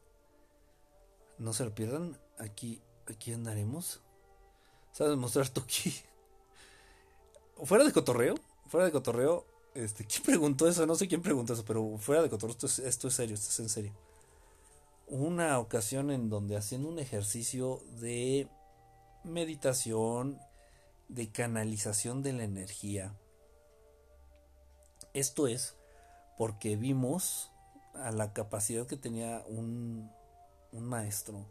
[1.37, 2.17] No se lo pierdan.
[2.39, 4.01] Aquí, aquí andaremos.
[4.91, 5.61] ¿Sabes mostrar tu?
[7.63, 8.35] Fuera de cotorreo.
[8.67, 9.57] Fuera de cotorreo.
[9.77, 10.87] Este, ¿Quién preguntó eso?
[10.87, 13.49] No sé quién preguntó eso, pero fuera de cotorreo, esto es, esto es serio, esto
[13.49, 13.93] es en serio.
[15.05, 18.47] Una ocasión en donde haciendo un ejercicio de
[19.23, 20.39] meditación,
[21.09, 23.15] de canalización de la energía.
[25.17, 25.75] Esto es
[26.37, 27.51] porque vimos
[27.93, 30.11] a la capacidad que tenía un,
[30.71, 31.45] un maestro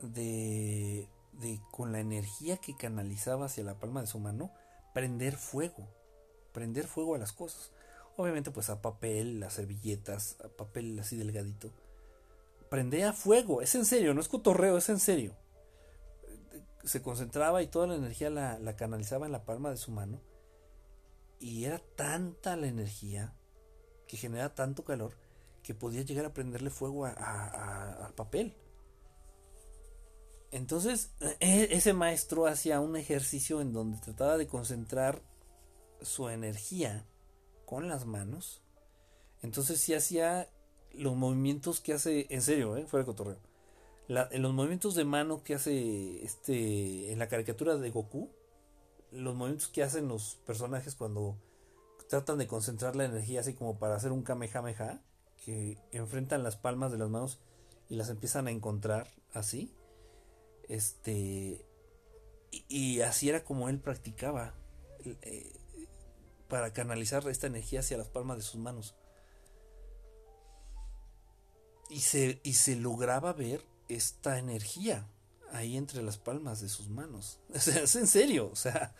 [0.00, 4.50] de, de con la energía que canalizaba hacia la palma de su mano
[4.94, 5.86] prender fuego
[6.52, 7.70] prender fuego a las cosas.
[8.16, 11.70] Obviamente pues a papel, las servilletas, a papel así delgadito.
[12.68, 15.34] Prendía fuego, es en serio, no es cotorreo, es en serio.
[16.84, 20.20] Se concentraba y toda la energía la, canalizaba en la palma de su mano.
[21.42, 23.34] Y era tanta la energía
[24.06, 25.16] que genera tanto calor
[25.64, 28.54] que podía llegar a prenderle fuego a, papel.
[30.52, 31.10] Entonces,
[31.40, 35.20] e, ese maestro hacía un ejercicio en donde trataba de concentrar
[36.00, 37.04] su energía
[37.64, 38.62] con las manos,
[39.42, 40.48] entonces si hacía
[40.92, 42.86] los movimientos que hace, en serio, ¿eh?
[42.86, 43.40] fuera de cotorreo,
[44.08, 48.30] los movimientos de mano que hace este en la caricatura de Goku,
[49.12, 51.36] los movimientos que hacen los personajes cuando
[52.08, 55.00] tratan de concentrar la energía así como para hacer un kamehameha,
[55.44, 57.38] que enfrentan las palmas de las manos
[57.88, 59.74] y las empiezan a encontrar así.
[60.68, 61.64] Este
[62.68, 64.54] y, así era como él practicaba.
[65.04, 65.52] Eh,
[66.52, 68.94] para canalizar esta energía hacia las palmas de sus manos.
[71.88, 75.06] Y se, y se lograba ver esta energía
[75.52, 77.38] ahí entre las palmas de sus manos.
[77.54, 78.94] es en serio, o sea,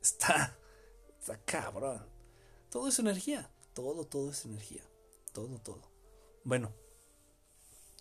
[0.00, 0.56] está,
[1.18, 2.04] está cabrón.
[2.70, 4.82] Todo es energía, todo, todo es energía,
[5.32, 5.82] todo, todo.
[6.44, 6.72] Bueno,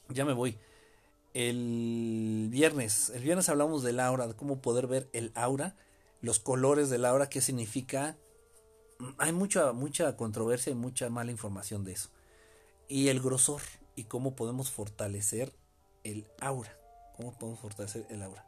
[0.09, 0.57] ya me voy.
[1.33, 5.75] El viernes, el viernes hablamos del aura, de cómo poder ver el aura,
[6.21, 8.17] los colores del aura, qué significa,
[9.17, 12.09] hay mucha, mucha controversia y mucha mala información de eso.
[12.87, 13.61] Y el grosor
[13.95, 15.53] y cómo podemos fortalecer
[16.03, 16.80] el aura.
[17.17, 18.45] ¿Cómo podemos fortalecer el aura?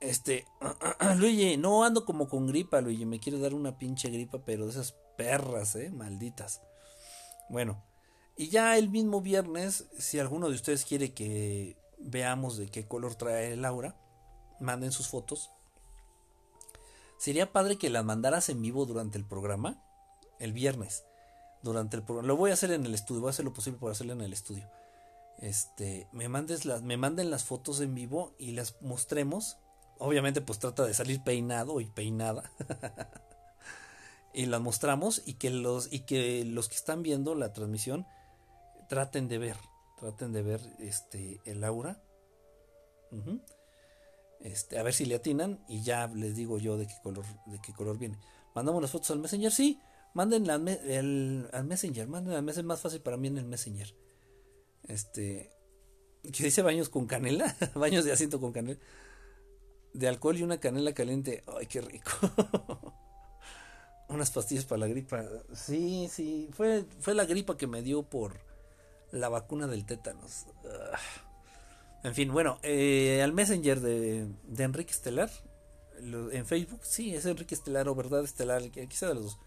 [0.00, 0.46] Este,
[1.16, 3.06] Luigi, no ando como con gripa, Luigi.
[3.06, 6.62] Me quiere dar una pinche gripa, pero de esas perras, eh, malditas.
[7.48, 7.82] Bueno,
[8.36, 13.14] y ya el mismo viernes, si alguno de ustedes quiere que veamos de qué color
[13.14, 13.96] trae el aura,
[14.60, 15.50] manden sus fotos
[17.18, 19.82] Sería padre que las mandaras en vivo durante el programa,
[20.38, 21.04] el viernes.
[21.62, 22.28] Durante el programa.
[22.28, 24.20] Lo voy a hacer en el estudio, voy a hacer lo posible por hacerlo en
[24.20, 24.68] el estudio.
[25.38, 29.58] Este, me mandes las, me manden las fotos en vivo y las mostremos.
[29.98, 32.50] Obviamente, pues trata de salir peinado y peinada.
[34.34, 38.06] y las mostramos y que los, y que los que están viendo la transmisión
[38.88, 39.56] traten de ver,
[39.98, 42.02] traten de ver este el aura.
[44.40, 47.60] Este, a ver si le atinan y ya les digo yo de qué color, de
[47.60, 48.18] qué color viene.
[48.54, 49.80] Mandamos las fotos al Messenger, sí,
[50.12, 53.94] manden al Messenger, manden al Messenger, es más fácil para mí en el Messenger.
[54.88, 55.50] Este,
[56.22, 58.78] que dice baños con canela, baños de asiento con canela,
[59.92, 62.10] de alcohol y una canela caliente, ay, qué rico.
[64.08, 68.38] Unas pastillas para la gripa, sí, sí, fue, fue la gripa que me dio por
[69.10, 70.46] la vacuna del tétanos.
[72.04, 75.30] En fin, bueno, eh, al Messenger de, de Enrique Estelar,
[75.98, 79.38] en Facebook, sí, es Enrique Estelar o Verdad Estelar, quizá de los dos.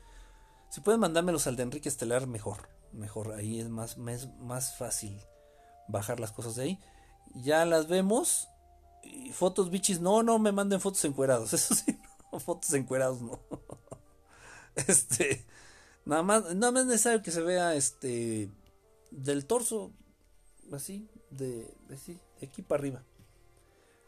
[0.69, 2.69] Si pueden mandármelos al de Enrique Estelar, mejor.
[2.91, 5.19] Mejor, ahí es más, más, más fácil
[5.87, 6.79] bajar las cosas de ahí.
[7.35, 8.47] Ya las vemos.
[9.03, 11.53] Y fotos bichis, no, no me manden fotos encuerados.
[11.53, 11.99] Eso sí,
[12.31, 13.39] no, fotos encuerados no.
[14.75, 15.45] este,
[16.05, 18.49] nada más, nada más es necesario que se vea este
[19.11, 19.91] del torso,
[20.71, 23.03] así, de, de de aquí para arriba.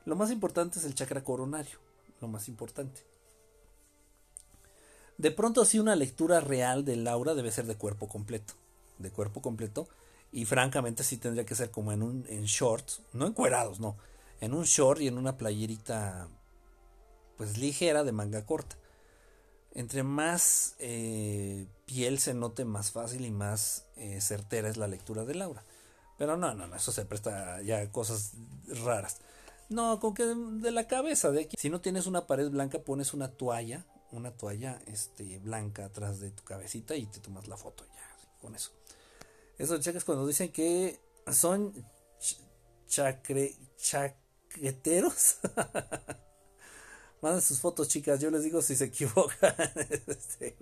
[0.05, 1.79] Lo más importante es el chakra coronario,
[2.19, 3.03] lo más importante.
[5.21, 8.55] De pronto sí una lectura real de Laura debe ser de cuerpo completo.
[8.97, 9.87] De cuerpo completo.
[10.31, 13.03] Y francamente sí tendría que ser como en un en shorts.
[13.13, 13.97] No encuerados, no.
[14.39, 16.27] En un short y en una playerita
[17.37, 18.77] pues ligera de manga corta.
[19.75, 25.23] Entre más eh, piel se note más fácil y más eh, certera es la lectura
[25.23, 25.63] de Laura.
[26.17, 28.31] Pero no, no, no, eso se presta ya a cosas
[28.83, 29.19] raras.
[29.69, 31.57] No, con que de la cabeza, de aquí.
[31.59, 36.31] Si no tienes una pared blanca, pones una toalla, una toalla este, blanca atrás de
[36.31, 38.71] tu cabecita y te tomas la foto ya, con eso.
[39.57, 40.99] Eso checas cuando dicen que
[41.31, 41.73] son
[42.87, 45.37] chacre, chaqueteros.
[47.21, 48.19] Manden sus fotos, chicas.
[48.19, 49.55] Yo les digo si se equivocan.
[50.07, 50.55] Este,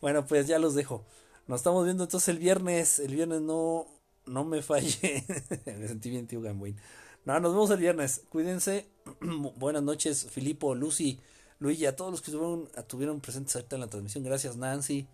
[0.00, 1.04] bueno, pues ya los dejo.
[1.48, 3.00] Nos estamos viendo entonces el viernes.
[3.00, 3.86] El viernes no,
[4.26, 5.24] no me fallé.
[5.66, 6.76] me sentí bien, tío Gamboín.
[7.24, 8.22] No, nos vemos el viernes.
[8.28, 8.86] Cuídense.
[9.56, 11.20] Buenas noches, Filipo, Lucy,
[11.58, 14.22] Luigi, a todos los que estuvieron, tuvieron presentes ahorita en la transmisión.
[14.24, 15.08] Gracias, Nancy.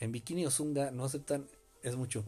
[0.00, 1.48] En Bikini Zunga no aceptan.
[1.82, 2.24] Es mucho.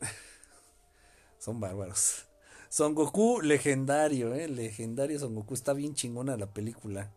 [1.38, 2.24] Son bárbaros.
[2.70, 4.48] Son Goku legendario, eh.
[4.48, 5.54] Legendario Son Goku.
[5.54, 7.12] Está bien chingona la película.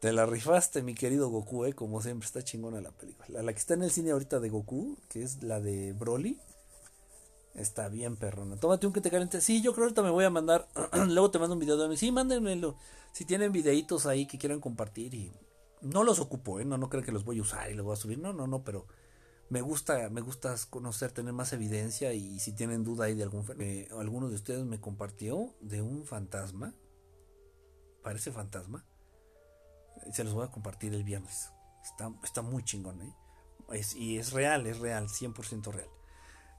[0.00, 1.74] Te la rifaste, mi querido Goku, eh.
[1.74, 3.42] Como siempre, está chingona la película.
[3.42, 6.40] La que está en el cine ahorita de Goku, que es la de Broly.
[7.58, 8.56] Está bien, perrona.
[8.56, 9.40] Tómate un que te caliente.
[9.40, 10.68] Sí, yo creo que ahorita me voy a mandar.
[11.08, 11.96] Luego te mando un video de mí.
[11.96, 12.76] Sí, mándenmelo.
[13.12, 15.32] Si tienen videitos ahí que quieran compartir y.
[15.80, 16.64] No los ocupo, ¿eh?
[16.64, 18.18] No, no creo que los voy a usar y los voy a subir.
[18.18, 18.86] No, no, no, pero
[19.50, 23.44] me gusta, me gusta conocer, tener más evidencia y si tienen duda ahí de algún
[23.58, 26.74] eh, alguno de ustedes me compartió de un fantasma,
[28.02, 28.84] parece fantasma,
[30.12, 31.50] se los voy a compartir el viernes.
[31.84, 33.14] Está, está muy chingón, ¿eh?
[33.94, 35.88] y es real, es real, 100% real.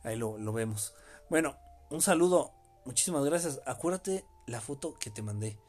[0.04, 0.94] Ahí lo, lo vemos.
[1.30, 1.58] Bueno,
[1.90, 2.52] un saludo,
[2.86, 3.62] muchísimas gracias.
[3.66, 5.60] Acuérdate la foto que te mandé.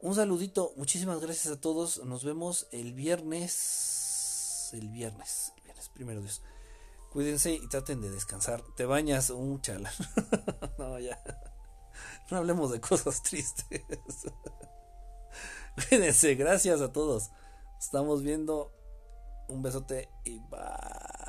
[0.00, 2.04] Un saludito, muchísimas gracias a todos.
[2.04, 4.70] Nos vemos el viernes.
[4.72, 6.42] El viernes, el viernes, primero Dios.
[7.12, 8.62] Cuídense y traten de descansar.
[8.74, 9.92] Te bañas un chala.
[10.78, 11.22] no, ya.
[12.30, 13.82] No hablemos de cosas tristes.
[15.88, 17.30] Cuídense, gracias a todos.
[17.78, 18.72] Estamos viendo.
[19.48, 21.21] Un besote y bye.